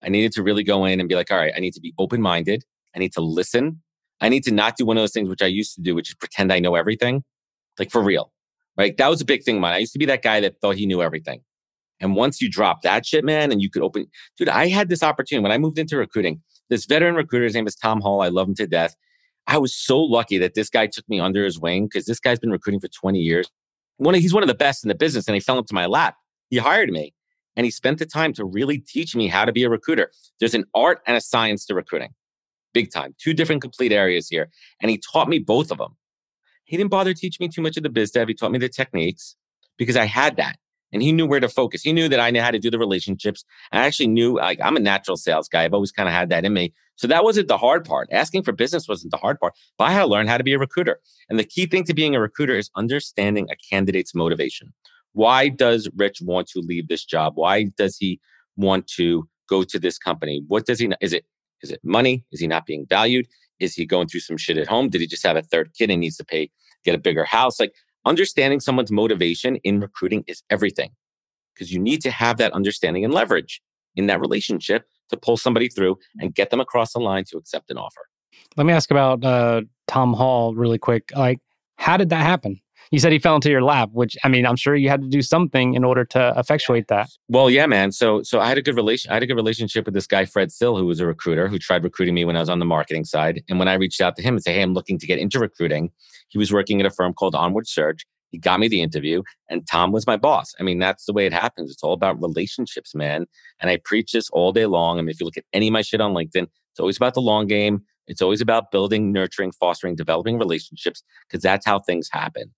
I 0.02 0.08
needed 0.08 0.32
to 0.32 0.44
really 0.44 0.62
go 0.62 0.84
in 0.84 1.00
and 1.00 1.08
be 1.08 1.16
like, 1.16 1.32
all 1.32 1.38
right, 1.38 1.52
I 1.56 1.58
need 1.58 1.74
to 1.74 1.80
be 1.80 1.92
open 1.98 2.22
minded. 2.22 2.64
I 2.94 3.00
need 3.00 3.12
to 3.14 3.20
listen. 3.20 3.82
I 4.20 4.28
need 4.28 4.44
to 4.44 4.52
not 4.52 4.76
do 4.76 4.86
one 4.86 4.96
of 4.96 5.02
those 5.02 5.12
things 5.12 5.28
which 5.28 5.42
I 5.42 5.46
used 5.46 5.74
to 5.74 5.80
do, 5.80 5.94
which 5.96 6.10
is 6.10 6.14
pretend 6.14 6.52
I 6.52 6.60
know 6.60 6.76
everything, 6.76 7.24
like 7.80 7.90
for 7.90 8.02
real. 8.02 8.32
Right. 8.76 8.96
That 8.96 9.08
was 9.08 9.20
a 9.20 9.24
big 9.24 9.42
thing 9.42 9.56
of 9.56 9.60
mine. 9.60 9.74
I 9.74 9.78
used 9.78 9.92
to 9.94 9.98
be 9.98 10.06
that 10.06 10.22
guy 10.22 10.40
that 10.40 10.60
thought 10.60 10.76
he 10.76 10.86
knew 10.86 11.02
everything. 11.02 11.42
And 12.00 12.16
once 12.16 12.40
you 12.40 12.50
drop 12.50 12.82
that 12.82 13.04
shit, 13.04 13.24
man, 13.24 13.52
and 13.52 13.60
you 13.60 13.70
could 13.70 13.82
open, 13.82 14.06
dude, 14.36 14.48
I 14.48 14.68
had 14.68 14.88
this 14.88 15.02
opportunity 15.02 15.42
when 15.42 15.52
I 15.52 15.58
moved 15.58 15.78
into 15.78 15.96
recruiting. 15.96 16.40
This 16.70 16.86
veteran 16.86 17.14
recruiter, 17.14 17.44
his 17.44 17.54
name 17.54 17.66
is 17.66 17.74
Tom 17.74 18.00
Hall. 18.00 18.22
I 18.22 18.28
love 18.28 18.48
him 18.48 18.54
to 18.56 18.66
death. 18.66 18.94
I 19.46 19.58
was 19.58 19.74
so 19.74 20.00
lucky 20.00 20.38
that 20.38 20.54
this 20.54 20.70
guy 20.70 20.86
took 20.86 21.08
me 21.08 21.20
under 21.20 21.44
his 21.44 21.58
wing 21.58 21.86
because 21.86 22.06
this 22.06 22.20
guy's 22.20 22.38
been 22.38 22.50
recruiting 22.50 22.80
for 22.80 22.88
20 22.88 23.18
years. 23.18 23.50
One 23.96 24.14
of, 24.14 24.20
he's 24.20 24.32
one 24.32 24.42
of 24.42 24.48
the 24.48 24.54
best 24.54 24.84
in 24.84 24.88
the 24.88 24.94
business, 24.94 25.26
and 25.26 25.34
he 25.34 25.40
fell 25.40 25.58
into 25.58 25.74
my 25.74 25.86
lap. 25.86 26.14
He 26.48 26.58
hired 26.58 26.90
me 26.90 27.12
and 27.56 27.64
he 27.64 27.70
spent 27.70 27.98
the 27.98 28.06
time 28.06 28.32
to 28.34 28.44
really 28.44 28.78
teach 28.78 29.14
me 29.14 29.28
how 29.28 29.44
to 29.44 29.52
be 29.52 29.64
a 29.64 29.70
recruiter. 29.70 30.10
There's 30.38 30.54
an 30.54 30.64
art 30.74 31.00
and 31.06 31.16
a 31.16 31.20
science 31.20 31.66
to 31.66 31.74
recruiting, 31.74 32.10
big 32.72 32.90
time, 32.92 33.14
two 33.18 33.34
different 33.34 33.62
complete 33.62 33.92
areas 33.92 34.28
here. 34.28 34.48
And 34.80 34.90
he 34.90 34.98
taught 34.98 35.28
me 35.28 35.38
both 35.38 35.70
of 35.70 35.78
them. 35.78 35.96
He 36.64 36.76
didn't 36.76 36.90
bother 36.90 37.14
teaching 37.14 37.44
me 37.44 37.48
too 37.48 37.62
much 37.62 37.76
of 37.76 37.82
the 37.82 37.90
biz 37.90 38.12
dev. 38.12 38.28
He 38.28 38.34
taught 38.34 38.52
me 38.52 38.58
the 38.58 38.68
techniques 38.68 39.36
because 39.76 39.96
I 39.96 40.04
had 40.04 40.36
that 40.36 40.56
and 40.92 41.02
he 41.02 41.12
knew 41.12 41.26
where 41.26 41.40
to 41.40 41.48
focus. 41.48 41.82
He 41.82 41.92
knew 41.92 42.08
that 42.08 42.20
I 42.20 42.30
knew 42.30 42.40
how 42.40 42.50
to 42.50 42.58
do 42.58 42.70
the 42.70 42.78
relationships. 42.78 43.44
I 43.72 43.86
actually 43.86 44.08
knew 44.08 44.36
like 44.36 44.58
I'm 44.62 44.76
a 44.76 44.80
natural 44.80 45.16
sales 45.16 45.48
guy. 45.48 45.64
I've 45.64 45.74
always 45.74 45.92
kind 45.92 46.08
of 46.08 46.14
had 46.14 46.28
that 46.30 46.44
in 46.44 46.52
me. 46.52 46.72
So 46.96 47.06
that 47.06 47.24
wasn't 47.24 47.48
the 47.48 47.56
hard 47.56 47.84
part. 47.84 48.08
Asking 48.12 48.42
for 48.42 48.52
business 48.52 48.86
wasn't 48.88 49.10
the 49.10 49.16
hard 49.16 49.40
part, 49.40 49.54
but 49.78 49.84
I 49.84 49.92
had 49.92 50.00
to 50.00 50.06
learn 50.06 50.26
how 50.26 50.36
to 50.36 50.44
be 50.44 50.52
a 50.52 50.58
recruiter. 50.58 51.00
And 51.28 51.38
the 51.38 51.44
key 51.44 51.66
thing 51.66 51.84
to 51.84 51.94
being 51.94 52.14
a 52.14 52.20
recruiter 52.20 52.56
is 52.56 52.70
understanding 52.76 53.48
a 53.50 53.56
candidate's 53.70 54.14
motivation. 54.14 54.72
Why 55.12 55.48
does 55.48 55.88
Rich 55.96 56.20
want 56.22 56.48
to 56.48 56.60
leave 56.60 56.88
this 56.88 57.04
job? 57.04 57.32
Why 57.36 57.70
does 57.78 57.96
he 57.96 58.20
want 58.56 58.86
to 58.96 59.28
go 59.48 59.64
to 59.64 59.78
this 59.78 59.98
company? 59.98 60.42
What 60.46 60.66
does 60.66 60.78
he 60.78 60.90
is 61.00 61.12
it 61.12 61.24
is 61.62 61.70
it 61.70 61.80
money? 61.82 62.24
Is 62.32 62.40
he 62.40 62.46
not 62.46 62.66
being 62.66 62.86
valued? 62.88 63.26
Is 63.58 63.74
he 63.74 63.84
going 63.84 64.08
through 64.08 64.20
some 64.20 64.36
shit 64.36 64.56
at 64.56 64.66
home? 64.66 64.88
Did 64.88 65.00
he 65.00 65.06
just 65.06 65.26
have 65.26 65.36
a 65.36 65.42
third 65.42 65.72
kid 65.76 65.90
and 65.90 66.00
needs 66.00 66.16
to 66.16 66.24
pay 66.24 66.50
get 66.84 66.94
a 66.94 66.98
bigger 66.98 67.24
house? 67.24 67.60
Like 67.60 67.72
understanding 68.04 68.60
someone's 68.60 68.92
motivation 68.92 69.56
in 69.56 69.80
recruiting 69.80 70.24
is 70.26 70.42
everything 70.50 70.90
because 71.54 71.72
you 71.72 71.78
need 71.78 72.00
to 72.02 72.10
have 72.10 72.38
that 72.38 72.52
understanding 72.52 73.04
and 73.04 73.12
leverage 73.12 73.60
in 73.96 74.06
that 74.06 74.20
relationship 74.20 74.84
to 75.10 75.16
pull 75.16 75.36
somebody 75.36 75.68
through 75.68 75.98
and 76.18 76.34
get 76.34 76.50
them 76.50 76.60
across 76.60 76.92
the 76.92 77.00
line 77.00 77.24
to 77.24 77.36
accept 77.36 77.70
an 77.70 77.76
offer. 77.76 78.02
Let 78.56 78.66
me 78.66 78.72
ask 78.72 78.90
about 78.90 79.24
uh, 79.24 79.62
Tom 79.88 80.14
Hall 80.14 80.54
really 80.54 80.78
quick. 80.78 81.10
Like, 81.14 81.40
how 81.76 81.96
did 81.96 82.10
that 82.10 82.22
happen? 82.22 82.60
You 82.90 82.98
said 82.98 83.12
he 83.12 83.20
fell 83.20 83.36
into 83.36 83.50
your 83.50 83.62
lap, 83.62 83.90
which 83.92 84.16
I 84.24 84.28
mean, 84.28 84.44
I'm 84.44 84.56
sure 84.56 84.74
you 84.74 84.88
had 84.88 85.02
to 85.02 85.08
do 85.08 85.22
something 85.22 85.74
in 85.74 85.84
order 85.84 86.04
to 86.06 86.34
effectuate 86.36 86.88
that. 86.88 87.08
Well, 87.28 87.48
yeah, 87.48 87.66
man. 87.66 87.92
So, 87.92 88.22
so 88.24 88.40
I 88.40 88.48
had 88.48 88.58
a 88.58 88.62
good 88.62 88.74
relation. 88.74 89.10
I 89.10 89.14
had 89.14 89.22
a 89.22 89.26
good 89.26 89.36
relationship 89.36 89.84
with 89.84 89.94
this 89.94 90.08
guy, 90.08 90.24
Fred 90.24 90.50
Sill, 90.50 90.76
who 90.76 90.86
was 90.86 90.98
a 90.98 91.06
recruiter 91.06 91.46
who 91.46 91.58
tried 91.58 91.84
recruiting 91.84 92.14
me 92.14 92.24
when 92.24 92.36
I 92.36 92.40
was 92.40 92.48
on 92.48 92.58
the 92.58 92.64
marketing 92.64 93.04
side. 93.04 93.44
And 93.48 93.60
when 93.60 93.68
I 93.68 93.74
reached 93.74 94.00
out 94.00 94.16
to 94.16 94.22
him 94.22 94.34
and 94.34 94.42
said, 94.42 94.54
"Hey, 94.54 94.62
I'm 94.62 94.74
looking 94.74 94.98
to 94.98 95.06
get 95.06 95.20
into 95.20 95.38
recruiting," 95.38 95.90
he 96.28 96.38
was 96.38 96.52
working 96.52 96.80
at 96.80 96.86
a 96.86 96.90
firm 96.90 97.14
called 97.14 97.36
Onward 97.36 97.68
Search. 97.68 98.04
He 98.30 98.38
got 98.38 98.58
me 98.58 98.66
the 98.66 98.82
interview, 98.82 99.22
and 99.48 99.66
Tom 99.68 99.92
was 99.92 100.06
my 100.06 100.16
boss. 100.16 100.54
I 100.58 100.64
mean, 100.64 100.78
that's 100.78 101.04
the 101.04 101.12
way 101.12 101.26
it 101.26 101.32
happens. 101.32 101.70
It's 101.70 101.82
all 101.82 101.92
about 101.92 102.20
relationships, 102.20 102.94
man. 102.94 103.26
And 103.60 103.70
I 103.70 103.78
preach 103.84 104.12
this 104.12 104.28
all 104.30 104.52
day 104.52 104.66
long. 104.66 104.98
I 104.98 105.02
mean, 105.02 105.10
if 105.10 105.20
you 105.20 105.26
look 105.26 105.36
at 105.36 105.44
any 105.52 105.68
of 105.68 105.72
my 105.72 105.82
shit 105.82 106.00
on 106.00 106.12
LinkedIn, 106.12 106.46
it's 106.72 106.80
always 106.80 106.96
about 106.96 107.14
the 107.14 107.20
long 107.20 107.46
game. 107.46 107.82
It's 108.06 108.22
always 108.22 108.40
about 108.40 108.72
building, 108.72 109.12
nurturing, 109.12 109.52
fostering, 109.52 109.94
developing 109.94 110.38
relationships 110.38 111.02
because 111.28 111.42
that's 111.42 111.64
how 111.64 111.78
things 111.78 112.08
happen. 112.10 112.52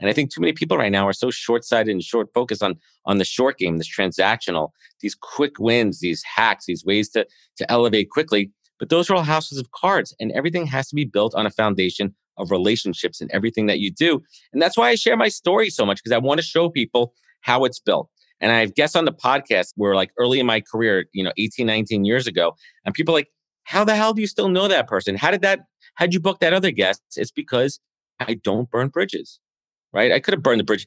And 0.00 0.10
I 0.10 0.12
think 0.12 0.32
too 0.32 0.40
many 0.40 0.52
people 0.52 0.76
right 0.76 0.92
now 0.92 1.06
are 1.06 1.12
so 1.12 1.30
short-sighted 1.30 1.90
and 1.90 2.02
short 2.02 2.28
focused 2.34 2.62
on 2.62 2.74
on 3.06 3.18
the 3.18 3.24
short 3.24 3.58
game, 3.58 3.78
this 3.78 3.88
transactional, 3.88 4.70
these 5.00 5.14
quick 5.14 5.58
wins, 5.58 6.00
these 6.00 6.22
hacks, 6.24 6.66
these 6.66 6.84
ways 6.84 7.08
to 7.10 7.26
to 7.56 7.70
elevate 7.70 8.10
quickly. 8.10 8.50
But 8.78 8.88
those 8.88 9.08
are 9.08 9.14
all 9.14 9.22
houses 9.22 9.58
of 9.58 9.70
cards, 9.70 10.14
and 10.18 10.32
everything 10.32 10.66
has 10.66 10.88
to 10.88 10.94
be 10.94 11.04
built 11.04 11.34
on 11.34 11.46
a 11.46 11.50
foundation 11.50 12.14
of 12.36 12.50
relationships 12.50 13.20
and 13.20 13.30
everything 13.30 13.66
that 13.66 13.78
you 13.78 13.92
do. 13.92 14.20
And 14.52 14.60
that's 14.60 14.76
why 14.76 14.88
I 14.88 14.94
share 14.96 15.16
my 15.16 15.28
story 15.28 15.70
so 15.70 15.86
much 15.86 16.02
because 16.02 16.14
I 16.14 16.18
want 16.18 16.40
to 16.40 16.46
show 16.46 16.68
people 16.68 17.14
how 17.42 17.64
it's 17.64 17.78
built. 17.78 18.08
And 18.40 18.50
I 18.50 18.60
have 18.60 18.74
guests 18.74 18.96
on 18.96 19.04
the 19.04 19.12
podcast 19.12 19.72
where 19.76 19.94
like 19.94 20.10
early 20.18 20.40
in 20.40 20.46
my 20.46 20.60
career, 20.60 21.04
you 21.12 21.22
know, 21.22 21.32
18, 21.38 21.66
19 21.66 22.04
years 22.04 22.26
ago, 22.26 22.56
and 22.84 22.94
people 22.94 23.14
like, 23.14 23.28
how 23.62 23.84
the 23.84 23.94
hell 23.94 24.12
do 24.12 24.20
you 24.20 24.26
still 24.26 24.48
know 24.48 24.68
that 24.68 24.88
person? 24.88 25.16
How 25.16 25.30
did 25.30 25.42
that, 25.42 25.60
how'd 25.94 26.12
you 26.12 26.20
book 26.20 26.40
that 26.40 26.52
other 26.52 26.70
guest? 26.70 27.00
It's 27.16 27.30
because 27.30 27.80
I 28.20 28.34
don't 28.34 28.70
burn 28.70 28.88
bridges, 28.88 29.40
right? 29.94 30.12
I 30.12 30.20
could 30.20 30.34
have 30.34 30.42
burned 30.42 30.60
the 30.60 30.64
bridge. 30.64 30.86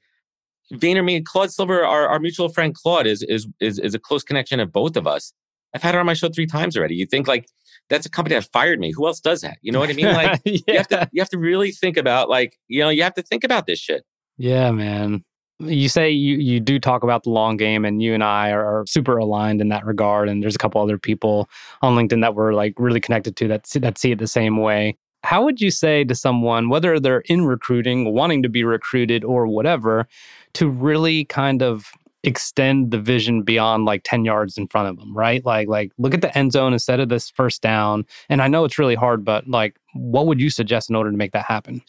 VaynerMedia, 0.74 1.24
Claude 1.24 1.52
Silver, 1.52 1.86
our, 1.86 2.08
our 2.08 2.20
mutual 2.20 2.50
friend 2.50 2.76
Claude 2.76 3.08
is, 3.08 3.24
is, 3.24 3.48
is, 3.60 3.80
is 3.80 3.96
a 3.96 4.00
close 4.00 4.24
connection 4.24 4.60
of 4.60 4.72
both 4.72 4.98
of 4.98 5.08
us. 5.08 5.34
I've 5.74 5.82
had 5.82 5.94
her 5.94 6.00
on 6.00 6.06
my 6.06 6.14
show 6.14 6.30
three 6.30 6.46
times 6.46 6.78
already. 6.78 6.96
You 6.96 7.06
think 7.06 7.28
like 7.28 7.48
that's 7.90 8.06
a 8.06 8.10
company 8.10 8.36
that 8.36 8.50
fired 8.52 8.80
me. 8.80 8.92
Who 8.92 9.06
else 9.08 9.20
does 9.20 9.42
that? 9.42 9.58
You 9.62 9.72
know 9.72 9.80
what 9.80 9.90
I 9.90 9.94
mean? 9.94 10.06
Like 10.08 10.42
yeah. 10.46 10.60
you 10.68 10.78
have 10.78 10.88
to 10.90 11.10
you 11.12 11.22
have 11.22 11.30
to 11.30 11.38
really 11.38 11.72
think 11.72 11.98
about 11.98 12.30
like, 12.30 12.58
you 12.68 12.82
know, 12.82 12.90
you 12.90 13.04
have 13.04 13.14
to 13.16 13.22
think 13.22 13.44
about 13.44 13.66
this 13.66 13.80
shit. 13.80 14.04
Yeah, 14.38 14.72
man. 14.72 15.24
You 15.60 15.90
say 15.90 16.12
you 16.12 16.38
you 16.38 16.60
do 16.60 16.80
talk 16.80 17.04
about 17.04 17.24
the 17.24 17.30
long 17.30 17.58
game 17.58 17.86
and 17.86 18.02
you 18.02 18.14
and 18.14 18.24
I 18.24 18.52
are, 18.52 18.66
are 18.66 18.86
super 18.88 19.18
aligned 19.18 19.62
in 19.62 19.70
that 19.70 19.86
regard 19.86 20.30
and 20.30 20.44
there's 20.44 20.56
a 20.56 20.60
couple 20.60 20.82
other 20.82 20.98
people 20.98 21.50
on 21.82 21.96
LinkedIn 21.96 22.22
that 22.22 22.36
we're 22.36 22.54
like 22.54 22.74
really 22.78 23.00
connected 23.00 23.36
to 23.38 23.48
that 23.48 23.68
see, 23.68 23.80
that 23.80 23.98
see 23.98 24.12
it 24.12 24.20
the 24.20 24.28
same 24.28 24.58
way. 24.58 24.98
How 25.28 25.44
would 25.44 25.60
you 25.60 25.72
say 25.72 26.06
to 26.06 26.16
someone 26.16 26.70
whether 26.70 27.02
they're 27.02 27.20
in 27.26 27.44
recruiting, 27.46 28.14
wanting 28.14 28.42
to 28.44 28.50
be 28.50 28.64
recruited 28.64 29.26
or 29.26 29.46
whatever, 29.46 30.08
to 30.54 30.70
really 30.70 31.26
kind 31.26 31.62
of 31.62 31.92
extend 32.24 32.92
the 32.92 32.98
vision 32.98 33.42
beyond 33.42 33.84
like 33.84 34.04
10 34.06 34.24
yards 34.24 34.58
in 34.58 34.70
front 34.70 34.88
of 34.88 34.98
them, 34.98 35.14
right? 35.14 35.46
Like 35.46 35.68
like 35.68 35.92
look 35.98 36.14
at 36.14 36.22
the 36.22 36.36
end 36.38 36.54
zone 36.54 36.72
instead 36.72 37.02
of 37.02 37.10
this 37.10 37.30
first 37.30 37.62
down. 37.62 38.06
And 38.30 38.42
I 38.42 38.48
know 38.48 38.64
it's 38.64 38.80
really 38.80 38.96
hard, 38.96 39.26
but 39.26 39.46
like 39.50 39.76
what 39.94 40.28
would 40.28 40.40
you 40.40 40.50
suggest 40.50 40.90
in 40.90 40.96
order 40.96 41.12
to 41.12 41.18
make 41.18 41.34
that 41.34 41.44
happen? 41.44 41.82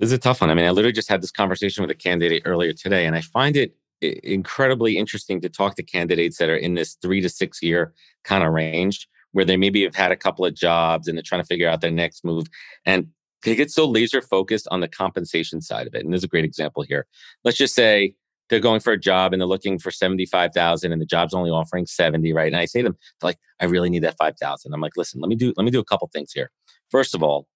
This 0.00 0.08
is 0.08 0.14
a 0.14 0.18
tough 0.18 0.40
one. 0.40 0.50
I 0.50 0.54
mean, 0.54 0.64
I 0.64 0.70
literally 0.70 0.92
just 0.92 1.08
had 1.08 1.22
this 1.22 1.30
conversation 1.30 1.82
with 1.82 1.90
a 1.92 1.94
candidate 1.94 2.42
earlier 2.44 2.72
today 2.72 3.06
and 3.06 3.14
I 3.14 3.20
find 3.20 3.56
it 3.56 3.76
incredibly 4.00 4.98
interesting 4.98 5.40
to 5.42 5.48
talk 5.48 5.76
to 5.76 5.84
candidates 5.84 6.38
that 6.38 6.48
are 6.48 6.56
in 6.56 6.74
this 6.74 6.96
3 7.00 7.20
to 7.20 7.28
6 7.28 7.62
year 7.62 7.94
kind 8.24 8.42
of 8.42 8.52
range 8.52 9.06
where 9.32 9.44
they 9.44 9.56
maybe 9.56 9.82
have 9.82 9.94
had 9.94 10.12
a 10.12 10.16
couple 10.16 10.44
of 10.44 10.54
jobs 10.54 11.08
and 11.08 11.16
they're 11.16 11.22
trying 11.22 11.42
to 11.42 11.46
figure 11.46 11.68
out 11.68 11.80
their 11.80 11.90
next 11.90 12.24
move 12.24 12.46
and 12.86 13.08
they 13.42 13.56
get 13.56 13.70
so 13.70 13.86
laser 13.86 14.22
focused 14.22 14.68
on 14.70 14.80
the 14.80 14.88
compensation 14.88 15.60
side 15.60 15.86
of 15.86 15.94
it. 15.94 16.04
And 16.04 16.12
there's 16.12 16.24
a 16.24 16.28
great 16.28 16.44
example 16.44 16.82
here. 16.82 17.06
Let's 17.44 17.58
just 17.58 17.74
say 17.74 18.14
they're 18.48 18.60
going 18.60 18.80
for 18.80 18.92
a 18.92 18.98
job 18.98 19.32
and 19.32 19.40
they're 19.40 19.48
looking 19.48 19.78
for 19.78 19.90
75,000 19.90 20.92
and 20.92 21.00
the 21.00 21.06
job's 21.06 21.34
only 21.34 21.50
offering 21.50 21.86
70, 21.86 22.32
right? 22.32 22.52
And 22.52 22.56
I 22.56 22.66
say 22.66 22.82
to 22.82 22.88
them, 22.88 22.98
like, 23.22 23.38
I 23.60 23.64
really 23.64 23.90
need 23.90 24.04
that 24.04 24.16
5,000. 24.18 24.72
I'm 24.72 24.80
like, 24.80 24.96
listen, 24.96 25.20
let 25.20 25.28
me 25.28 25.34
do, 25.34 25.52
let 25.56 25.64
me 25.64 25.70
do 25.70 25.80
a 25.80 25.84
couple 25.84 26.08
things 26.12 26.32
here. 26.32 26.50
First 26.90 27.14
of 27.14 27.22
all, 27.22 27.48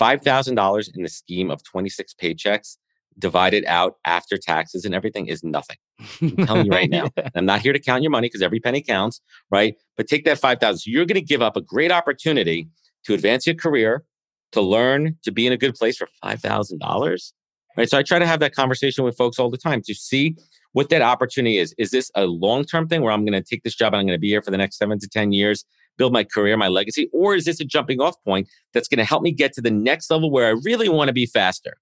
$5,000 0.00 0.96
in 0.96 1.02
the 1.02 1.08
scheme 1.08 1.50
of 1.50 1.62
26 1.64 2.14
paychecks 2.14 2.76
divided 3.18 3.64
out 3.66 3.96
after 4.04 4.36
taxes 4.36 4.84
and 4.84 4.94
everything 4.94 5.26
is 5.26 5.42
nothing. 5.44 5.76
I'm 6.20 6.36
telling 6.46 6.66
you 6.66 6.72
right 6.72 6.90
now. 6.90 7.08
yeah. 7.16 7.28
I'm 7.34 7.46
not 7.46 7.60
here 7.60 7.72
to 7.72 7.80
count 7.80 8.02
your 8.02 8.10
money 8.10 8.26
because 8.26 8.42
every 8.42 8.60
penny 8.60 8.82
counts, 8.82 9.20
right? 9.50 9.74
But 9.96 10.08
take 10.08 10.24
that 10.24 10.38
5,000. 10.38 10.78
So 10.78 10.90
you're 10.90 11.06
going 11.06 11.20
to 11.20 11.20
give 11.20 11.42
up 11.42 11.56
a 11.56 11.60
great 11.60 11.92
opportunity 11.92 12.68
to 13.04 13.14
advance 13.14 13.46
your 13.46 13.56
career, 13.56 14.04
to 14.52 14.60
learn, 14.60 15.18
to 15.24 15.32
be 15.32 15.46
in 15.46 15.52
a 15.52 15.56
good 15.56 15.74
place 15.74 15.96
for 15.96 16.08
$5,000 16.24 17.32
right? 17.76 17.88
So 17.88 17.98
I 17.98 18.02
try 18.02 18.18
to 18.18 18.26
have 18.26 18.40
that 18.40 18.54
conversation 18.54 19.04
with 19.04 19.16
folks 19.16 19.38
all 19.38 19.50
the 19.50 19.58
time 19.58 19.82
to 19.82 19.94
see 19.94 20.36
what 20.72 20.88
that 20.90 21.02
opportunity 21.02 21.58
is. 21.58 21.74
Is 21.78 21.90
this 21.90 22.10
a 22.14 22.24
long 22.26 22.64
term 22.64 22.88
thing 22.88 23.02
where 23.02 23.12
I'm 23.12 23.24
going 23.24 23.40
to 23.40 23.42
take 23.42 23.62
this 23.62 23.74
job 23.74 23.92
and 23.92 24.00
I'm 24.00 24.06
going 24.06 24.16
to 24.16 24.20
be 24.20 24.28
here 24.28 24.42
for 24.42 24.50
the 24.50 24.56
next 24.56 24.78
seven 24.78 24.98
to 24.98 25.08
10 25.08 25.32
years, 25.32 25.64
build 25.98 26.12
my 26.12 26.24
career, 26.24 26.56
my 26.56 26.68
legacy? 26.68 27.10
Or 27.12 27.34
is 27.34 27.44
this 27.44 27.60
a 27.60 27.64
jumping 27.64 28.00
off 28.00 28.14
point 28.24 28.48
that's 28.72 28.88
going 28.88 28.98
to 28.98 29.04
help 29.04 29.22
me 29.22 29.32
get 29.32 29.52
to 29.54 29.60
the 29.60 29.70
next 29.70 30.10
level 30.10 30.30
where 30.30 30.46
I 30.46 30.60
really 30.64 30.88
want 30.88 31.08
to 31.08 31.12
be 31.12 31.26
faster? 31.26 31.76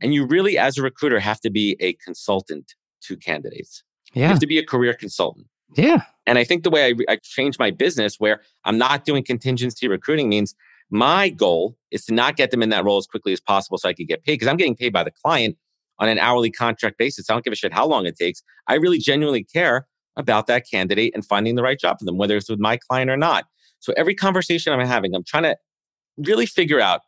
And 0.00 0.14
you 0.14 0.24
really, 0.24 0.58
as 0.58 0.78
a 0.78 0.82
recruiter, 0.82 1.20
have 1.20 1.40
to 1.40 1.50
be 1.50 1.76
a 1.80 1.94
consultant 1.94 2.74
to 3.02 3.16
candidates. 3.16 3.82
Yeah. 4.14 4.22
You 4.22 4.28
have 4.28 4.38
to 4.40 4.46
be 4.46 4.58
a 4.58 4.64
career 4.64 4.94
consultant. 4.94 5.46
Yeah. 5.76 6.02
And 6.26 6.38
I 6.38 6.44
think 6.44 6.64
the 6.64 6.70
way 6.70 6.86
I, 6.86 7.12
I 7.12 7.18
changed 7.22 7.58
my 7.58 7.70
business 7.70 8.16
where 8.18 8.40
I'm 8.64 8.78
not 8.78 9.04
doing 9.04 9.24
contingency 9.24 9.88
recruiting 9.88 10.28
means 10.28 10.54
my 10.90 11.28
goal 11.28 11.76
is 11.90 12.04
to 12.06 12.14
not 12.14 12.36
get 12.36 12.50
them 12.50 12.62
in 12.62 12.70
that 12.70 12.84
role 12.84 12.98
as 12.98 13.06
quickly 13.06 13.32
as 13.32 13.40
possible 13.40 13.78
so 13.78 13.88
I 13.88 13.92
can 13.92 14.06
get 14.06 14.24
paid 14.24 14.34
because 14.34 14.48
I'm 14.48 14.56
getting 14.56 14.76
paid 14.76 14.92
by 14.92 15.04
the 15.04 15.12
client 15.24 15.56
on 16.00 16.08
an 16.08 16.18
hourly 16.18 16.50
contract 16.50 16.98
basis. 16.98 17.30
I 17.30 17.34
don't 17.34 17.44
give 17.44 17.52
a 17.52 17.56
shit 17.56 17.72
how 17.72 17.86
long 17.86 18.06
it 18.06 18.16
takes. 18.16 18.42
I 18.66 18.74
really 18.74 18.98
genuinely 18.98 19.44
care 19.44 19.86
about 20.16 20.46
that 20.48 20.64
candidate 20.68 21.12
and 21.14 21.24
finding 21.24 21.54
the 21.54 21.62
right 21.62 21.78
job 21.78 21.98
for 21.98 22.04
them, 22.04 22.18
whether 22.18 22.36
it's 22.36 22.50
with 22.50 22.58
my 22.58 22.76
client 22.76 23.10
or 23.10 23.16
not. 23.16 23.44
So 23.78 23.92
every 23.96 24.14
conversation 24.14 24.72
I'm 24.72 24.86
having, 24.86 25.14
I'm 25.14 25.24
trying 25.24 25.44
to 25.44 25.56
really 26.18 26.46
figure 26.46 26.80
out 26.80 27.02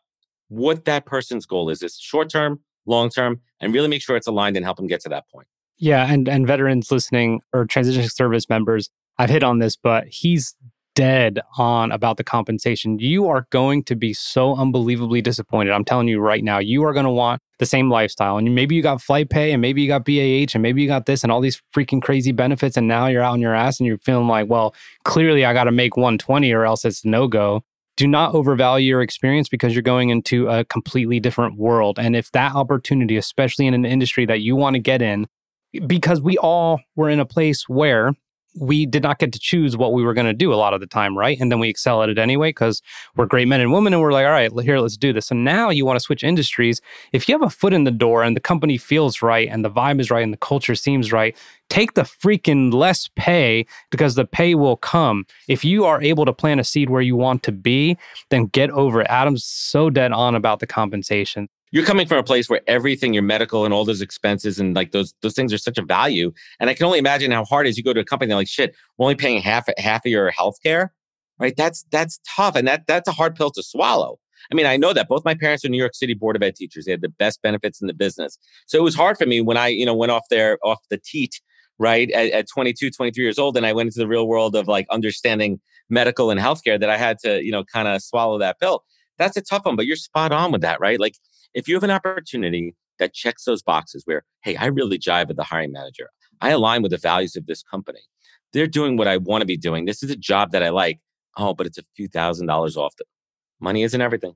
what 0.47 0.85
that 0.85 1.05
person's 1.05 1.45
goal 1.45 1.69
is. 1.69 1.83
Is 1.83 1.97
short 1.99 2.29
term, 2.29 2.59
long 2.85 3.09
term, 3.09 3.41
and 3.59 3.73
really 3.73 3.87
make 3.87 4.01
sure 4.01 4.15
it's 4.15 4.27
aligned 4.27 4.55
and 4.57 4.65
help 4.65 4.77
them 4.77 4.87
get 4.87 5.01
to 5.01 5.09
that 5.09 5.29
point. 5.29 5.47
Yeah, 5.77 6.11
and 6.11 6.27
and 6.27 6.47
veterans 6.47 6.91
listening 6.91 7.41
or 7.53 7.65
transition 7.65 8.07
service 8.09 8.49
members, 8.49 8.89
I've 9.17 9.29
hit 9.29 9.43
on 9.43 9.59
this, 9.59 9.75
but 9.75 10.07
he's 10.07 10.55
dead 10.95 11.39
on 11.57 11.91
about 11.91 12.17
the 12.17 12.23
compensation. 12.23 12.99
You 12.99 13.27
are 13.27 13.47
going 13.49 13.83
to 13.85 13.95
be 13.95 14.13
so 14.13 14.55
unbelievably 14.55 15.21
disappointed. 15.21 15.71
I'm 15.71 15.85
telling 15.85 16.07
you 16.07 16.19
right 16.19 16.43
now, 16.43 16.59
you 16.59 16.83
are 16.85 16.93
going 16.93 17.05
to 17.05 17.11
want 17.11 17.41
the 17.59 17.65
same 17.65 17.89
lifestyle. 17.89 18.37
And 18.37 18.53
maybe 18.53 18.75
you 18.75 18.81
got 18.81 19.01
flight 19.01 19.29
pay 19.29 19.51
and 19.51 19.61
maybe 19.61 19.81
you 19.81 19.87
got 19.87 20.05
BAH 20.05 20.53
and 20.53 20.61
maybe 20.61 20.81
you 20.81 20.87
got 20.87 21.05
this 21.05 21.23
and 21.23 21.31
all 21.31 21.41
these 21.41 21.61
freaking 21.75 22.01
crazy 22.01 22.31
benefits. 22.31 22.77
And 22.77 22.87
now 22.87 23.07
you're 23.07 23.23
out 23.23 23.33
on 23.33 23.41
your 23.41 23.55
ass 23.55 23.79
and 23.79 23.87
you're 23.87 23.97
feeling 23.97 24.27
like, 24.27 24.49
well, 24.49 24.75
clearly 25.03 25.45
I 25.45 25.53
got 25.53 25.65
to 25.65 25.71
make 25.71 25.97
120 25.97 26.51
or 26.51 26.65
else 26.65 26.85
it's 26.85 27.05
no 27.05 27.27
go. 27.27 27.63
Do 27.95 28.07
not 28.07 28.33
overvalue 28.33 28.87
your 28.87 29.01
experience 29.01 29.49
because 29.49 29.73
you're 29.73 29.83
going 29.83 30.09
into 30.09 30.47
a 30.49 30.65
completely 30.65 31.19
different 31.19 31.57
world. 31.57 31.99
And 31.99 32.15
if 32.15 32.31
that 32.31 32.55
opportunity, 32.55 33.17
especially 33.17 33.67
in 33.67 33.73
an 33.73 33.85
industry 33.85 34.25
that 34.25 34.41
you 34.41 34.55
want 34.55 34.75
to 34.75 34.79
get 34.79 35.01
in, 35.01 35.27
because 35.87 36.21
we 36.21 36.37
all 36.37 36.79
were 36.95 37.09
in 37.09 37.19
a 37.19 37.25
place 37.25 37.67
where 37.69 38.13
we 38.55 38.85
did 38.85 39.03
not 39.03 39.19
get 39.19 39.31
to 39.33 39.39
choose 39.39 39.75
what 39.75 39.93
we 39.93 40.03
were 40.03 40.13
going 40.13 40.27
to 40.27 40.33
do 40.33 40.53
a 40.53 40.55
lot 40.55 40.73
of 40.73 40.79
the 40.79 40.87
time, 40.87 41.17
right? 41.17 41.39
And 41.39 41.51
then 41.51 41.59
we 41.59 41.69
excel 41.69 42.03
at 42.03 42.09
it 42.09 42.17
anyway 42.17 42.49
because 42.49 42.81
we're 43.15 43.25
great 43.25 43.47
men 43.47 43.61
and 43.61 43.73
women 43.73 43.93
and 43.93 44.01
we're 44.01 44.11
like, 44.11 44.25
all 44.25 44.31
right, 44.31 44.51
here, 44.63 44.79
let's 44.79 44.97
do 44.97 45.13
this. 45.13 45.27
So 45.27 45.35
now 45.35 45.69
you 45.69 45.85
want 45.85 45.97
to 45.97 46.03
switch 46.03 46.23
industries. 46.23 46.81
If 47.11 47.27
you 47.27 47.33
have 47.33 47.41
a 47.41 47.49
foot 47.49 47.73
in 47.73 47.83
the 47.83 47.91
door 47.91 48.23
and 48.23 48.35
the 48.35 48.41
company 48.41 48.77
feels 48.77 49.21
right 49.21 49.47
and 49.49 49.65
the 49.65 49.71
vibe 49.71 49.99
is 49.99 50.11
right 50.11 50.23
and 50.23 50.33
the 50.33 50.37
culture 50.37 50.75
seems 50.75 51.11
right, 51.11 51.35
take 51.69 51.93
the 51.93 52.03
freaking 52.03 52.73
less 52.73 53.09
pay 53.15 53.65
because 53.89 54.15
the 54.15 54.25
pay 54.25 54.55
will 54.55 54.77
come. 54.77 55.25
If 55.47 55.65
you 55.65 55.85
are 55.85 56.01
able 56.01 56.25
to 56.25 56.33
plant 56.33 56.59
a 56.59 56.63
seed 56.63 56.89
where 56.89 57.01
you 57.01 57.15
want 57.15 57.43
to 57.43 57.51
be, 57.51 57.97
then 58.29 58.45
get 58.47 58.69
over 58.71 59.01
it. 59.01 59.07
Adam's 59.09 59.43
so 59.43 59.89
dead 59.89 60.11
on 60.11 60.35
about 60.35 60.59
the 60.59 60.67
compensation 60.67 61.49
you're 61.73 61.83
coming 61.83 62.05
from 62.05 62.19
a 62.19 62.23
place 62.23 62.51
where 62.51 62.61
everything, 62.67 63.15
your 63.15 63.23
medical 63.23 63.65
and 63.65 63.73
all 63.73 63.83
those 63.83 63.99
expenses 63.99 64.59
and 64.59 64.75
like 64.75 64.91
those 64.91 65.15
those 65.21 65.33
things 65.33 65.51
are 65.51 65.57
such 65.57 65.79
a 65.79 65.81
value. 65.81 66.31
And 66.59 66.69
I 66.69 66.75
can 66.75 66.85
only 66.85 66.99
imagine 66.99 67.31
how 67.31 67.45
hard 67.45 67.65
it 67.65 67.71
is 67.71 67.77
you 67.79 67.83
go 67.83 67.93
to 67.93 67.99
a 67.99 68.05
company 68.05 68.29
they're 68.29 68.37
like, 68.37 68.47
shit, 68.47 68.75
we're 68.97 69.05
only 69.05 69.15
paying 69.15 69.41
half 69.41 69.67
half 69.79 70.05
of 70.05 70.11
your 70.11 70.29
health 70.29 70.57
care. 70.61 70.93
Right. 71.39 71.55
That's 71.57 71.83
that's 71.91 72.19
tough. 72.29 72.55
And 72.55 72.67
that 72.67 72.85
that's 72.85 73.09
a 73.09 73.11
hard 73.11 73.35
pill 73.35 73.49
to 73.49 73.63
swallow. 73.63 74.19
I 74.51 74.55
mean, 74.55 74.67
I 74.67 74.77
know 74.77 74.93
that 74.93 75.07
both 75.07 75.25
my 75.25 75.33
parents 75.33 75.65
are 75.65 75.69
New 75.69 75.79
York 75.79 75.95
City 75.95 76.13
Board 76.13 76.35
of 76.35 76.43
Ed 76.43 76.55
teachers. 76.55 76.85
They 76.85 76.91
had 76.91 77.01
the 77.01 77.09
best 77.09 77.41
benefits 77.41 77.81
in 77.81 77.87
the 77.87 77.93
business. 77.93 78.37
So 78.67 78.77
it 78.77 78.83
was 78.83 78.93
hard 78.93 79.17
for 79.17 79.25
me 79.25 79.41
when 79.41 79.57
I, 79.57 79.69
you 79.69 79.85
know, 79.85 79.95
went 79.95 80.11
off 80.11 80.25
there 80.29 80.59
off 80.63 80.77
the 80.91 80.99
teat, 81.03 81.41
right, 81.79 82.11
at, 82.11 82.29
at 82.31 82.47
22, 82.53 82.91
23 82.91 83.23
years 83.23 83.39
old. 83.39 83.57
And 83.57 83.65
I 83.65 83.73
went 83.73 83.87
into 83.87 83.99
the 83.99 84.07
real 84.07 84.27
world 84.27 84.55
of 84.55 84.67
like 84.67 84.85
understanding 84.91 85.59
medical 85.89 86.29
and 86.29 86.39
healthcare 86.39 86.79
that 86.79 86.89
I 86.89 86.97
had 86.97 87.17
to, 87.19 87.43
you 87.43 87.51
know, 87.51 87.63
kind 87.63 87.87
of 87.87 88.03
swallow 88.03 88.37
that 88.39 88.59
pill. 88.59 88.83
That's 89.23 89.37
a 89.37 89.41
tough 89.41 89.65
one, 89.65 89.77
but 89.77 89.85
you're 89.85 89.95
spot 89.95 90.33
on 90.33 90.51
with 90.51 90.61
that, 90.61 90.81
right? 90.81 90.99
Like 90.99 91.15
if 91.53 91.67
you 91.67 91.75
have 91.75 91.83
an 91.83 91.91
opportunity 91.91 92.75
that 92.99 93.13
checks 93.13 93.45
those 93.45 93.63
boxes 93.63 94.03
where, 94.05 94.23
hey, 94.43 94.57
I 94.57 94.65
really 94.65 94.99
jive 94.99 95.29
with 95.29 95.37
the 95.37 95.43
hiring 95.43 95.71
manager, 95.71 96.09
I 96.41 96.49
align 96.49 96.81
with 96.81 96.91
the 96.91 96.97
values 96.97 97.37
of 97.37 97.45
this 97.45 97.63
company, 97.63 98.01
they're 98.51 98.67
doing 98.67 98.97
what 98.97 99.07
I 99.07 99.15
want 99.17 99.41
to 99.41 99.45
be 99.45 99.55
doing. 99.55 99.85
This 99.85 100.03
is 100.03 100.11
a 100.11 100.17
job 100.17 100.51
that 100.51 100.61
I 100.61 100.69
like. 100.69 100.99
Oh, 101.37 101.53
but 101.53 101.65
it's 101.65 101.77
a 101.77 101.83
few 101.95 102.09
thousand 102.09 102.47
dollars 102.47 102.75
off. 102.75 102.95
The 102.97 103.05
money 103.61 103.83
isn't 103.83 104.01
everything. 104.01 104.33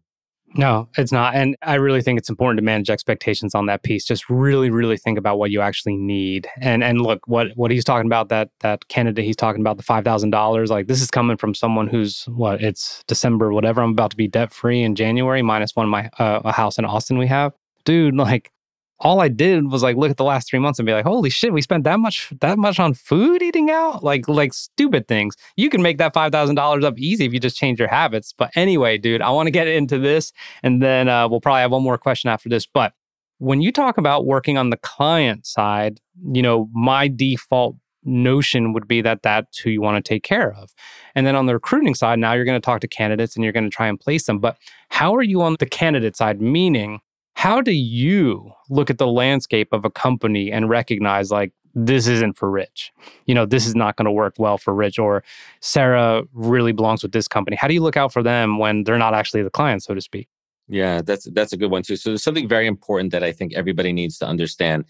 No, 0.55 0.87
it's 0.97 1.11
not. 1.11 1.35
And 1.35 1.57
I 1.61 1.75
really 1.75 2.01
think 2.01 2.17
it's 2.17 2.29
important 2.29 2.57
to 2.57 2.63
manage 2.63 2.89
expectations 2.89 3.53
on 3.53 3.65
that 3.65 3.83
piece. 3.83 4.05
Just 4.05 4.29
really, 4.29 4.69
really 4.69 4.97
think 4.97 5.17
about 5.17 5.37
what 5.37 5.51
you 5.51 5.61
actually 5.61 5.97
need. 5.97 6.47
And 6.61 6.83
and 6.83 7.01
look, 7.01 7.27
what 7.27 7.49
what 7.55 7.69
he's 7.69 7.83
talking 7.83 8.07
about, 8.07 8.29
that 8.29 8.49
that 8.61 8.87
candidate 8.87 9.25
he's 9.25 9.35
talking 9.35 9.61
about, 9.61 9.77
the 9.77 9.83
five 9.83 10.03
thousand 10.03 10.29
dollars, 10.29 10.71
like 10.71 10.87
this 10.87 11.01
is 11.01 11.11
coming 11.11 11.37
from 11.37 11.53
someone 11.53 11.87
who's 11.87 12.23
what, 12.25 12.61
it's 12.63 13.03
December, 13.07 13.51
whatever. 13.51 13.81
I'm 13.81 13.91
about 13.91 14.11
to 14.11 14.17
be 14.17 14.27
debt 14.27 14.53
free 14.53 14.81
in 14.83 14.95
January, 14.95 15.41
minus 15.41 15.75
one 15.75 15.89
my 15.89 16.09
uh, 16.17 16.41
a 16.45 16.53
house 16.53 16.77
in 16.77 16.85
Austin 16.85 17.17
we 17.17 17.27
have. 17.27 17.53
Dude, 17.83 18.15
like 18.15 18.51
all 18.99 19.19
I 19.19 19.27
did 19.27 19.71
was 19.71 19.83
like 19.83 19.95
look 19.95 20.09
at 20.09 20.17
the 20.17 20.23
last 20.23 20.49
three 20.49 20.59
months 20.59 20.79
and 20.79 20.85
be 20.85 20.93
like, 20.93 21.05
holy 21.05 21.29
shit, 21.29 21.53
we 21.53 21.61
spent 21.61 21.83
that 21.83 21.99
much 21.99 22.31
that 22.41 22.57
much 22.57 22.79
on 22.79 22.93
food 22.93 23.41
eating 23.41 23.69
out, 23.69 24.03
like 24.03 24.27
like 24.27 24.53
stupid 24.53 25.07
things. 25.07 25.35
You 25.55 25.69
can 25.69 25.81
make 25.81 25.97
that 25.99 26.13
five 26.13 26.31
thousand 26.31 26.55
dollars 26.55 26.83
up 26.83 26.97
easy 26.97 27.25
if 27.25 27.33
you 27.33 27.39
just 27.39 27.57
change 27.57 27.79
your 27.79 27.89
habits. 27.89 28.33
But 28.35 28.51
anyway, 28.55 28.97
dude, 28.97 29.21
I 29.21 29.29
want 29.29 29.47
to 29.47 29.51
get 29.51 29.67
into 29.67 29.99
this, 29.99 30.33
and 30.63 30.81
then 30.81 31.09
uh, 31.09 31.27
we'll 31.27 31.41
probably 31.41 31.61
have 31.61 31.71
one 31.71 31.83
more 31.83 31.97
question 31.97 32.29
after 32.29 32.49
this. 32.49 32.65
But 32.65 32.93
when 33.39 33.61
you 33.61 33.71
talk 33.71 33.97
about 33.97 34.25
working 34.25 34.57
on 34.57 34.71
the 34.71 34.77
client 34.77 35.45
side, 35.45 35.99
you 36.31 36.41
know, 36.41 36.69
my 36.73 37.07
default 37.07 37.75
notion 38.03 38.73
would 38.73 38.87
be 38.87 39.01
that 39.01 39.21
that's 39.21 39.59
who 39.59 39.69
you 39.69 39.81
want 39.81 40.03
to 40.03 40.07
take 40.07 40.23
care 40.23 40.53
of. 40.53 40.73
And 41.13 41.27
then 41.27 41.35
on 41.35 41.45
the 41.45 41.53
recruiting 41.53 41.93
side, 41.93 42.19
now 42.19 42.33
you're 42.33 42.45
going 42.45 42.59
to 42.59 42.65
talk 42.65 42.79
to 42.81 42.87
candidates 42.87 43.35
and 43.35 43.43
you're 43.43 43.53
going 43.53 43.69
to 43.69 43.75
try 43.75 43.87
and 43.87 43.99
place 43.99 44.25
them. 44.25 44.39
But 44.39 44.57
how 44.89 45.13
are 45.15 45.21
you 45.21 45.41
on 45.41 45.57
the 45.59 45.65
candidate 45.65 46.15
side? 46.15 46.41
Meaning 46.41 47.01
how 47.37 47.61
do 47.61 47.71
you 47.71 48.51
look 48.67 48.89
at 48.89 48.97
the 48.97 49.05
landscape 49.05 49.71
of 49.71 49.85
a 49.85 49.91
company 49.91 50.51
and 50.51 50.69
recognize 50.69 51.29
like 51.29 51.53
this 51.75 52.07
isn't 52.07 52.35
for 52.35 52.49
Rich? 52.49 52.91
You 53.27 53.35
know, 53.35 53.45
this 53.45 53.67
is 53.67 53.75
not 53.75 53.95
going 53.95 54.07
to 54.07 54.11
work 54.11 54.33
well 54.39 54.57
for 54.57 54.73
Rich 54.73 54.97
or 54.97 55.23
Sarah 55.61 56.23
really 56.33 56.71
belongs 56.71 57.03
with 57.03 57.11
this 57.11 57.27
company. 57.27 57.55
How 57.55 57.67
do 57.67 57.75
you 57.75 57.83
look 57.83 57.95
out 57.95 58.11
for 58.11 58.23
them 58.23 58.57
when 58.57 58.85
they're 58.85 58.97
not 58.97 59.13
actually 59.13 59.43
the 59.43 59.51
client, 59.51 59.83
so 59.83 59.93
to 59.93 60.01
speak? 60.01 60.27
Yeah, 60.67 61.03
that's 61.03 61.25
that's 61.25 61.53
a 61.53 61.57
good 61.57 61.69
one 61.69 61.83
too. 61.83 61.95
So 61.95 62.09
there's 62.09 62.23
something 62.23 62.47
very 62.47 62.65
important 62.65 63.11
that 63.11 63.23
I 63.23 63.31
think 63.31 63.53
everybody 63.53 63.93
needs 63.93 64.17
to 64.17 64.25
understand. 64.25 64.85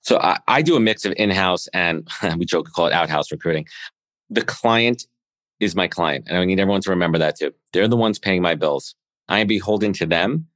So 0.00 0.18
I, 0.18 0.38
I 0.48 0.62
do 0.62 0.74
a 0.74 0.80
mix 0.80 1.04
of 1.04 1.14
in-house 1.16 1.68
and 1.68 2.08
we 2.36 2.46
joke 2.46 2.68
call 2.74 2.88
it 2.88 2.94
outhouse 2.94 3.30
recruiting. 3.30 3.64
The 4.28 4.42
client 4.42 5.06
is 5.60 5.76
my 5.76 5.86
client, 5.86 6.24
and 6.26 6.36
I 6.36 6.44
need 6.46 6.58
everyone 6.58 6.80
to 6.80 6.90
remember 6.90 7.18
that 7.18 7.38
too. 7.38 7.52
They're 7.72 7.86
the 7.86 7.96
ones 7.96 8.18
paying 8.18 8.42
my 8.42 8.56
bills. 8.56 8.96
I 9.28 9.38
am 9.38 9.46
beholden 9.46 9.92
to 9.94 10.06
them 10.06 10.48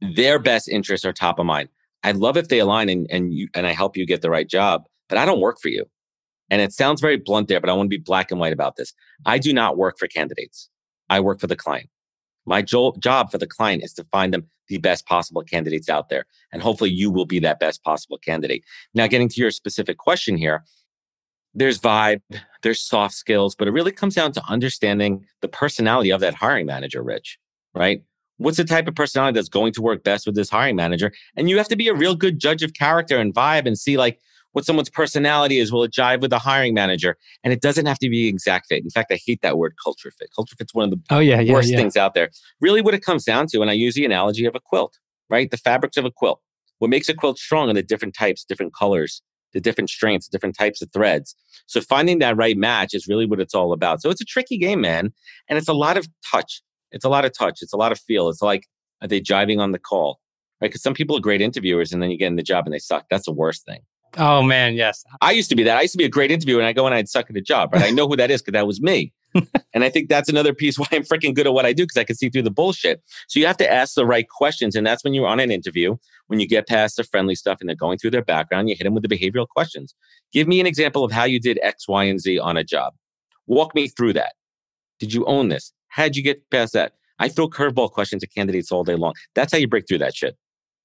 their 0.00 0.38
best 0.38 0.68
interests 0.68 1.04
are 1.04 1.12
top 1.12 1.38
of 1.38 1.46
mind. 1.46 1.68
I'd 2.02 2.16
love 2.16 2.36
if 2.36 2.48
they 2.48 2.58
align 2.58 2.88
and 2.88 3.06
and 3.10 3.34
you 3.34 3.48
and 3.54 3.66
I 3.66 3.72
help 3.72 3.96
you 3.96 4.06
get 4.06 4.22
the 4.22 4.30
right 4.30 4.48
job, 4.48 4.84
but 5.08 5.18
I 5.18 5.24
don't 5.24 5.40
work 5.40 5.58
for 5.60 5.68
you. 5.68 5.84
And 6.50 6.62
it 6.62 6.72
sounds 6.72 7.00
very 7.00 7.16
blunt 7.16 7.48
there, 7.48 7.60
but 7.60 7.70
I 7.70 7.72
want 7.72 7.86
to 7.90 7.96
be 7.96 8.02
black 8.02 8.30
and 8.30 8.38
white 8.38 8.52
about 8.52 8.76
this. 8.76 8.92
I 9.24 9.38
do 9.38 9.52
not 9.52 9.76
work 9.76 9.98
for 9.98 10.06
candidates. 10.06 10.68
I 11.10 11.20
work 11.20 11.40
for 11.40 11.48
the 11.48 11.56
client. 11.56 11.88
My 12.44 12.62
jo- 12.62 12.94
job 13.00 13.32
for 13.32 13.38
the 13.38 13.46
client 13.46 13.82
is 13.82 13.92
to 13.94 14.04
find 14.12 14.32
them 14.32 14.46
the 14.68 14.78
best 14.78 15.06
possible 15.06 15.42
candidates 15.42 15.88
out 15.88 16.08
there. 16.08 16.24
And 16.52 16.62
hopefully 16.62 16.90
you 16.90 17.10
will 17.10 17.26
be 17.26 17.40
that 17.40 17.58
best 17.58 17.82
possible 17.82 18.18
candidate. 18.18 18.64
Now, 18.94 19.06
getting 19.06 19.28
to 19.28 19.40
your 19.40 19.50
specific 19.50 19.98
question 19.98 20.36
here, 20.36 20.64
there's 21.54 21.78
vibe, 21.78 22.20
there's 22.62 22.82
soft 22.82 23.14
skills, 23.14 23.54
but 23.54 23.66
it 23.66 23.72
really 23.72 23.92
comes 23.92 24.14
down 24.14 24.32
to 24.32 24.42
understanding 24.48 25.24
the 25.40 25.48
personality 25.48 26.10
of 26.10 26.20
that 26.20 26.34
hiring 26.34 26.66
manager, 26.66 27.02
Rich, 27.02 27.38
right? 27.74 28.02
What's 28.38 28.56
the 28.56 28.64
type 28.64 28.88
of 28.88 28.94
personality 28.94 29.34
that's 29.34 29.48
going 29.48 29.72
to 29.74 29.82
work 29.82 30.04
best 30.04 30.26
with 30.26 30.34
this 30.34 30.50
hiring 30.50 30.76
manager? 30.76 31.12
And 31.36 31.48
you 31.48 31.56
have 31.58 31.68
to 31.68 31.76
be 31.76 31.88
a 31.88 31.94
real 31.94 32.14
good 32.14 32.38
judge 32.38 32.62
of 32.62 32.74
character 32.74 33.18
and 33.18 33.34
vibe 33.34 33.66
and 33.66 33.78
see 33.78 33.96
like 33.96 34.20
what 34.52 34.64
someone's 34.64 34.90
personality 34.90 35.58
is. 35.58 35.72
Will 35.72 35.84
it 35.84 35.92
jive 35.92 36.20
with 36.20 36.30
the 36.30 36.38
hiring 36.38 36.74
manager? 36.74 37.16
And 37.44 37.52
it 37.52 37.60
doesn't 37.60 37.86
have 37.86 37.98
to 37.98 38.08
be 38.08 38.26
exact 38.26 38.66
fit. 38.68 38.82
In 38.82 38.90
fact, 38.90 39.12
I 39.12 39.18
hate 39.24 39.42
that 39.42 39.58
word 39.58 39.74
culture 39.82 40.10
fit. 40.18 40.30
Culture 40.34 40.56
fit's 40.56 40.74
one 40.74 40.84
of 40.84 40.90
the 40.90 41.00
oh, 41.10 41.18
yeah, 41.18 41.40
yeah, 41.40 41.52
worst 41.52 41.70
yeah. 41.70 41.76
things 41.76 41.96
out 41.96 42.14
there. 42.14 42.30
Really, 42.60 42.80
what 42.80 42.94
it 42.94 43.04
comes 43.04 43.24
down 43.24 43.46
to, 43.48 43.60
and 43.60 43.70
I 43.70 43.74
use 43.74 43.94
the 43.94 44.04
analogy 44.04 44.46
of 44.46 44.54
a 44.54 44.60
quilt, 44.60 44.98
right? 45.28 45.50
The 45.50 45.58
fabrics 45.58 45.96
of 45.96 46.04
a 46.04 46.10
quilt. 46.10 46.40
What 46.78 46.90
makes 46.90 47.08
a 47.08 47.14
quilt 47.14 47.38
strong 47.38 47.70
are 47.70 47.74
the 47.74 47.82
different 47.82 48.14
types, 48.14 48.44
different 48.44 48.74
colors, 48.74 49.22
the 49.52 49.60
different 49.60 49.88
strengths, 49.88 50.28
different 50.28 50.56
types 50.56 50.82
of 50.82 50.90
threads. 50.92 51.34
So 51.66 51.80
finding 51.80 52.18
that 52.18 52.36
right 52.36 52.56
match 52.56 52.94
is 52.94 53.08
really 53.08 53.26
what 53.26 53.40
it's 53.40 53.54
all 53.54 53.72
about. 53.72 54.02
So 54.02 54.10
it's 54.10 54.20
a 54.20 54.24
tricky 54.26 54.58
game, 54.58 54.80
man. 54.80 55.12
And 55.48 55.58
it's 55.58 55.68
a 55.68 55.74
lot 55.74 55.96
of 55.96 56.06
touch. 56.30 56.62
It's 56.92 57.04
a 57.04 57.08
lot 57.08 57.24
of 57.24 57.36
touch. 57.36 57.60
It's 57.62 57.72
a 57.72 57.76
lot 57.76 57.92
of 57.92 58.00
feel. 58.00 58.28
It's 58.28 58.42
like, 58.42 58.64
are 59.02 59.08
they 59.08 59.20
jiving 59.20 59.58
on 59.58 59.72
the 59.72 59.78
call? 59.78 60.20
Right? 60.60 60.68
Because 60.68 60.82
some 60.82 60.94
people 60.94 61.16
are 61.16 61.20
great 61.20 61.42
interviewers 61.42 61.92
and 61.92 62.02
then 62.02 62.10
you 62.10 62.16
get 62.16 62.28
in 62.28 62.36
the 62.36 62.42
job 62.42 62.66
and 62.66 62.74
they 62.74 62.78
suck. 62.78 63.06
That's 63.10 63.26
the 63.26 63.32
worst 63.32 63.64
thing. 63.66 63.80
Oh 64.18 64.42
man, 64.42 64.74
yes. 64.74 65.04
I 65.20 65.32
used 65.32 65.50
to 65.50 65.56
be 65.56 65.62
that. 65.64 65.76
I 65.76 65.82
used 65.82 65.92
to 65.92 65.98
be 65.98 66.04
a 66.04 66.08
great 66.08 66.30
interviewer 66.30 66.60
and 66.60 66.66
I 66.66 66.72
go 66.72 66.86
and 66.86 66.94
I'd 66.94 67.08
suck 67.08 67.28
at 67.28 67.36
a 67.36 67.40
job, 67.40 67.74
right? 67.74 67.84
I 67.84 67.90
know 67.90 68.08
who 68.08 68.16
that 68.16 68.30
is 68.30 68.40
because 68.40 68.52
that 68.52 68.66
was 68.66 68.80
me. 68.80 69.12
and 69.74 69.84
I 69.84 69.90
think 69.90 70.08
that's 70.08 70.28
another 70.30 70.54
piece 70.54 70.78
why 70.78 70.86
I'm 70.92 71.02
freaking 71.02 71.34
good 71.34 71.46
at 71.46 71.52
what 71.52 71.66
I 71.66 71.72
do 71.72 71.84
because 71.84 71.98
I 71.98 72.04
can 72.04 72.16
see 72.16 72.30
through 72.30 72.42
the 72.42 72.50
bullshit. 72.50 73.02
So 73.28 73.38
you 73.38 73.46
have 73.46 73.58
to 73.58 73.70
ask 73.70 73.94
the 73.94 74.06
right 74.06 74.26
questions. 74.28 74.74
And 74.74 74.86
that's 74.86 75.04
when 75.04 75.12
you're 75.12 75.26
on 75.26 75.40
an 75.40 75.50
interview, 75.50 75.96
when 76.28 76.40
you 76.40 76.48
get 76.48 76.66
past 76.66 76.96
the 76.96 77.04
friendly 77.04 77.34
stuff 77.34 77.58
and 77.60 77.68
they're 77.68 77.76
going 77.76 77.98
through 77.98 78.12
their 78.12 78.24
background, 78.24 78.70
you 78.70 78.76
hit 78.76 78.84
them 78.84 78.94
with 78.94 79.06
the 79.06 79.14
behavioral 79.14 79.46
questions. 79.46 79.94
Give 80.32 80.48
me 80.48 80.60
an 80.60 80.66
example 80.66 81.04
of 81.04 81.12
how 81.12 81.24
you 81.24 81.38
did 81.38 81.58
X, 81.62 81.86
Y, 81.86 82.04
and 82.04 82.20
Z 82.20 82.38
on 82.38 82.56
a 82.56 82.64
job. 82.64 82.94
Walk 83.46 83.74
me 83.74 83.88
through 83.88 84.14
that. 84.14 84.32
Did 84.98 85.12
you 85.12 85.26
own 85.26 85.48
this? 85.48 85.72
How'd 85.96 86.14
you 86.14 86.22
get 86.22 86.48
past 86.50 86.74
that? 86.74 86.92
I 87.18 87.28
throw 87.28 87.48
curveball 87.48 87.90
questions 87.90 88.22
at 88.22 88.30
candidates 88.34 88.70
all 88.70 88.84
day 88.84 88.94
long. 88.94 89.14
That's 89.34 89.50
how 89.50 89.58
you 89.58 89.66
break 89.66 89.88
through 89.88 89.98
that 89.98 90.14
shit. 90.14 90.36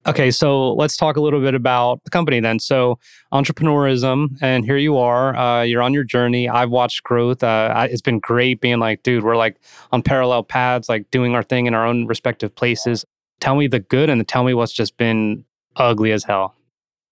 Okay, 0.06 0.30
so 0.30 0.72
let's 0.72 0.96
talk 0.96 1.16
a 1.16 1.20
little 1.20 1.40
bit 1.40 1.54
about 1.54 2.02
the 2.02 2.10
company 2.10 2.40
then. 2.40 2.58
So, 2.58 2.98
entrepreneurism, 3.30 4.38
and 4.40 4.64
here 4.64 4.78
you 4.78 4.96
are. 4.96 5.36
Uh, 5.36 5.62
you're 5.62 5.82
on 5.82 5.92
your 5.92 6.02
journey. 6.02 6.48
I've 6.48 6.70
watched 6.70 7.02
growth. 7.04 7.44
Uh, 7.44 7.86
it's 7.90 8.00
been 8.00 8.18
great 8.20 8.62
being 8.62 8.80
like, 8.80 9.02
dude, 9.02 9.22
we're 9.22 9.36
like 9.36 9.58
on 9.92 10.02
parallel 10.02 10.42
paths, 10.44 10.88
like 10.88 11.08
doing 11.10 11.34
our 11.34 11.42
thing 11.42 11.66
in 11.66 11.74
our 11.74 11.86
own 11.86 12.06
respective 12.06 12.52
places. 12.54 13.04
Tell 13.38 13.54
me 13.54 13.66
the 13.68 13.80
good 13.80 14.08
and 14.08 14.26
tell 14.26 14.44
me 14.44 14.54
what's 14.54 14.72
just 14.72 14.96
been 14.96 15.44
ugly 15.76 16.10
as 16.10 16.24
hell. 16.24 16.56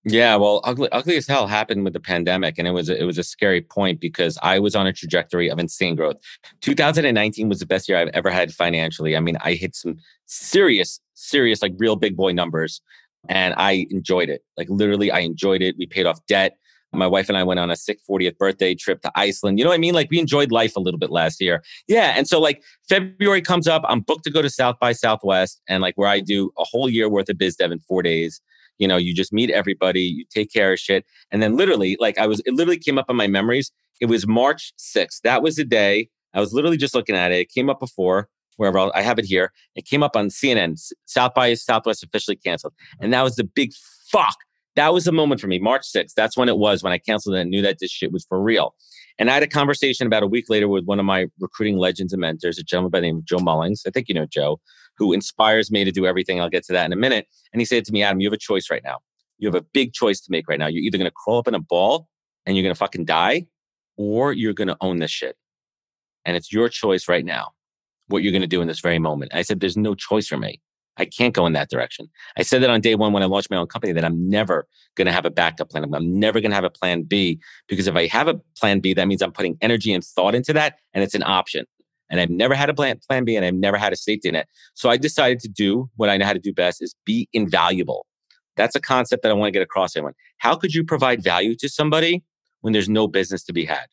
Yeah, 0.04 0.36
well, 0.36 0.62
ugly, 0.64 0.88
ugly 0.92 1.16
as 1.18 1.26
hell 1.26 1.46
happened 1.46 1.84
with 1.84 1.92
the 1.92 2.00
pandemic, 2.00 2.56
and 2.56 2.66
it 2.66 2.70
was 2.70 2.88
it 2.88 3.04
was 3.04 3.18
a 3.18 3.22
scary 3.22 3.60
point 3.60 4.00
because 4.00 4.38
I 4.42 4.58
was 4.58 4.74
on 4.74 4.86
a 4.86 4.94
trajectory 4.94 5.50
of 5.50 5.58
insane 5.58 5.94
growth. 5.94 6.16
2019 6.62 7.50
was 7.50 7.58
the 7.58 7.66
best 7.66 7.86
year 7.86 7.98
I've 7.98 8.08
ever 8.08 8.30
had 8.30 8.52
financially. 8.52 9.14
I 9.14 9.20
mean, 9.20 9.36
I 9.42 9.52
hit 9.52 9.76
some 9.76 9.98
serious, 10.24 11.00
serious, 11.12 11.60
like 11.60 11.74
real 11.76 11.96
big 11.96 12.16
boy 12.16 12.32
numbers, 12.32 12.80
and 13.28 13.52
I 13.58 13.86
enjoyed 13.90 14.30
it. 14.30 14.42
Like 14.56 14.68
literally, 14.70 15.10
I 15.10 15.18
enjoyed 15.20 15.60
it. 15.60 15.76
We 15.78 15.86
paid 15.86 16.06
off 16.06 16.24
debt. 16.26 16.56
My 16.92 17.06
wife 17.06 17.28
and 17.28 17.36
I 17.38 17.44
went 17.44 17.60
on 17.60 17.70
a 17.70 17.76
sick 17.76 18.00
40th 18.10 18.36
birthday 18.38 18.74
trip 18.74 19.02
to 19.02 19.12
Iceland. 19.14 19.58
You 19.58 19.64
know 19.64 19.70
what 19.70 19.76
I 19.76 19.78
mean? 19.78 19.94
Like 19.94 20.10
we 20.10 20.18
enjoyed 20.18 20.50
life 20.50 20.74
a 20.74 20.80
little 20.80 20.98
bit 20.98 21.10
last 21.10 21.40
year. 21.40 21.62
Yeah. 21.86 22.14
And 22.16 22.26
so 22.26 22.40
like 22.40 22.64
February 22.88 23.42
comes 23.42 23.68
up, 23.68 23.82
I'm 23.86 24.00
booked 24.00 24.24
to 24.24 24.30
go 24.30 24.42
to 24.42 24.50
South 24.50 24.76
by 24.80 24.90
Southwest 24.90 25.60
and 25.68 25.82
like 25.82 25.94
where 25.96 26.08
I 26.08 26.18
do 26.18 26.50
a 26.58 26.64
whole 26.64 26.90
year 26.90 27.08
worth 27.08 27.28
of 27.28 27.38
biz 27.38 27.54
dev 27.54 27.70
in 27.70 27.78
four 27.78 28.02
days 28.02 28.40
you 28.80 28.88
know 28.88 28.96
you 28.96 29.14
just 29.14 29.32
meet 29.32 29.50
everybody 29.50 30.00
you 30.00 30.24
take 30.30 30.52
care 30.52 30.72
of 30.72 30.78
shit. 30.78 31.04
And 31.30 31.42
then 31.42 31.56
literally 31.56 31.96
like 32.00 32.18
i 32.18 32.26
was 32.26 32.40
it 32.46 32.54
literally 32.54 32.78
came 32.78 32.98
up 32.98 33.08
in 33.08 33.16
my 33.16 33.28
memories. 33.28 33.70
It 34.00 34.06
was 34.06 34.26
march 34.26 34.72
6th 34.78 35.20
that 35.22 35.42
was 35.42 35.56
the 35.56 35.64
day 35.64 36.08
i 36.34 36.40
was 36.40 36.52
literally 36.52 36.76
just 36.76 36.94
looking 36.94 37.14
at 37.14 37.30
it. 37.30 37.40
It 37.40 37.50
came 37.50 37.70
up 37.70 37.78
before 37.78 38.28
wherever 38.56 38.90
i 38.96 39.02
have 39.02 39.18
it 39.18 39.26
here. 39.26 39.52
It 39.76 39.86
came 39.86 40.02
up 40.02 40.16
on 40.16 40.28
cnn 40.28 40.76
south 41.06 41.34
by 41.34 41.54
southwest 41.54 42.02
officially 42.02 42.36
canceled. 42.36 42.74
And 43.00 43.12
that 43.12 43.22
was 43.22 43.36
the 43.36 43.44
big 43.44 43.72
fuck. 44.10 44.36
That 44.76 44.94
was 44.94 45.04
the 45.04 45.12
moment 45.12 45.40
for 45.40 45.46
me 45.46 45.58
march 45.58 45.86
6th 45.94 46.14
that's 46.16 46.36
when 46.36 46.48
it 46.48 46.58
was 46.58 46.82
when 46.82 46.92
i 46.92 46.98
canceled 46.98 47.36
and 47.36 47.50
knew 47.50 47.62
that 47.62 47.78
this 47.80 47.90
shit 47.90 48.12
was 48.12 48.24
for 48.28 48.42
real. 48.42 48.74
And 49.18 49.30
I 49.30 49.34
had 49.34 49.42
a 49.42 49.46
conversation 49.46 50.06
about 50.06 50.22
a 50.22 50.26
week 50.26 50.46
later 50.48 50.66
with 50.66 50.86
one 50.86 50.98
of 50.98 51.04
my 51.04 51.26
recruiting 51.38 51.76
legends 51.76 52.14
and 52.14 52.22
mentors, 52.22 52.58
a 52.58 52.62
gentleman 52.62 52.90
by 52.90 53.00
the 53.00 53.06
name 53.08 53.18
of 53.18 53.26
Joe 53.26 53.36
Mullings. 53.36 53.82
I 53.86 53.90
think 53.90 54.08
you 54.08 54.14
know 54.14 54.24
Joe 54.24 54.60
who 55.00 55.14
inspires 55.14 55.70
me 55.70 55.82
to 55.82 55.90
do 55.90 56.06
everything. 56.06 56.40
I'll 56.40 56.50
get 56.50 56.64
to 56.66 56.72
that 56.74 56.84
in 56.84 56.92
a 56.92 56.96
minute. 56.96 57.26
And 57.52 57.60
he 57.60 57.64
said 57.64 57.84
to 57.86 57.92
me, 57.92 58.02
Adam, 58.02 58.20
you 58.20 58.28
have 58.28 58.34
a 58.34 58.38
choice 58.38 58.70
right 58.70 58.82
now. 58.84 58.98
You 59.38 59.48
have 59.48 59.54
a 59.54 59.64
big 59.72 59.94
choice 59.94 60.20
to 60.20 60.30
make 60.30 60.46
right 60.46 60.58
now. 60.58 60.66
You're 60.66 60.84
either 60.84 60.98
going 60.98 61.10
to 61.10 61.14
crawl 61.16 61.38
up 61.38 61.48
in 61.48 61.54
a 61.54 61.60
ball 61.60 62.06
and 62.44 62.54
you're 62.54 62.62
going 62.62 62.74
to 62.74 62.78
fucking 62.78 63.06
die, 63.06 63.46
or 63.96 64.32
you're 64.32 64.52
going 64.52 64.68
to 64.68 64.76
own 64.80 64.98
this 64.98 65.10
shit. 65.10 65.36
And 66.24 66.36
it's 66.36 66.52
your 66.52 66.68
choice 66.68 67.08
right 67.08 67.24
now 67.24 67.52
what 68.08 68.22
you're 68.22 68.32
going 68.32 68.42
to 68.42 68.48
do 68.48 68.60
in 68.60 68.68
this 68.68 68.80
very 68.80 68.98
moment. 68.98 69.32
I 69.34 69.42
said, 69.42 69.60
there's 69.60 69.76
no 69.76 69.94
choice 69.94 70.26
for 70.26 70.36
me. 70.36 70.60
I 70.96 71.04
can't 71.04 71.32
go 71.32 71.46
in 71.46 71.52
that 71.54 71.70
direction. 71.70 72.10
I 72.36 72.42
said 72.42 72.62
that 72.62 72.70
on 72.70 72.80
day 72.80 72.94
one 72.94 73.12
when 73.12 73.22
I 73.22 73.26
launched 73.26 73.50
my 73.50 73.56
own 73.56 73.68
company 73.68 73.92
that 73.92 74.04
I'm 74.04 74.28
never 74.28 74.66
going 74.96 75.06
to 75.06 75.12
have 75.12 75.24
a 75.24 75.30
backup 75.30 75.70
plan. 75.70 75.84
I'm 75.94 76.18
never 76.18 76.40
going 76.40 76.50
to 76.50 76.56
have 76.56 76.64
a 76.64 76.70
plan 76.70 77.04
B 77.04 77.40
because 77.68 77.86
if 77.86 77.96
I 77.96 78.06
have 78.08 78.28
a 78.28 78.40
plan 78.58 78.80
B, 78.80 78.92
that 78.94 79.08
means 79.08 79.22
I'm 79.22 79.32
putting 79.32 79.56
energy 79.60 79.94
and 79.94 80.04
thought 80.04 80.34
into 80.34 80.52
that 80.54 80.78
and 80.92 81.02
it's 81.02 81.14
an 81.14 81.22
option 81.22 81.64
and 82.10 82.20
I've 82.20 82.30
never 82.30 82.54
had 82.54 82.68
a 82.68 82.74
plan, 82.74 82.98
plan 83.08 83.24
B 83.24 83.36
and 83.36 83.44
I've 83.44 83.54
never 83.54 83.76
had 83.76 83.92
a 83.92 83.96
safety 83.96 84.30
net. 84.30 84.48
So 84.74 84.90
I 84.90 84.96
decided 84.96 85.40
to 85.40 85.48
do 85.48 85.88
what 85.96 86.10
I 86.10 86.16
know 86.16 86.26
how 86.26 86.32
to 86.32 86.40
do 86.40 86.52
best 86.52 86.82
is 86.82 86.94
be 87.06 87.28
invaluable. 87.32 88.06
That's 88.56 88.74
a 88.74 88.80
concept 88.80 89.22
that 89.22 89.30
I 89.30 89.34
want 89.34 89.48
to 89.48 89.52
get 89.52 89.62
across 89.62 89.92
to 89.92 90.00
everyone. 90.00 90.14
How 90.38 90.56
could 90.56 90.74
you 90.74 90.84
provide 90.84 91.22
value 91.22 91.54
to 91.56 91.68
somebody 91.68 92.22
when 92.60 92.72
there's 92.72 92.88
no 92.88 93.06
business 93.06 93.44
to 93.44 93.52
be 93.52 93.64
had? 93.64 93.86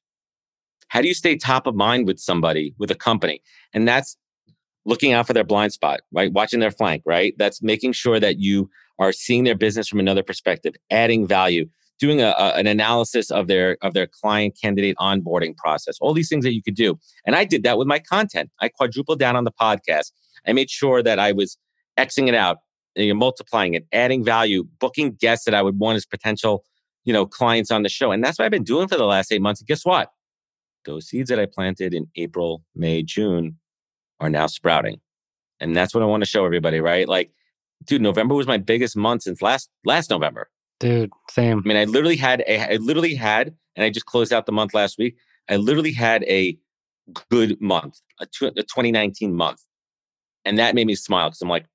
How 0.90 1.02
do 1.02 1.08
you 1.08 1.14
stay 1.14 1.36
top 1.36 1.68
of 1.68 1.76
mind 1.76 2.08
with 2.08 2.20
somebody, 2.20 2.74
with 2.78 2.92
a 2.92 2.96
company? 2.96 3.42
And 3.74 3.88
that's 3.88 4.18
looking 4.86 5.14
out 5.14 5.28
for 5.28 5.34
their 5.34 5.44
blind 5.44 5.74
spot, 5.74 6.00
right? 6.12 6.32
Watching 6.32 6.60
their 6.60 6.72
flank, 6.72 7.04
right? 7.06 7.34
That's 7.38 7.62
making 7.62 7.92
sure 7.92 8.20
that 8.20 8.40
you 8.40 8.70
are 9.00 9.12
seeing 9.12 9.44
their 9.44 9.56
business 9.56 9.88
from 9.88 10.00
another 10.00 10.24
perspective, 10.24 10.74
adding 10.90 11.28
value, 11.28 11.70
doing 12.00 12.22
a, 12.22 12.34
a, 12.38 12.54
an 12.56 12.68
analysis 12.68 13.32
of 13.32 13.48
their 13.48 13.78
of 13.82 13.94
their 13.94 14.08
client 14.08 14.58
candidate 14.62 14.96
onboarding 14.98 15.56
process 15.58 15.98
all 16.00 16.14
these 16.14 16.30
things 16.30 16.44
that 16.46 16.54
you 16.54 16.62
could 16.62 16.76
do. 16.76 16.98
And 17.26 17.36
i 17.36 17.44
did 17.46 17.64
that 17.64 17.78
with 17.78 17.88
my 17.88 18.00
content. 18.00 18.50
I 18.62 18.70
quadrupled 18.70 19.20
down 19.20 19.36
on 19.36 19.44
the 19.44 19.52
podcast. 19.52 20.12
I 20.48 20.54
made 20.54 20.70
sure 20.70 21.04
that 21.04 21.20
i 21.20 21.32
was 21.32 21.58
xing 21.98 22.28
it 22.28 22.36
out 22.36 22.58
you 22.96 23.10
know, 23.10 23.20
multiplying 23.20 23.74
it 23.74 23.86
adding 23.92 24.24
value 24.24 24.64
booking 24.80 25.12
guests 25.12 25.46
that 25.46 25.54
i 25.54 25.62
would 25.62 25.80
want 25.80 25.96
as 25.98 26.06
potential 26.06 26.64
you 27.06 27.14
know 27.14 27.26
clients 27.26 27.72
on 27.72 27.84
the 27.84 27.90
show. 27.90 28.12
And 28.12 28.24
that's 28.24 28.38
what 28.38 28.46
i've 28.46 28.52
been 28.52 28.64
doing 28.64 28.88
for 28.88 28.98
the 28.98 29.06
last 29.06 29.32
eight 29.32 29.42
months. 29.42 29.62
And 29.62 29.68
guess 29.68 29.86
what? 29.86 30.12
Those 30.86 31.08
seeds 31.08 31.30
that 31.30 31.40
i 31.40 31.46
planted 31.46 31.94
in 31.94 32.08
april 32.16 32.64
may 32.76 33.04
june 33.04 33.58
are 34.20 34.30
now 34.30 34.48
sprouting. 34.48 35.00
And 35.60 35.76
that's 35.76 35.94
what 35.94 36.04
i 36.04 36.06
want 36.06 36.22
to 36.24 36.30
show 36.30 36.46
everybody 36.46 36.80
right? 36.80 37.08
Like 37.08 37.32
dude 37.84 38.02
november 38.02 38.36
was 38.36 38.48
my 38.48 38.58
biggest 38.58 38.96
month 38.96 39.24
since 39.24 39.42
last 39.42 39.70
last 39.86 40.10
november 40.10 40.50
Dude, 40.80 41.12
same. 41.30 41.60
I 41.60 41.68
mean, 41.68 41.78
I 41.78 41.86
literally 41.86 42.18
had 42.18 42.44
a, 42.48 42.74
I 42.74 42.76
literally 42.76 43.16
had, 43.16 43.56
and 43.76 43.84
I 43.84 43.90
just 43.90 44.06
closed 44.06 44.32
out 44.32 44.46
the 44.46 44.52
month 44.52 44.74
last 44.74 44.98
week. 44.98 45.18
I 45.50 45.56
literally 45.56 45.92
had 45.92 46.24
a 46.24 46.58
good 47.30 47.60
month, 47.62 48.00
a, 48.20 48.28
a 48.46 48.64
2019 48.64 49.34
month. 49.34 49.62
And 50.46 50.60
that 50.60 50.76
made 50.76 50.88
me 50.88 50.96
smile 50.96 51.30
because 51.30 51.42
I'm 51.42 51.50
like, 51.50 51.66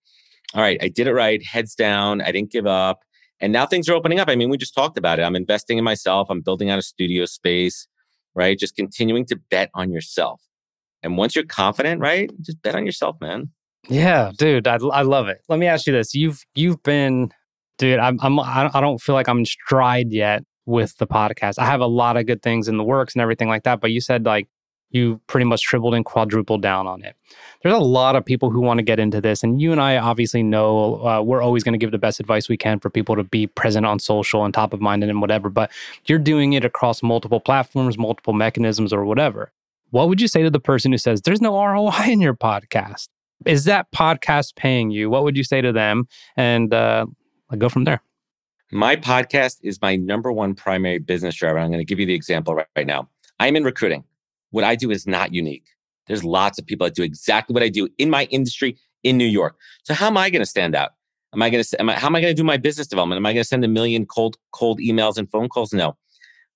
all 0.54 0.62
right, 0.62 0.78
I 0.82 0.88
did 0.88 1.06
it 1.06 1.14
right, 1.14 1.42
heads 1.42 1.74
down, 1.74 2.20
I 2.20 2.32
didn't 2.32 2.52
give 2.52 2.66
up. 2.66 3.00
And 3.40 3.52
now 3.52 3.66
things 3.66 3.88
are 3.88 3.94
opening 3.94 4.20
up. 4.20 4.28
I 4.28 4.36
mean, 4.36 4.50
we 4.50 4.56
just 4.56 4.74
talked 4.74 4.96
about 4.96 5.18
it. 5.18 5.22
I'm 5.22 5.34
investing 5.34 5.78
in 5.78 5.84
myself, 5.84 6.28
I'm 6.30 6.42
building 6.42 6.70
out 6.70 6.78
a 6.78 6.82
studio 6.82 7.24
space, 7.24 7.88
right? 8.34 8.58
Just 8.58 8.76
continuing 8.76 9.26
to 9.26 9.36
bet 9.50 9.70
on 9.74 9.90
yourself. 9.90 10.40
And 11.02 11.16
once 11.16 11.34
you're 11.34 11.44
confident, 11.44 12.00
right? 12.00 12.30
Just 12.40 12.62
bet 12.62 12.76
on 12.76 12.86
yourself, 12.86 13.16
man. 13.20 13.50
Yeah, 13.88 14.30
dude, 14.38 14.68
I, 14.68 14.76
I 14.76 15.02
love 15.02 15.26
it. 15.26 15.40
Let 15.48 15.58
me 15.58 15.66
ask 15.66 15.88
you 15.88 15.92
this: 15.92 16.14
you've 16.14 16.44
you've 16.54 16.80
been 16.84 17.32
dude, 17.82 17.98
I'm, 17.98 18.16
I'm 18.22 18.38
I 18.38 18.80
don't 18.80 18.98
feel 18.98 19.16
like 19.16 19.28
I'm 19.28 19.38
in 19.38 19.44
stride 19.44 20.12
yet 20.12 20.44
with 20.66 20.96
the 20.98 21.06
podcast. 21.06 21.58
I 21.58 21.66
have 21.66 21.80
a 21.80 21.86
lot 21.86 22.16
of 22.16 22.26
good 22.26 22.40
things 22.40 22.68
in 22.68 22.76
the 22.76 22.84
works 22.84 23.12
and 23.14 23.20
everything 23.20 23.48
like 23.48 23.64
that. 23.64 23.80
But 23.80 23.90
you 23.90 24.00
said 24.00 24.24
like 24.24 24.46
you 24.90 25.20
pretty 25.26 25.46
much 25.46 25.62
tripled 25.62 25.94
and 25.94 26.04
quadrupled 26.04 26.62
down 26.62 26.86
on 26.86 27.02
it. 27.02 27.16
There's 27.62 27.74
a 27.74 27.78
lot 27.78 28.14
of 28.14 28.24
people 28.24 28.50
who 28.50 28.60
want 28.60 28.78
to 28.78 28.84
get 28.84 29.00
into 29.00 29.20
this, 29.20 29.42
and 29.42 29.60
you 29.60 29.72
and 29.72 29.80
I 29.80 29.96
obviously 29.96 30.44
know 30.44 31.04
uh, 31.04 31.22
we're 31.22 31.42
always 31.42 31.64
going 31.64 31.72
to 31.72 31.78
give 31.78 31.90
the 31.90 31.98
best 31.98 32.20
advice 32.20 32.48
we 32.48 32.56
can 32.56 32.78
for 32.78 32.88
people 32.88 33.16
to 33.16 33.24
be 33.24 33.48
present 33.48 33.84
on 33.84 33.98
social 33.98 34.44
and 34.44 34.54
top 34.54 34.72
of 34.72 34.80
mind 34.80 35.02
and 35.02 35.20
whatever. 35.20 35.50
But 35.50 35.72
you're 36.06 36.20
doing 36.20 36.52
it 36.52 36.64
across 36.64 37.02
multiple 37.02 37.40
platforms, 37.40 37.98
multiple 37.98 38.32
mechanisms, 38.32 38.92
or 38.92 39.04
whatever. 39.04 39.50
What 39.90 40.08
would 40.08 40.20
you 40.20 40.28
say 40.28 40.42
to 40.44 40.50
the 40.50 40.60
person 40.60 40.92
who 40.92 40.98
says 40.98 41.22
there's 41.22 41.42
no 41.42 41.60
ROI 41.60 42.04
in 42.06 42.20
your 42.20 42.34
podcast? 42.34 43.08
Is 43.44 43.64
that 43.64 43.90
podcast 43.90 44.54
paying 44.54 44.92
you? 44.92 45.10
What 45.10 45.24
would 45.24 45.36
you 45.36 45.42
say 45.42 45.60
to 45.60 45.72
them? 45.72 46.06
And 46.36 46.72
uh, 46.72 47.06
I 47.52 47.56
go 47.56 47.68
from 47.68 47.84
there. 47.84 48.02
My 48.72 48.96
podcast 48.96 49.58
is 49.62 49.80
my 49.82 49.96
number 49.96 50.32
one 50.32 50.54
primary 50.54 50.98
business 50.98 51.34
driver. 51.34 51.58
I'm 51.58 51.68
going 51.68 51.78
to 51.80 51.84
give 51.84 52.00
you 52.00 52.06
the 52.06 52.14
example 52.14 52.54
right, 52.54 52.66
right 52.74 52.86
now. 52.86 53.10
I'm 53.38 53.54
in 53.54 53.64
recruiting. 53.64 54.04
What 54.50 54.64
I 54.64 54.74
do 54.74 54.90
is 54.90 55.06
not 55.06 55.34
unique. 55.34 55.66
There's 56.06 56.24
lots 56.24 56.58
of 56.58 56.66
people 56.66 56.86
that 56.86 56.94
do 56.94 57.02
exactly 57.02 57.52
what 57.52 57.62
I 57.62 57.68
do 57.68 57.88
in 57.98 58.08
my 58.08 58.24
industry 58.24 58.78
in 59.02 59.18
New 59.18 59.26
York. 59.26 59.56
So 59.84 59.92
how 59.92 60.06
am 60.06 60.16
I 60.16 60.30
going 60.30 60.40
to 60.40 60.46
stand 60.46 60.74
out? 60.74 60.92
Am 61.34 61.42
I 61.42 61.50
going 61.50 61.62
to? 61.62 61.80
Am 61.80 61.90
I, 61.90 61.94
how 61.94 62.06
am 62.06 62.16
I 62.16 62.20
going 62.20 62.34
to 62.34 62.40
do 62.40 62.44
my 62.44 62.56
business 62.56 62.86
development? 62.86 63.18
Am 63.18 63.26
I 63.26 63.32
going 63.32 63.42
to 63.42 63.48
send 63.48 63.64
a 63.64 63.68
million 63.68 64.06
cold 64.06 64.36
cold 64.52 64.80
emails 64.80 65.16
and 65.18 65.30
phone 65.30 65.48
calls? 65.48 65.72
No. 65.72 65.96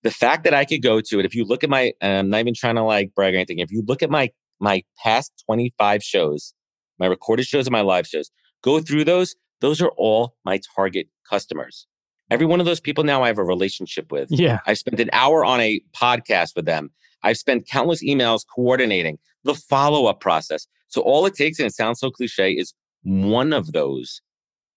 The 0.02 0.10
fact 0.10 0.44
that 0.44 0.54
I 0.54 0.64
could 0.64 0.82
go 0.82 1.00
to 1.00 1.18
it, 1.18 1.24
if 1.24 1.34
you 1.34 1.44
look 1.44 1.64
at 1.64 1.70
my, 1.70 1.92
I'm 2.00 2.30
not 2.30 2.40
even 2.40 2.54
trying 2.54 2.76
to 2.76 2.82
like 2.82 3.14
brag 3.14 3.34
or 3.34 3.38
anything. 3.38 3.58
If 3.58 3.70
you 3.70 3.82
look 3.86 4.02
at 4.02 4.10
my 4.10 4.30
my 4.60 4.82
past 5.02 5.32
25 5.46 6.02
shows, 6.02 6.54
my 6.98 7.06
recorded 7.06 7.46
shows 7.46 7.66
and 7.66 7.72
my 7.72 7.80
live 7.82 8.06
shows, 8.06 8.30
go 8.62 8.80
through 8.80 9.04
those. 9.04 9.34
Those 9.60 9.80
are 9.80 9.90
all 9.96 10.36
my 10.44 10.60
target 10.74 11.08
customers. 11.28 11.86
Every 12.30 12.46
one 12.46 12.60
of 12.60 12.66
those 12.66 12.80
people 12.80 13.04
now 13.04 13.22
I 13.22 13.28
have 13.28 13.38
a 13.38 13.44
relationship 13.44 14.10
with. 14.10 14.28
Yeah. 14.30 14.58
I've 14.66 14.78
spent 14.78 14.98
an 15.00 15.10
hour 15.12 15.44
on 15.44 15.60
a 15.60 15.80
podcast 15.94 16.56
with 16.56 16.64
them. 16.64 16.90
I've 17.22 17.36
spent 17.36 17.68
countless 17.68 18.04
emails 18.04 18.42
coordinating 18.54 19.18
the 19.44 19.54
follow 19.54 20.06
up 20.06 20.20
process. 20.20 20.66
So 20.88 21.00
all 21.02 21.26
it 21.26 21.34
takes, 21.34 21.58
and 21.58 21.66
it 21.66 21.74
sounds 21.74 22.00
so 22.00 22.10
cliche, 22.10 22.52
is 22.52 22.74
one 23.02 23.52
of 23.52 23.72
those 23.72 24.20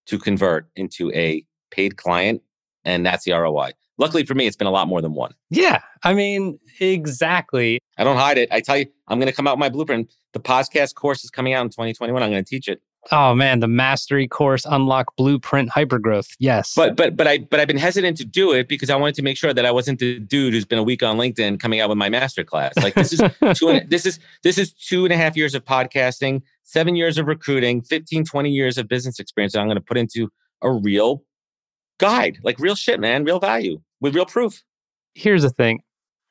to 0.06 0.18
convert 0.18 0.68
into 0.76 1.10
a 1.12 1.44
paid 1.70 1.96
client. 1.96 2.42
And 2.84 3.04
that's 3.04 3.24
the 3.24 3.32
ROI. 3.32 3.72
Luckily 3.98 4.24
for 4.24 4.34
me, 4.34 4.46
it's 4.46 4.56
been 4.56 4.66
a 4.66 4.72
lot 4.72 4.88
more 4.88 5.02
than 5.02 5.12
one. 5.12 5.34
Yeah. 5.50 5.80
I 6.04 6.14
mean, 6.14 6.58
exactly. 6.78 7.80
I 7.98 8.04
don't 8.04 8.16
hide 8.16 8.38
it. 8.38 8.48
I 8.50 8.60
tell 8.60 8.78
you, 8.78 8.86
I'm 9.08 9.18
going 9.18 9.30
to 9.30 9.36
come 9.36 9.46
out 9.46 9.56
with 9.56 9.60
my 9.60 9.68
blueprint. 9.68 10.10
The 10.32 10.40
podcast 10.40 10.94
course 10.94 11.22
is 11.22 11.30
coming 11.30 11.52
out 11.52 11.62
in 11.62 11.68
2021. 11.68 12.22
I'm 12.22 12.30
going 12.30 12.42
to 12.42 12.48
teach 12.48 12.66
it. 12.66 12.80
Oh 13.10 13.34
man, 13.34 13.60
the 13.60 13.68
mastery 13.68 14.28
course 14.28 14.66
unlock 14.68 15.16
blueprint 15.16 15.70
hypergrowth. 15.70 16.28
Yes. 16.38 16.74
But 16.76 16.96
but 16.96 17.16
but 17.16 17.26
I 17.26 17.38
but 17.38 17.58
I've 17.58 17.66
been 17.66 17.78
hesitant 17.78 18.18
to 18.18 18.24
do 18.24 18.52
it 18.52 18.68
because 18.68 18.90
I 18.90 18.96
wanted 18.96 19.14
to 19.16 19.22
make 19.22 19.38
sure 19.38 19.54
that 19.54 19.64
I 19.64 19.70
wasn't 19.70 20.00
the 20.00 20.18
dude 20.18 20.52
who's 20.52 20.66
been 20.66 20.78
a 20.78 20.82
week 20.82 21.02
on 21.02 21.16
LinkedIn 21.16 21.58
coming 21.60 21.80
out 21.80 21.88
with 21.88 21.96
my 21.96 22.10
master 22.10 22.44
class. 22.44 22.76
Like 22.76 22.94
this 22.94 23.12
is 23.12 23.20
two 23.58 23.70
and, 23.70 23.88
this 23.88 24.04
is 24.04 24.18
this 24.42 24.58
is 24.58 24.72
two 24.74 25.04
and 25.04 25.14
a 25.14 25.16
half 25.16 25.34
years 25.36 25.54
of 25.54 25.64
podcasting, 25.64 26.42
seven 26.64 26.94
years 26.94 27.16
of 27.16 27.26
recruiting, 27.26 27.80
15, 27.80 28.24
20 28.24 28.50
years 28.50 28.76
of 28.76 28.86
business 28.86 29.18
experience 29.18 29.54
that 29.54 29.60
I'm 29.60 29.66
going 29.66 29.76
to 29.76 29.82
put 29.82 29.96
into 29.96 30.28
a 30.62 30.70
real 30.70 31.24
guide, 31.98 32.38
like 32.42 32.58
real 32.58 32.74
shit, 32.74 33.00
man, 33.00 33.24
real 33.24 33.40
value 33.40 33.80
with 34.00 34.14
real 34.14 34.26
proof. 34.26 34.62
Here's 35.14 35.42
the 35.42 35.50
thing. 35.50 35.80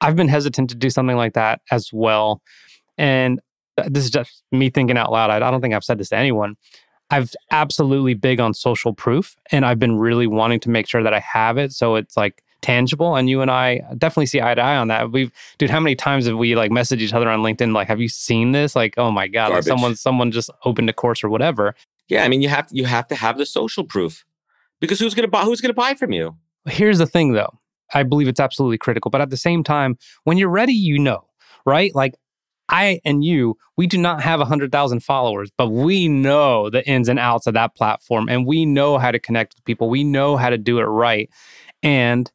I've 0.01 0.15
been 0.15 0.27
hesitant 0.27 0.69
to 0.69 0.75
do 0.75 0.89
something 0.89 1.17
like 1.17 1.33
that 1.33 1.61
as 1.71 1.89
well. 1.91 2.41
And 2.97 3.39
this 3.87 4.03
is 4.03 4.09
just 4.09 4.43
me 4.51 4.69
thinking 4.69 4.97
out 4.97 5.11
loud. 5.11 5.29
I, 5.29 5.39
don't 5.39 5.61
think 5.61 5.73
I've 5.73 5.83
said 5.83 5.97
this 5.97 6.09
to 6.09 6.17
anyone. 6.17 6.55
I've 7.11 7.33
absolutely 7.51 8.13
big 8.13 8.39
on 8.39 8.53
social 8.53 8.93
proof 8.93 9.35
and 9.51 9.65
I've 9.65 9.79
been 9.79 9.97
really 9.97 10.27
wanting 10.27 10.59
to 10.61 10.69
make 10.69 10.87
sure 10.87 11.01
that 11.01 11.13
I 11.13 11.19
have 11.19 11.57
it 11.57 11.73
so 11.73 11.95
it's 11.95 12.15
like 12.15 12.43
tangible 12.61 13.15
and 13.15 13.29
you 13.29 13.41
and 13.41 13.49
I 13.49 13.81
definitely 13.97 14.27
see 14.27 14.41
eye 14.41 14.53
to 14.53 14.61
eye 14.61 14.75
on 14.75 14.89
that. 14.89 15.11
We've 15.11 15.31
dude, 15.57 15.69
how 15.69 15.79
many 15.79 15.95
times 15.95 16.27
have 16.27 16.37
we 16.37 16.55
like 16.55 16.71
messaged 16.71 16.99
each 16.99 17.13
other 17.13 17.29
on 17.29 17.39
LinkedIn 17.39 17.73
like 17.73 17.87
have 17.87 17.99
you 17.99 18.09
seen 18.09 18.51
this? 18.51 18.75
Like, 18.75 18.95
oh 18.97 19.11
my 19.11 19.27
god, 19.27 19.51
like 19.51 19.63
someone 19.63 19.95
someone 19.95 20.31
just 20.31 20.49
opened 20.65 20.89
a 20.89 20.93
course 20.93 21.23
or 21.23 21.29
whatever. 21.29 21.73
Yeah, 22.09 22.23
I 22.23 22.27
mean 22.27 22.41
you 22.41 22.49
have 22.49 22.67
you 22.71 22.85
have 22.85 23.07
to 23.07 23.15
have 23.15 23.37
the 23.37 23.45
social 23.45 23.83
proof. 23.83 24.25
Because 24.79 24.99
who's 24.99 25.13
going 25.13 25.25
to 25.25 25.31
buy 25.31 25.43
who's 25.43 25.61
going 25.61 25.69
to 25.69 25.73
buy 25.73 25.93
from 25.93 26.11
you? 26.11 26.35
Here's 26.67 26.99
the 26.99 27.07
thing 27.07 27.33
though. 27.33 27.59
I 27.93 28.03
believe 28.03 28.27
it's 28.27 28.39
absolutely 28.39 28.77
critical, 28.77 29.09
but 29.09 29.21
at 29.21 29.29
the 29.31 29.37
same 29.37 29.63
time, 29.63 29.97
when 30.23 30.37
you're 30.37 30.49
ready, 30.49 30.73
you 30.73 30.99
know, 30.99 31.25
right? 31.65 31.93
Like 31.95 32.15
I 32.69 33.01
and 33.03 33.23
you, 33.23 33.57
we 33.77 33.87
do 33.87 33.97
not 33.97 34.21
have 34.21 34.39
100,000 34.39 34.99
followers, 35.01 35.51
but 35.57 35.69
we 35.69 36.07
know 36.07 36.69
the 36.69 36.87
ins 36.87 37.09
and 37.09 37.19
outs 37.19 37.47
of 37.47 37.53
that 37.55 37.75
platform 37.75 38.29
and 38.29 38.45
we 38.45 38.65
know 38.65 38.97
how 38.97 39.11
to 39.11 39.19
connect 39.19 39.55
with 39.55 39.65
people. 39.65 39.89
We 39.89 40.03
know 40.03 40.37
how 40.37 40.49
to 40.49 40.57
do 40.57 40.79
it 40.79 40.83
right. 40.83 41.29
And 41.81 42.31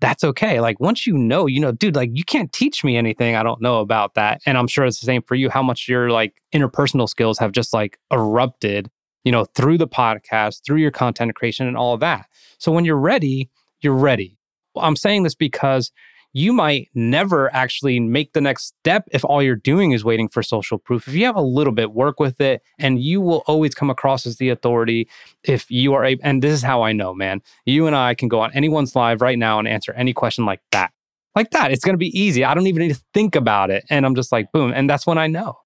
that's 0.00 0.24
okay. 0.24 0.60
Like 0.60 0.80
once 0.80 1.06
you 1.06 1.16
know, 1.16 1.46
you 1.46 1.60
know, 1.60 1.72
dude, 1.72 1.96
like 1.96 2.10
you 2.12 2.24
can't 2.24 2.52
teach 2.52 2.84
me 2.84 2.96
anything 2.96 3.36
I 3.36 3.42
don't 3.42 3.62
know 3.62 3.80
about 3.80 4.14
that. 4.14 4.40
And 4.44 4.58
I'm 4.58 4.66
sure 4.66 4.84
it's 4.84 5.00
the 5.00 5.06
same 5.06 5.22
for 5.22 5.34
you, 5.34 5.48
how 5.48 5.62
much 5.62 5.88
your 5.88 6.10
like 6.10 6.42
interpersonal 6.54 7.08
skills 7.08 7.38
have 7.38 7.52
just 7.52 7.72
like 7.72 7.98
erupted, 8.12 8.90
you 9.24 9.32
know, 9.32 9.44
through 9.44 9.78
the 9.78 9.88
podcast, 9.88 10.62
through 10.64 10.78
your 10.78 10.90
content 10.90 11.34
creation 11.34 11.66
and 11.66 11.76
all 11.76 11.94
of 11.94 12.00
that. 12.00 12.26
So 12.58 12.72
when 12.72 12.84
you're 12.84 12.98
ready, 12.98 13.50
you're 13.80 13.94
ready. 13.94 14.36
I'm 14.76 14.96
saying 14.96 15.22
this 15.22 15.34
because 15.34 15.92
you 16.34 16.52
might 16.52 16.90
never 16.94 17.52
actually 17.54 18.00
make 18.00 18.32
the 18.32 18.40
next 18.40 18.74
step 18.80 19.08
if 19.12 19.24
all 19.24 19.40
you're 19.40 19.54
doing 19.54 19.92
is 19.92 20.04
waiting 20.04 20.28
for 20.28 20.42
social 20.42 20.78
proof. 20.78 21.06
If 21.06 21.14
you 21.14 21.24
have 21.26 21.36
a 21.36 21.40
little 21.40 21.72
bit, 21.72 21.92
work 21.92 22.18
with 22.18 22.40
it, 22.40 22.60
and 22.76 23.00
you 23.00 23.20
will 23.20 23.44
always 23.46 23.72
come 23.72 23.88
across 23.88 24.26
as 24.26 24.36
the 24.36 24.48
authority 24.48 25.08
if 25.44 25.70
you 25.70 25.94
are 25.94 26.04
a. 26.04 26.18
And 26.24 26.42
this 26.42 26.52
is 26.52 26.62
how 26.62 26.82
I 26.82 26.92
know, 26.92 27.14
man. 27.14 27.40
You 27.66 27.86
and 27.86 27.94
I 27.94 28.14
can 28.14 28.28
go 28.28 28.40
on 28.40 28.52
anyone's 28.52 28.96
live 28.96 29.22
right 29.22 29.38
now 29.38 29.60
and 29.60 29.68
answer 29.68 29.92
any 29.92 30.12
question 30.12 30.44
like 30.44 30.60
that. 30.72 30.90
Like 31.36 31.50
that. 31.50 31.70
It's 31.70 31.84
going 31.84 31.94
to 31.94 31.98
be 31.98 32.18
easy. 32.18 32.44
I 32.44 32.52
don't 32.52 32.66
even 32.66 32.82
need 32.82 32.94
to 32.94 33.02
think 33.14 33.36
about 33.36 33.70
it. 33.70 33.84
And 33.88 34.04
I'm 34.04 34.16
just 34.16 34.32
like, 34.32 34.50
boom. 34.50 34.72
And 34.74 34.90
that's 34.90 35.06
when 35.06 35.18
I 35.18 35.28
know. 35.28 35.58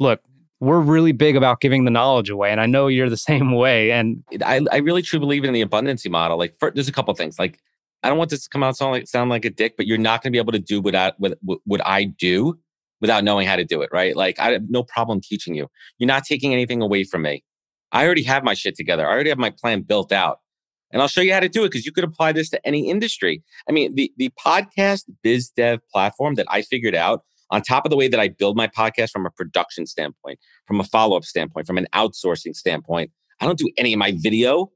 Look, 0.00 0.22
we're 0.60 0.80
really 0.80 1.12
big 1.12 1.36
about 1.36 1.60
giving 1.60 1.84
the 1.84 1.90
knowledge 1.90 2.30
away. 2.30 2.50
And 2.50 2.62
I 2.62 2.66
know 2.66 2.86
you're 2.86 3.10
the 3.10 3.16
same 3.30 3.52
way. 3.52 3.92
And 3.92 4.24
I, 4.44 4.62
I 4.72 4.78
really 4.78 5.02
truly 5.02 5.20
believe 5.20 5.44
in 5.44 5.52
the 5.52 5.64
abundancy 5.64 6.10
model. 6.10 6.38
Like, 6.38 6.58
for, 6.58 6.70
there's 6.70 6.88
a 6.88 6.92
couple 6.92 7.12
things. 7.14 7.38
Like, 7.38 7.60
I 8.04 8.08
don't 8.08 8.18
want 8.18 8.30
this 8.30 8.42
to 8.42 8.50
come 8.50 8.62
out 8.62 8.76
sound 8.76 8.92
like 8.92 9.08
sound 9.08 9.30
like 9.30 9.46
a 9.46 9.50
dick, 9.50 9.76
but 9.78 9.86
you're 9.86 9.96
not 9.96 10.22
going 10.22 10.30
to 10.30 10.36
be 10.36 10.38
able 10.38 10.52
to 10.52 10.58
do 10.58 10.80
what 10.80 10.94
I, 10.94 11.12
what, 11.16 11.38
what 11.64 11.84
I 11.86 12.04
do 12.04 12.58
without 13.00 13.24
knowing 13.24 13.46
how 13.46 13.56
to 13.56 13.64
do 13.64 13.80
it, 13.80 13.88
right? 13.92 14.14
Like 14.14 14.38
I 14.38 14.52
have 14.52 14.68
no 14.68 14.82
problem 14.82 15.22
teaching 15.22 15.54
you. 15.54 15.68
You're 15.98 16.06
not 16.06 16.24
taking 16.24 16.52
anything 16.52 16.82
away 16.82 17.04
from 17.04 17.22
me. 17.22 17.42
I 17.92 18.04
already 18.04 18.22
have 18.24 18.44
my 18.44 18.52
shit 18.52 18.76
together. 18.76 19.06
I 19.08 19.10
already 19.10 19.30
have 19.30 19.38
my 19.38 19.50
plan 19.50 19.82
built 19.82 20.12
out. 20.12 20.40
And 20.92 21.00
I'll 21.00 21.08
show 21.08 21.22
you 21.22 21.32
how 21.32 21.40
to 21.40 21.48
do 21.48 21.64
it 21.64 21.68
because 21.68 21.86
you 21.86 21.92
could 21.92 22.04
apply 22.04 22.32
this 22.32 22.50
to 22.50 22.66
any 22.66 22.90
industry. 22.90 23.42
I 23.68 23.72
mean, 23.72 23.94
the 23.94 24.12
the 24.16 24.30
podcast 24.44 25.04
biz 25.22 25.50
dev 25.50 25.80
platform 25.90 26.34
that 26.34 26.46
I 26.50 26.62
figured 26.62 26.94
out 26.94 27.22
on 27.50 27.62
top 27.62 27.86
of 27.86 27.90
the 27.90 27.96
way 27.96 28.06
that 28.08 28.20
I 28.20 28.28
build 28.28 28.56
my 28.56 28.68
podcast 28.68 29.10
from 29.10 29.26
a 29.26 29.30
production 29.30 29.86
standpoint, 29.86 30.38
from 30.66 30.78
a 30.78 30.84
follow-up 30.84 31.24
standpoint, 31.24 31.66
from 31.66 31.78
an 31.78 31.86
outsourcing 31.94 32.54
standpoint. 32.54 33.10
I 33.40 33.46
don't 33.46 33.58
do 33.58 33.70
any 33.76 33.92
of 33.92 33.98
my 33.98 34.12
video 34.16 34.70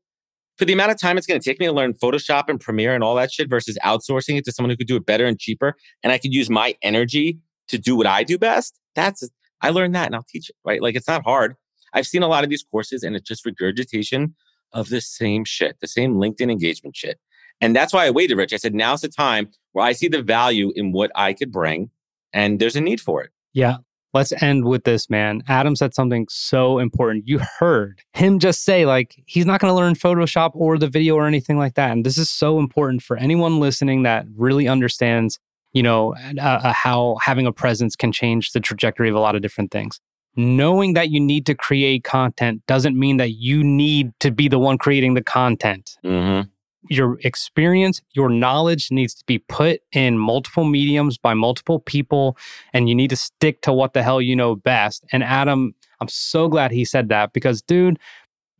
for 0.59 0.65
the 0.65 0.73
amount 0.73 0.91
of 0.91 0.99
time 0.99 1.17
it's 1.17 1.27
going 1.27 1.41
to 1.41 1.45
take 1.45 1.61
me 1.61 1.67
to 1.67 1.73
learn 1.73 1.95
Photoshop 1.95 2.45
and 2.49 2.61
Premiere 2.61 2.95
and 2.95 3.05
all 3.05 3.15
that 3.15 3.33
shit 3.33 3.49
versus 3.49 3.79
outsourcing 3.85 4.37
it 4.37 4.45
to 4.45 4.53
someone 4.53 4.71
who 4.71 4.77
could 4.77 4.89
do 4.89 4.97
it 4.97 5.07
better 5.07 5.27
and 5.27 5.39
cheaper, 5.39 5.75
and 6.03 6.13
I 6.13 6.19
could 6.19 6.35
use 6.35 6.51
my 6.51 6.75
energy 6.83 7.39
to 7.69 7.79
do 7.79 7.97
what 7.97 8.07
I 8.07 8.25
do 8.25 8.39
best. 8.39 8.79
That's 8.95 9.29
I 9.61 9.71
learned 9.71 9.95
that 9.95 10.07
and 10.07 10.15
I'll 10.15 10.27
teach 10.29 10.51
it, 10.51 10.57
right? 10.65 10.83
Like 10.83 10.95
it's 10.95 11.09
not 11.09 11.25
hard. 11.25 11.55
I've 11.95 12.07
seen 12.07 12.23
a 12.23 12.29
lot 12.29 12.45
of 12.45 12.51
these 12.51 12.65
courses 12.71 13.03
and 13.03 13.17
it's 13.17 13.27
just 13.27 13.45
regurgitation 13.45 14.35
of 14.73 14.89
the 14.89 15.01
same 15.01 15.45
shit, 15.45 15.77
the 15.81 15.89
same 15.89 16.15
LinkedIn 16.15 16.51
engagement 16.51 16.97
shit. 16.97 17.19
And 17.61 17.75
that's 17.75 17.93
why 17.93 18.07
I 18.07 18.11
waited, 18.11 18.37
Rich. 18.37 18.53
I 18.53 18.57
said, 18.57 18.75
now's 18.75 19.01
the 19.01 19.09
time 19.09 19.49
where 19.73 19.85
I 19.85 19.93
see 19.93 20.09
the 20.09 20.23
value 20.23 20.73
in 20.77 20.93
what 20.93 21.11
I 21.15 21.33
could 21.33 21.51
bring 21.51 21.91
and 22.33 22.61
there's 22.61 22.77
a 22.77 22.81
need 22.81 23.01
for 23.01 23.23
it. 23.23 23.31
Yeah. 23.53 23.79
Let's 24.15 24.33
end 24.43 24.65
with 24.65 24.85
this, 24.85 25.11
man. 25.11 25.43
Adam 25.49 25.77
said 25.77 25.95
something 25.95 26.27
so 26.31 26.79
important. 26.79 27.29
You 27.29 27.41
heard 27.59 28.03
him 28.15 28.39
just 28.39 28.65
say, 28.65 28.87
like, 28.87 29.23
he's 29.27 29.45
not 29.45 29.61
going 29.61 29.71
to 29.71 29.77
learn 29.77 29.95
Photoshop 29.95 30.53
or 30.55 30.79
the 30.79 30.89
video 30.89 31.15
or 31.15 31.27
anything 31.27 31.59
like 31.59 31.75
that. 31.75 31.91
And 31.91 32.07
this 32.07 32.17
is 32.17 32.31
so 32.31 32.59
important 32.59 33.03
for 33.03 33.17
anyone 33.17 33.61
listening 33.61 34.05
that 34.05 34.27
really 34.35 34.67
understands, 34.67 35.39
you 35.73 35.83
know, 35.83 36.15
uh, 36.39 36.41
uh, 36.41 36.73
how 36.73 37.19
having 37.23 37.47
a 37.47 37.53
presence 37.53 37.97
can 37.97 38.11
change 38.11 38.53
the 38.53 38.61
trajectory 38.61 39.11
of 39.11 39.15
a 39.15 39.21
lot 39.21 39.37
of 39.37 39.43
different 39.43 39.71
things. 39.71 40.01
Knowing 40.37 40.95
that 40.95 41.11
you 41.11 41.21
need 41.21 41.45
to 41.47 41.55
create 41.55 42.05
content 42.05 42.63
doesn't 42.67 42.99
mean 42.99 43.19
that 43.19 43.33
you 43.33 43.63
need 43.63 44.13
to 44.21 44.31
be 44.31 44.49
the 44.49 44.59
one 44.59 44.79
creating 44.79 45.15
the 45.15 45.23
content. 45.23 45.99
Mm-hmm 46.05 46.49
your 46.89 47.19
experience, 47.25 48.01
your 48.15 48.29
knowledge 48.29 48.91
needs 48.91 49.15
to 49.15 49.25
be 49.27 49.39
put 49.39 49.81
in 49.93 50.19
multiple 50.19 50.65
mediums 50.65 51.19
by 51.19 51.35
multiple 51.35 51.81
people, 51.81 52.37
and 52.73 52.89
you 52.89 52.95
need 52.95 53.11
to 53.11 53.17
stick 53.17 53.63
to 53.63 53.73
what 53.73 53.93
the 53.93 54.03
hell 54.03 54.21
you 54.21 54.35
know 54.35 54.57
best. 54.57 55.05
And 55.13 55.23
Adam, 55.23 55.75
I'm 56.01 56.09
so 56.09 56.49
glad 56.49 56.71
he 56.71 56.85
said 56.85 57.09
that 57.09 57.33
because, 57.33 57.63
dude, 57.63 57.99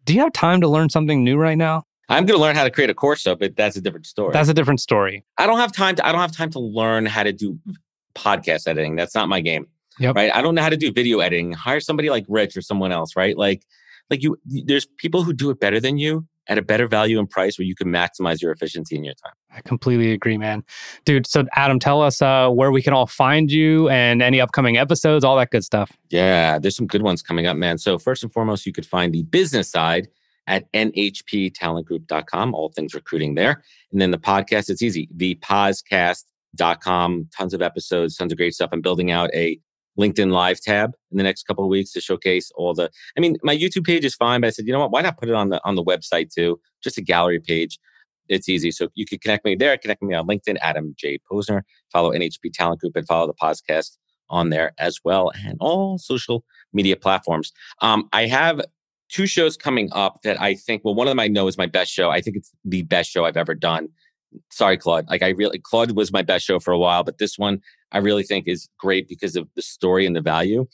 do 0.05 0.15
you 0.15 0.21
have 0.21 0.33
time 0.33 0.61
to 0.61 0.69
learn 0.69 0.89
something 0.89 1.23
new 1.23 1.37
right 1.37 1.59
now? 1.59 1.85
I'm 2.09 2.25
going 2.25 2.39
to 2.39 2.43
learn 2.43 2.57
how 2.57 2.65
to 2.65 2.71
create 2.71 2.89
a 2.89 2.95
course 2.95 3.25
though, 3.25 3.35
but 3.35 3.57
that's 3.57 3.77
a 3.77 3.81
different 3.81 4.07
story. 4.07 4.33
That's 4.33 4.49
a 4.49 4.55
different 4.55 4.81
story. 4.81 5.25
I 5.37 5.47
don't 5.47 5.59
have 5.59 5.73
time 5.73 5.97
to. 5.97 6.07
I 6.07 6.13
don't 6.13 6.23
have 6.23 6.33
time 6.33 6.51
to 6.51 6.59
learn 6.59 7.05
how 7.05 7.23
to 7.23 7.33
do 7.33 7.59
podcast 8.15 8.67
editing. 8.67 8.97
That's 8.97 9.15
not 9.15 9.29
my 9.29 9.41
game. 9.41 9.67
Yep. 9.99 10.15
Right. 10.17 10.35
I 10.35 10.41
don't 10.41 10.55
know 10.55 10.63
how 10.63 10.71
to 10.71 10.77
do 10.77 10.93
video 10.93 11.19
editing. 11.19 11.53
Hire 11.53 11.81
somebody 11.81 12.09
like 12.09 12.25
Rich 12.29 12.57
or 12.57 12.63
someone 12.63 12.93
else. 12.93 13.17
Right. 13.17 13.37
Like, 13.37 13.67
like 14.11 14.23
you. 14.23 14.39
There's 14.47 14.87
people 14.97 15.23
who 15.23 15.35
do 15.35 15.51
it 15.51 15.61
better 15.61 15.81
than 15.81 15.99
you 15.99 16.27
at 16.49 16.59
a 16.59 16.63
better 16.63 16.87
value 16.87 17.19
and 17.19 17.29
price 17.29 17.59
where 17.59 17.67
you 17.67 17.75
can 17.75 17.89
maximize 17.89 18.41
your 18.41 18.53
efficiency 18.53 18.97
in 18.97 19.05
your 19.05 19.15
time. 19.15 19.33
I 19.55 19.61
completely 19.61 20.13
agree, 20.13 20.39
man. 20.39 20.65
Dude, 21.05 21.27
so 21.27 21.45
Adam, 21.55 21.79
tell 21.79 22.01
us 22.03 22.23
uh, 22.23 22.49
where 22.49 22.73
we 22.73 22.83
can 22.83 22.95
all 22.95 23.07
find 23.07 23.51
you 23.51 23.89
and 23.89 24.23
any 24.23 24.41
upcoming 24.41 24.77
episodes, 24.77 25.25
all 25.25 25.37
that 25.37 25.51
good 25.51 25.65
stuff. 25.65 25.93
Yeah, 26.11 26.59
there's 26.59 26.77
some 26.77 26.87
good 26.87 27.03
ones 27.03 27.23
coming 27.23 27.47
up, 27.47 27.57
man. 27.57 27.79
So, 27.79 27.99
first 27.99 28.23
and 28.23 28.33
foremost, 28.33 28.67
you 28.67 28.73
could 28.73 28.87
find 28.87 29.13
the 29.13 29.25
business 29.25 29.71
side 29.71 30.09
at 30.47 30.71
nhptalentgroup.com, 30.73 32.55
all 32.55 32.71
things 32.71 32.95
recruiting 32.95 33.35
there. 33.35 33.63
And 33.93 34.01
then 34.01 34.11
the 34.11 34.19
podcast, 34.19 34.71
it's 34.71 34.83
easy, 34.83 35.09
thepozcast.com, 35.17 37.29
tons 37.37 37.55
of 37.55 37.61
episodes, 37.61 38.17
tons 38.17 38.33
of 38.33 38.39
great 38.39 38.55
stuff. 38.55 38.71
I'm 38.73 38.81
building 38.81 39.11
out 39.11 39.29
a 39.35 39.61
LinkedIn 39.99 40.31
Live 40.31 40.61
tab 40.61 40.93
in 41.11 41.19
the 41.19 41.25
next 41.25 41.47
couple 41.47 41.65
of 41.65 41.71
weeks 41.71 41.93
to 41.93 42.01
showcase 42.01 42.51
all 42.55 42.75
the. 42.75 42.91
I 43.17 43.21
mean, 43.21 43.37
my 43.43 43.57
YouTube 43.57 43.85
page 43.85 44.05
is 44.05 44.15
fine, 44.15 44.41
but 44.41 44.49
I 44.49 44.51
said, 44.51 44.67
you 44.67 44.73
know 44.73 44.81
what? 44.81 44.93
Why 44.93 45.03
not 45.03 45.19
put 45.19 45.29
it 45.29 45.35
on 45.35 45.49
the 45.51 45.61
on 45.65 45.75
the 45.75 45.85
website 45.85 46.33
too? 46.33 46.61
Just 46.83 46.99
a 46.99 47.03
gallery 47.03 47.41
page. 47.41 47.79
It's 48.29 48.49
easy. 48.49 48.71
So 48.71 48.89
you 48.95 49.07
can 49.07 49.19
connect 49.19 49.45
me 49.45 49.57
there. 49.57 49.77
Connect 49.79 50.03
me 50.03 50.15
on 50.15 50.27
LinkedIn, 50.27 50.59
Adam 50.61 50.95
J 50.99 51.19
Posner. 51.31 51.63
Follow 51.93 52.13
NHP 52.13 52.53
Talent 52.53 52.81
Group 52.81 52.95
and 52.97 53.07
follow 53.07 53.27
the 53.27 53.35
podcast 53.35 53.97
on 54.31 54.51
there 54.51 54.73
as 54.79 54.99
well, 55.05 55.33
and 55.45 55.57
all 55.61 55.99
social 55.99 56.45
media 56.73 56.97
platforms. 56.97 57.53
Um, 57.81 58.09
I 58.13 58.27
have 58.27 58.61
two 59.09 59.27
shows 59.27 59.57
coming 59.57 59.89
up 59.93 60.23
that 60.23 60.41
I 60.41 60.55
think. 60.55 60.83
Well, 60.85 60.95
one 60.95 61.07
of 61.07 61.11
them 61.11 61.21
I 61.21 61.29
know 61.29 61.49
is 61.49 61.59
my 61.59 61.67
best 61.67 61.91
show. 61.91 62.11
I 62.11 62.21
think 62.21 62.37
it's 62.37 62.53
the 62.65 62.83
best 62.83 63.11
show 63.11 63.25
I've 63.25 63.37
ever 63.37 63.55
done 63.55 63.89
sorry, 64.51 64.77
Claude. 64.77 65.09
Like 65.09 65.23
I 65.23 65.31
really, 65.31 65.59
Claude 65.59 65.93
was 65.93 66.13
my 66.13 66.23
best 66.23 66.45
show 66.45 66.59
for 66.59 66.73
a 66.73 66.79
while, 66.79 67.05
but 67.05 67.19
this 67.19 67.39
one 67.39 67.61
I 67.93 67.99
really 67.99 68.23
think 68.23 68.47
is 68.47 68.69
great 68.79 69.09
because 69.09 69.37
of 69.37 69.49
the 69.55 69.63
story 69.63 70.07
and 70.07 70.15
the 70.15 70.21
value. 70.21 70.67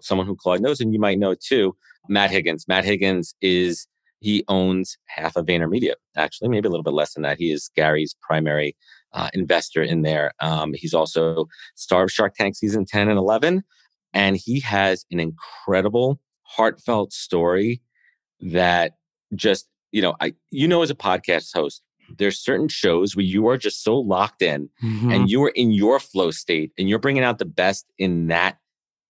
Someone 0.00 0.26
who 0.26 0.36
Claude 0.36 0.60
knows, 0.60 0.80
and 0.80 0.92
you 0.92 1.00
might 1.00 1.18
know 1.18 1.34
too, 1.34 1.76
Matt 2.08 2.30
Higgins. 2.30 2.66
Matt 2.68 2.84
Higgins 2.84 3.34
is 3.40 3.86
he 4.20 4.44
owns 4.48 4.96
half 5.06 5.36
of 5.36 5.46
VaynerMedia. 5.46 5.94
Actually, 6.16 6.48
maybe 6.48 6.68
a 6.68 6.70
little 6.70 6.84
bit 6.84 6.94
less 6.94 7.14
than 7.14 7.22
that. 7.22 7.38
He 7.38 7.50
is 7.50 7.70
Gary's 7.74 8.14
primary 8.22 8.76
uh, 9.12 9.30
investor 9.34 9.82
in 9.82 10.02
there. 10.02 10.32
Um, 10.40 10.72
he's 10.74 10.94
also 10.94 11.46
star 11.74 12.04
of 12.04 12.12
Shark 12.12 12.34
Tank 12.34 12.56
season 12.56 12.84
ten 12.84 13.08
and 13.08 13.18
eleven, 13.18 13.62
and 14.12 14.36
he 14.36 14.60
has 14.60 15.04
an 15.10 15.20
incredible, 15.20 16.20
heartfelt 16.42 17.12
story 17.12 17.80
that 18.40 18.92
just 19.34 19.68
you 19.92 20.02
know, 20.02 20.14
I 20.20 20.34
you 20.50 20.68
know, 20.68 20.82
as 20.82 20.90
a 20.90 20.94
podcast 20.94 21.52
host, 21.54 21.82
there's 22.18 22.38
certain 22.38 22.68
shows 22.68 23.16
where 23.16 23.24
you 23.24 23.48
are 23.48 23.56
just 23.56 23.82
so 23.82 23.96
locked 23.96 24.42
in 24.42 24.68
mm-hmm. 24.82 25.10
and 25.10 25.30
you 25.30 25.42
are 25.44 25.50
in 25.50 25.72
your 25.72 26.00
flow 26.00 26.30
state 26.30 26.72
and 26.78 26.88
you're 26.88 26.98
bringing 26.98 27.24
out 27.24 27.38
the 27.38 27.44
best 27.44 27.86
in 27.98 28.28
that 28.28 28.58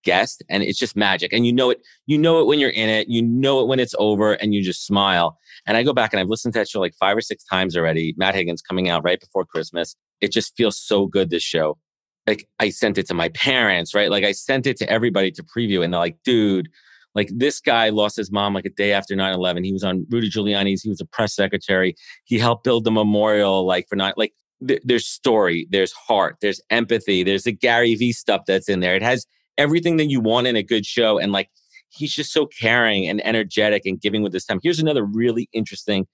guest 0.03 0.43
and 0.49 0.63
it's 0.63 0.79
just 0.79 0.97
magic. 0.97 1.33
And 1.33 1.47
you 1.47 1.53
know 1.53 1.71
it 1.71 1.81
you 2.07 2.19
know 2.19 2.41
it 2.41 2.47
when 2.47 2.59
you're 2.59 2.71
in 2.71 2.89
it 2.89 3.09
you 3.09 3.23
know 3.23 3.61
it 3.61 3.69
when 3.69 3.81
it's 3.81 3.95
over 3.99 4.35
and 4.35 4.55
you 4.55 4.63
just 4.63 4.87
smile. 4.87 5.39
And 5.67 5.77
i 5.77 5.83
go 5.83 5.93
back 5.93 6.13
and 6.13 6.21
i've 6.21 6.29
listened 6.29 6.55
to 6.55 6.61
that 6.61 6.69
show 6.69 6.81
like 6.81 6.95
five 6.95 7.17
or 7.17 7.21
six 7.21 7.45
times 7.45 7.77
already. 7.77 8.15
Matt 8.17 8.35
higgins 8.35 8.63
coming 8.63 8.89
out 8.89 9.05
right 9.05 9.21
before 9.21 9.45
christmas. 9.45 9.97
It 10.21 10.33
just 10.33 10.57
feels 10.57 10.79
so 10.79 11.07
good 11.07 11.31
this 11.31 11.43
show. 11.43 11.79
Like 12.27 12.49
i 12.59 12.71
sent 12.71 12.99
it 12.99 13.07
to 13.09 13.15
my 13.15 13.29
parents 13.31 13.95
right? 13.95 14.11
Like 14.11 14.25
i 14.25 14.33
sent 14.33 14.67
it 14.67 14.77
to 14.79 14.91
everybody 14.91 15.31
to 15.33 15.43
preview 15.43 15.85
and 15.85 15.93
they're 15.93 16.01
like 16.01 16.19
dude 16.25 16.69
like 17.15 17.31
this 17.35 17.61
guy 17.61 17.89
lost 17.89 18.17
his 18.17 18.31
mom 18.31 18.55
like 18.55 18.65
a 18.65 18.71
day 18.71 18.93
after 18.93 19.15
9-11. 19.15 19.65
He 19.65 19.73
was 19.73 19.85
on 19.85 20.07
Rudy 20.11 20.31
Giuliani's, 20.31 20.83
he 20.83 20.89
was 20.89 21.01
a 21.01 21.07
press 21.07 21.35
secretary. 21.35 21.95
He 22.25 22.39
helped 22.39 22.65
build 22.65 22.85
the 22.85 22.91
memorial 22.91 23.67
like 23.67 23.87
for 23.89 23.97
not 23.97 24.17
like 24.17 24.33
th- 24.67 24.83
there's 24.85 25.07
story, 25.07 25.67
there's 25.71 25.93
heart, 25.93 26.37
there's 26.41 26.61
empathy, 26.71 27.23
there's 27.23 27.45
the 27.45 27.53
Gary 27.53 27.95
Vee 27.95 28.13
stuff 28.13 28.43
that's 28.47 28.69
in 28.69 28.81
there. 28.81 28.95
It 28.95 29.03
has 29.03 29.27
everything 29.59 29.97
that 29.97 30.07
you 30.07 30.21
want 30.21 30.47
in 30.47 30.57
a 30.57 30.63
good 30.63 30.87
show. 30.87 31.19
And 31.19 31.33
like 31.33 31.51
he's 31.91 32.15
just 32.15 32.33
so 32.33 32.47
caring 32.47 33.07
and 33.07 33.25
energetic 33.27 33.83
and 33.85 34.01
giving 34.01 34.23
with 34.23 34.33
his 34.33 34.45
time. 34.45 34.61
Here's 34.63 34.79
another 34.79 35.05
really 35.05 35.49
interesting 35.53 36.07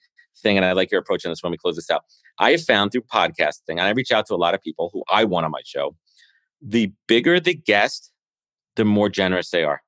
thing, 0.42 0.56
and 0.56 0.66
I 0.66 0.72
like 0.72 0.90
your 0.90 1.00
approach 1.00 1.24
on 1.24 1.32
this 1.32 1.42
when 1.42 1.52
we 1.52 1.58
close 1.58 1.76
this 1.76 1.90
out. 1.90 2.02
I 2.38 2.50
have 2.50 2.62
found 2.62 2.92
through 2.92 3.02
podcasting, 3.02 3.70
and 3.70 3.82
I 3.82 3.90
reach 3.90 4.12
out 4.12 4.26
to 4.26 4.34
a 4.34 4.36
lot 4.36 4.54
of 4.54 4.60
people 4.60 4.90
who 4.92 5.02
I 5.08 5.24
want 5.24 5.46
on 5.46 5.52
my 5.52 5.62
show. 5.64 5.94
The 6.60 6.92
bigger 7.06 7.38
the 7.38 7.54
guest, 7.54 8.12
the 8.76 8.84
more 8.84 9.08
generous 9.08 9.50
they 9.50 9.64
are. 9.64 9.82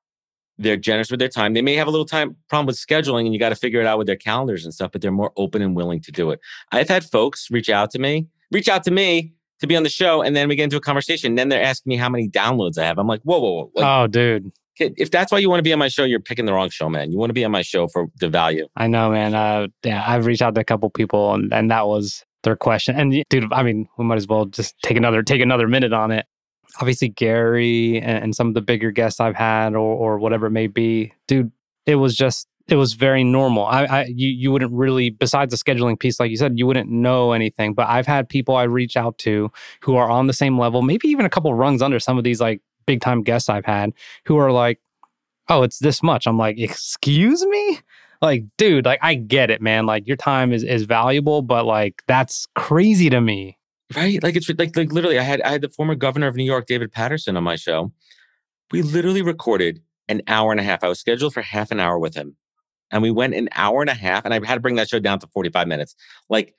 They're 0.59 0.77
generous 0.77 1.09
with 1.09 1.19
their 1.19 1.29
time. 1.29 1.53
They 1.53 1.61
may 1.61 1.75
have 1.75 1.87
a 1.87 1.91
little 1.91 2.05
time 2.05 2.35
problem 2.49 2.67
with 2.67 2.75
scheduling, 2.75 3.25
and 3.25 3.33
you 3.33 3.39
got 3.39 3.49
to 3.49 3.55
figure 3.55 3.79
it 3.79 3.87
out 3.87 3.97
with 3.97 4.07
their 4.07 4.17
calendars 4.17 4.65
and 4.65 4.73
stuff, 4.73 4.91
but 4.91 5.01
they're 5.01 5.11
more 5.11 5.31
open 5.37 5.61
and 5.61 5.75
willing 5.75 6.01
to 6.01 6.11
do 6.11 6.31
it. 6.31 6.39
I've 6.71 6.89
had 6.89 7.03
folks 7.03 7.49
reach 7.49 7.69
out 7.69 7.91
to 7.91 7.99
me, 7.99 8.27
reach 8.51 8.67
out 8.67 8.83
to 8.83 8.91
me 8.91 9.33
to 9.61 9.67
be 9.67 9.75
on 9.75 9.83
the 9.83 9.89
show, 9.89 10.21
and 10.21 10.35
then 10.35 10.47
we 10.47 10.55
get 10.55 10.65
into 10.65 10.77
a 10.77 10.81
conversation. 10.81 11.31
And 11.31 11.37
then 11.37 11.49
they're 11.49 11.63
asking 11.63 11.89
me 11.89 11.95
how 11.97 12.09
many 12.09 12.27
downloads 12.27 12.77
I 12.77 12.85
have. 12.85 12.97
I'm 12.97 13.07
like, 13.07 13.21
whoa, 13.23 13.39
whoa, 13.39 13.53
whoa. 13.53 13.71
Like, 13.73 13.85
oh, 13.85 14.07
dude. 14.07 14.51
If 14.81 15.11
that's 15.11 15.31
why 15.31 15.39
you 15.39 15.49
want 15.49 15.59
to 15.59 15.63
be 15.63 15.73
on 15.73 15.79
my 15.79 15.89
show, 15.89 16.05
you're 16.05 16.21
picking 16.21 16.45
the 16.45 16.53
wrong 16.53 16.69
show, 16.69 16.87
man. 16.87 17.11
You 17.11 17.17
want 17.17 17.29
to 17.29 17.33
be 17.33 17.43
on 17.43 17.51
my 17.51 17.61
show 17.61 17.89
for 17.89 18.07
the 18.21 18.29
value. 18.29 18.67
I 18.77 18.87
know, 18.87 19.11
man. 19.11 19.35
Uh, 19.35 19.67
yeah, 19.83 20.03
I've 20.07 20.25
reached 20.25 20.41
out 20.41 20.55
to 20.55 20.61
a 20.61 20.63
couple 20.63 20.89
people, 20.89 21.33
and, 21.33 21.53
and 21.53 21.69
that 21.69 21.87
was 21.87 22.23
their 22.43 22.55
question. 22.55 22.95
And 22.97 23.23
dude, 23.29 23.51
I 23.51 23.63
mean, 23.63 23.89
we 23.97 24.05
might 24.05 24.15
as 24.15 24.27
well 24.27 24.45
just 24.45 24.75
take 24.81 24.95
another 24.95 25.21
take 25.21 25.41
another 25.41 25.67
minute 25.67 25.91
on 25.91 26.11
it. 26.11 26.25
Obviously, 26.79 27.09
Gary 27.09 27.99
and, 27.99 28.23
and 28.23 28.35
some 28.35 28.47
of 28.47 28.53
the 28.53 28.61
bigger 28.61 28.91
guests 28.91 29.19
I've 29.19 29.35
had, 29.35 29.73
or 29.73 29.95
or 29.95 30.17
whatever 30.17 30.47
it 30.47 30.51
may 30.51 30.67
be, 30.67 31.13
dude. 31.27 31.51
It 31.85 31.95
was 31.95 32.15
just 32.15 32.47
it 32.71 32.75
was 32.75 32.93
very 32.93 33.23
normal. 33.23 33.65
I, 33.65 33.85
I 33.85 34.03
you 34.05 34.29
you 34.29 34.51
wouldn't 34.51 34.71
really 34.71 35.09
besides 35.09 35.51
the 35.51 35.57
scheduling 35.57 35.99
piece, 35.99 36.19
like 36.19 36.31
you 36.31 36.37
said, 36.37 36.57
you 36.57 36.67
wouldn't 36.67 36.89
know 36.89 37.31
anything. 37.31 37.73
But 37.73 37.87
I've 37.87 38.07
had 38.07 38.29
people 38.29 38.55
I 38.55 38.63
reach 38.63 38.95
out 38.97 39.17
to 39.19 39.51
who 39.81 39.95
are 39.95 40.09
on 40.09 40.27
the 40.27 40.33
same 40.33 40.57
level, 40.57 40.81
maybe 40.81 41.07
even 41.07 41.25
a 41.25 41.29
couple 41.29 41.53
rungs 41.53 41.81
under 41.81 41.99
some 41.99 42.17
of 42.17 42.23
these 42.23 42.39
like 42.39 42.61
big 42.85 43.01
time 43.01 43.23
guests 43.23 43.49
I've 43.49 43.65
had, 43.65 43.91
who 44.25 44.37
are 44.37 44.51
like, 44.51 44.79
"Oh, 45.47 45.63
it's 45.63 45.79
this 45.79 46.01
much." 46.03 46.27
I'm 46.27 46.37
like, 46.37 46.59
"Excuse 46.59 47.45
me." 47.45 47.79
Like, 48.21 48.43
dude, 48.57 48.85
like 48.85 48.99
I 49.01 49.15
get 49.15 49.49
it, 49.49 49.61
man. 49.61 49.85
Like 49.85 50.07
your 50.07 50.17
time 50.17 50.51
is 50.51 50.63
is 50.63 50.83
valuable, 50.83 51.41
but 51.41 51.65
like 51.65 52.03
that's 52.07 52.47
crazy 52.55 53.09
to 53.09 53.21
me. 53.21 53.58
Right? 53.95 54.21
Like 54.21 54.35
it's 54.35 54.49
like 54.49 54.75
like 54.75 54.91
literally 54.91 55.17
I 55.19 55.23
had 55.23 55.41
I 55.41 55.49
had 55.49 55.61
the 55.61 55.69
former 55.69 55.95
governor 55.95 56.27
of 56.27 56.35
New 56.35 56.43
York, 56.43 56.67
David 56.67 56.91
Paterson, 56.91 57.35
on 57.37 57.43
my 57.43 57.55
show. 57.55 57.91
We 58.71 58.81
literally 58.83 59.21
recorded 59.23 59.81
an 60.07 60.21
hour 60.27 60.51
and 60.51 60.59
a 60.59 60.63
half. 60.63 60.83
I 60.83 60.87
was 60.89 60.99
scheduled 60.99 61.33
for 61.33 61.41
half 61.41 61.71
an 61.71 61.79
hour 61.79 61.97
with 61.97 62.13
him 62.15 62.35
and 62.91 63.01
we 63.01 63.11
went 63.11 63.33
an 63.33 63.49
hour 63.55 63.81
and 63.81 63.89
a 63.89 63.93
half 63.95 64.25
and 64.25 64.33
i 64.33 64.45
had 64.45 64.55
to 64.55 64.59
bring 64.59 64.75
that 64.75 64.89
show 64.89 64.99
down 64.99 65.19
to 65.19 65.27
45 65.27 65.67
minutes 65.67 65.95
like 66.29 66.55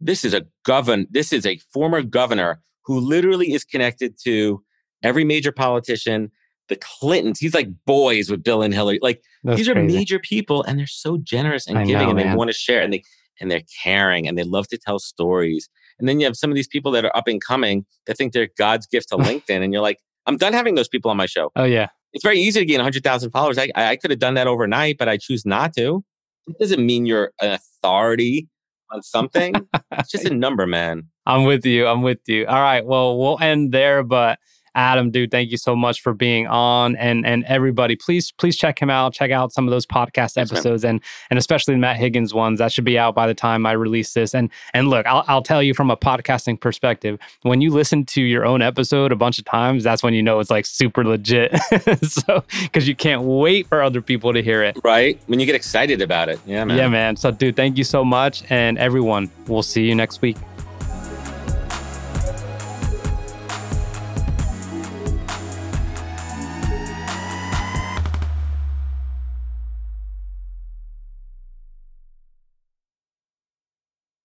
this 0.00 0.24
is 0.24 0.34
a 0.34 0.46
govern 0.64 1.06
this 1.10 1.32
is 1.32 1.44
a 1.46 1.58
former 1.72 2.02
governor 2.02 2.60
who 2.84 3.00
literally 3.00 3.52
is 3.52 3.64
connected 3.64 4.18
to 4.24 4.62
every 5.02 5.24
major 5.24 5.52
politician 5.52 6.30
the 6.68 6.76
clintons 6.76 7.38
he's 7.38 7.54
like 7.54 7.68
boys 7.86 8.30
with 8.30 8.42
bill 8.42 8.62
and 8.62 8.74
hillary 8.74 8.98
like 9.02 9.22
That's 9.44 9.58
these 9.58 9.68
are 9.68 9.74
crazy. 9.74 9.96
major 9.96 10.18
people 10.18 10.62
and 10.64 10.78
they're 10.78 10.86
so 10.86 11.18
generous 11.18 11.66
and 11.66 11.78
I 11.78 11.84
giving 11.84 12.02
know, 12.04 12.10
and 12.10 12.16
man. 12.16 12.30
they 12.30 12.36
want 12.36 12.48
to 12.48 12.54
share 12.54 12.82
and 12.82 12.92
they 12.92 13.02
and 13.40 13.50
they're 13.50 13.62
caring 13.82 14.26
and 14.26 14.36
they 14.36 14.42
love 14.42 14.66
to 14.68 14.78
tell 14.78 14.98
stories 14.98 15.68
and 15.98 16.08
then 16.08 16.20
you 16.20 16.26
have 16.26 16.36
some 16.36 16.50
of 16.50 16.54
these 16.54 16.68
people 16.68 16.90
that 16.92 17.04
are 17.04 17.16
up 17.16 17.28
and 17.28 17.42
coming 17.42 17.84
that 18.06 18.16
think 18.16 18.32
they're 18.32 18.48
god's 18.56 18.86
gift 18.86 19.08
to 19.08 19.16
linkedin 19.18 19.62
and 19.62 19.72
you're 19.72 19.82
like 19.82 19.98
i'm 20.26 20.36
done 20.36 20.52
having 20.52 20.74
those 20.74 20.88
people 20.88 21.10
on 21.10 21.16
my 21.16 21.26
show 21.26 21.50
oh 21.56 21.64
yeah 21.64 21.88
it's 22.12 22.24
very 22.24 22.38
easy 22.38 22.60
to 22.60 22.66
gain 22.66 22.78
100,000 22.78 23.30
followers. 23.30 23.58
I, 23.58 23.70
I 23.74 23.96
could 23.96 24.10
have 24.10 24.18
done 24.20 24.34
that 24.34 24.46
overnight, 24.46 24.98
but 24.98 25.08
I 25.08 25.16
choose 25.16 25.44
not 25.44 25.74
to. 25.74 26.04
It 26.46 26.58
doesn't 26.58 26.84
mean 26.84 27.06
you're 27.06 27.32
an 27.40 27.52
authority 27.52 28.48
on 28.90 29.02
something. 29.02 29.54
it's 29.92 30.10
just 30.10 30.24
a 30.24 30.34
number, 30.34 30.66
man. 30.66 31.08
I'm 31.26 31.44
with 31.44 31.66
you. 31.66 31.86
I'm 31.86 32.02
with 32.02 32.20
you. 32.26 32.46
All 32.46 32.60
right. 32.60 32.84
Well, 32.84 33.18
we'll 33.18 33.38
end 33.40 33.72
there, 33.72 34.02
but 34.02 34.38
Adam, 34.78 35.10
dude, 35.10 35.32
thank 35.32 35.50
you 35.50 35.56
so 35.56 35.74
much 35.74 36.00
for 36.00 36.14
being 36.14 36.46
on. 36.46 36.94
And 36.96 37.26
and 37.26 37.42
everybody, 37.44 37.96
please, 37.96 38.30
please 38.30 38.56
check 38.56 38.80
him 38.80 38.90
out. 38.90 39.12
Check 39.12 39.32
out 39.32 39.52
some 39.52 39.66
of 39.66 39.72
those 39.72 39.84
podcast 39.84 40.34
Thanks, 40.34 40.52
episodes 40.52 40.84
man. 40.84 40.90
and 40.90 41.00
and 41.30 41.38
especially 41.38 41.74
the 41.74 41.80
Matt 41.80 41.96
Higgins 41.96 42.32
ones. 42.32 42.60
That 42.60 42.70
should 42.70 42.84
be 42.84 42.96
out 42.96 43.16
by 43.16 43.26
the 43.26 43.34
time 43.34 43.66
I 43.66 43.72
release 43.72 44.12
this. 44.14 44.36
And 44.36 44.50
and 44.74 44.88
look, 44.88 45.04
I'll 45.06 45.24
I'll 45.26 45.42
tell 45.42 45.64
you 45.64 45.74
from 45.74 45.90
a 45.90 45.96
podcasting 45.96 46.60
perspective, 46.60 47.18
when 47.42 47.60
you 47.60 47.70
listen 47.70 48.04
to 48.06 48.22
your 48.22 48.46
own 48.46 48.62
episode 48.62 49.10
a 49.10 49.16
bunch 49.16 49.40
of 49.40 49.44
times, 49.46 49.82
that's 49.82 50.04
when 50.04 50.14
you 50.14 50.22
know 50.22 50.38
it's 50.38 50.50
like 50.50 50.64
super 50.64 51.04
legit. 51.04 51.56
so 52.02 52.44
because 52.62 52.86
you 52.86 52.94
can't 52.94 53.22
wait 53.22 53.66
for 53.66 53.82
other 53.82 54.00
people 54.00 54.32
to 54.32 54.44
hear 54.44 54.62
it. 54.62 54.78
Right. 54.84 55.18
When 55.26 55.40
you 55.40 55.46
get 55.46 55.56
excited 55.56 56.00
about 56.00 56.28
it. 56.28 56.38
Yeah, 56.46 56.62
man. 56.64 56.76
Yeah, 56.78 56.88
man. 56.88 57.16
So 57.16 57.32
dude, 57.32 57.56
thank 57.56 57.76
you 57.78 57.84
so 57.84 58.04
much. 58.04 58.44
And 58.48 58.78
everyone, 58.78 59.28
we'll 59.48 59.64
see 59.64 59.88
you 59.88 59.96
next 59.96 60.22
week. 60.22 60.36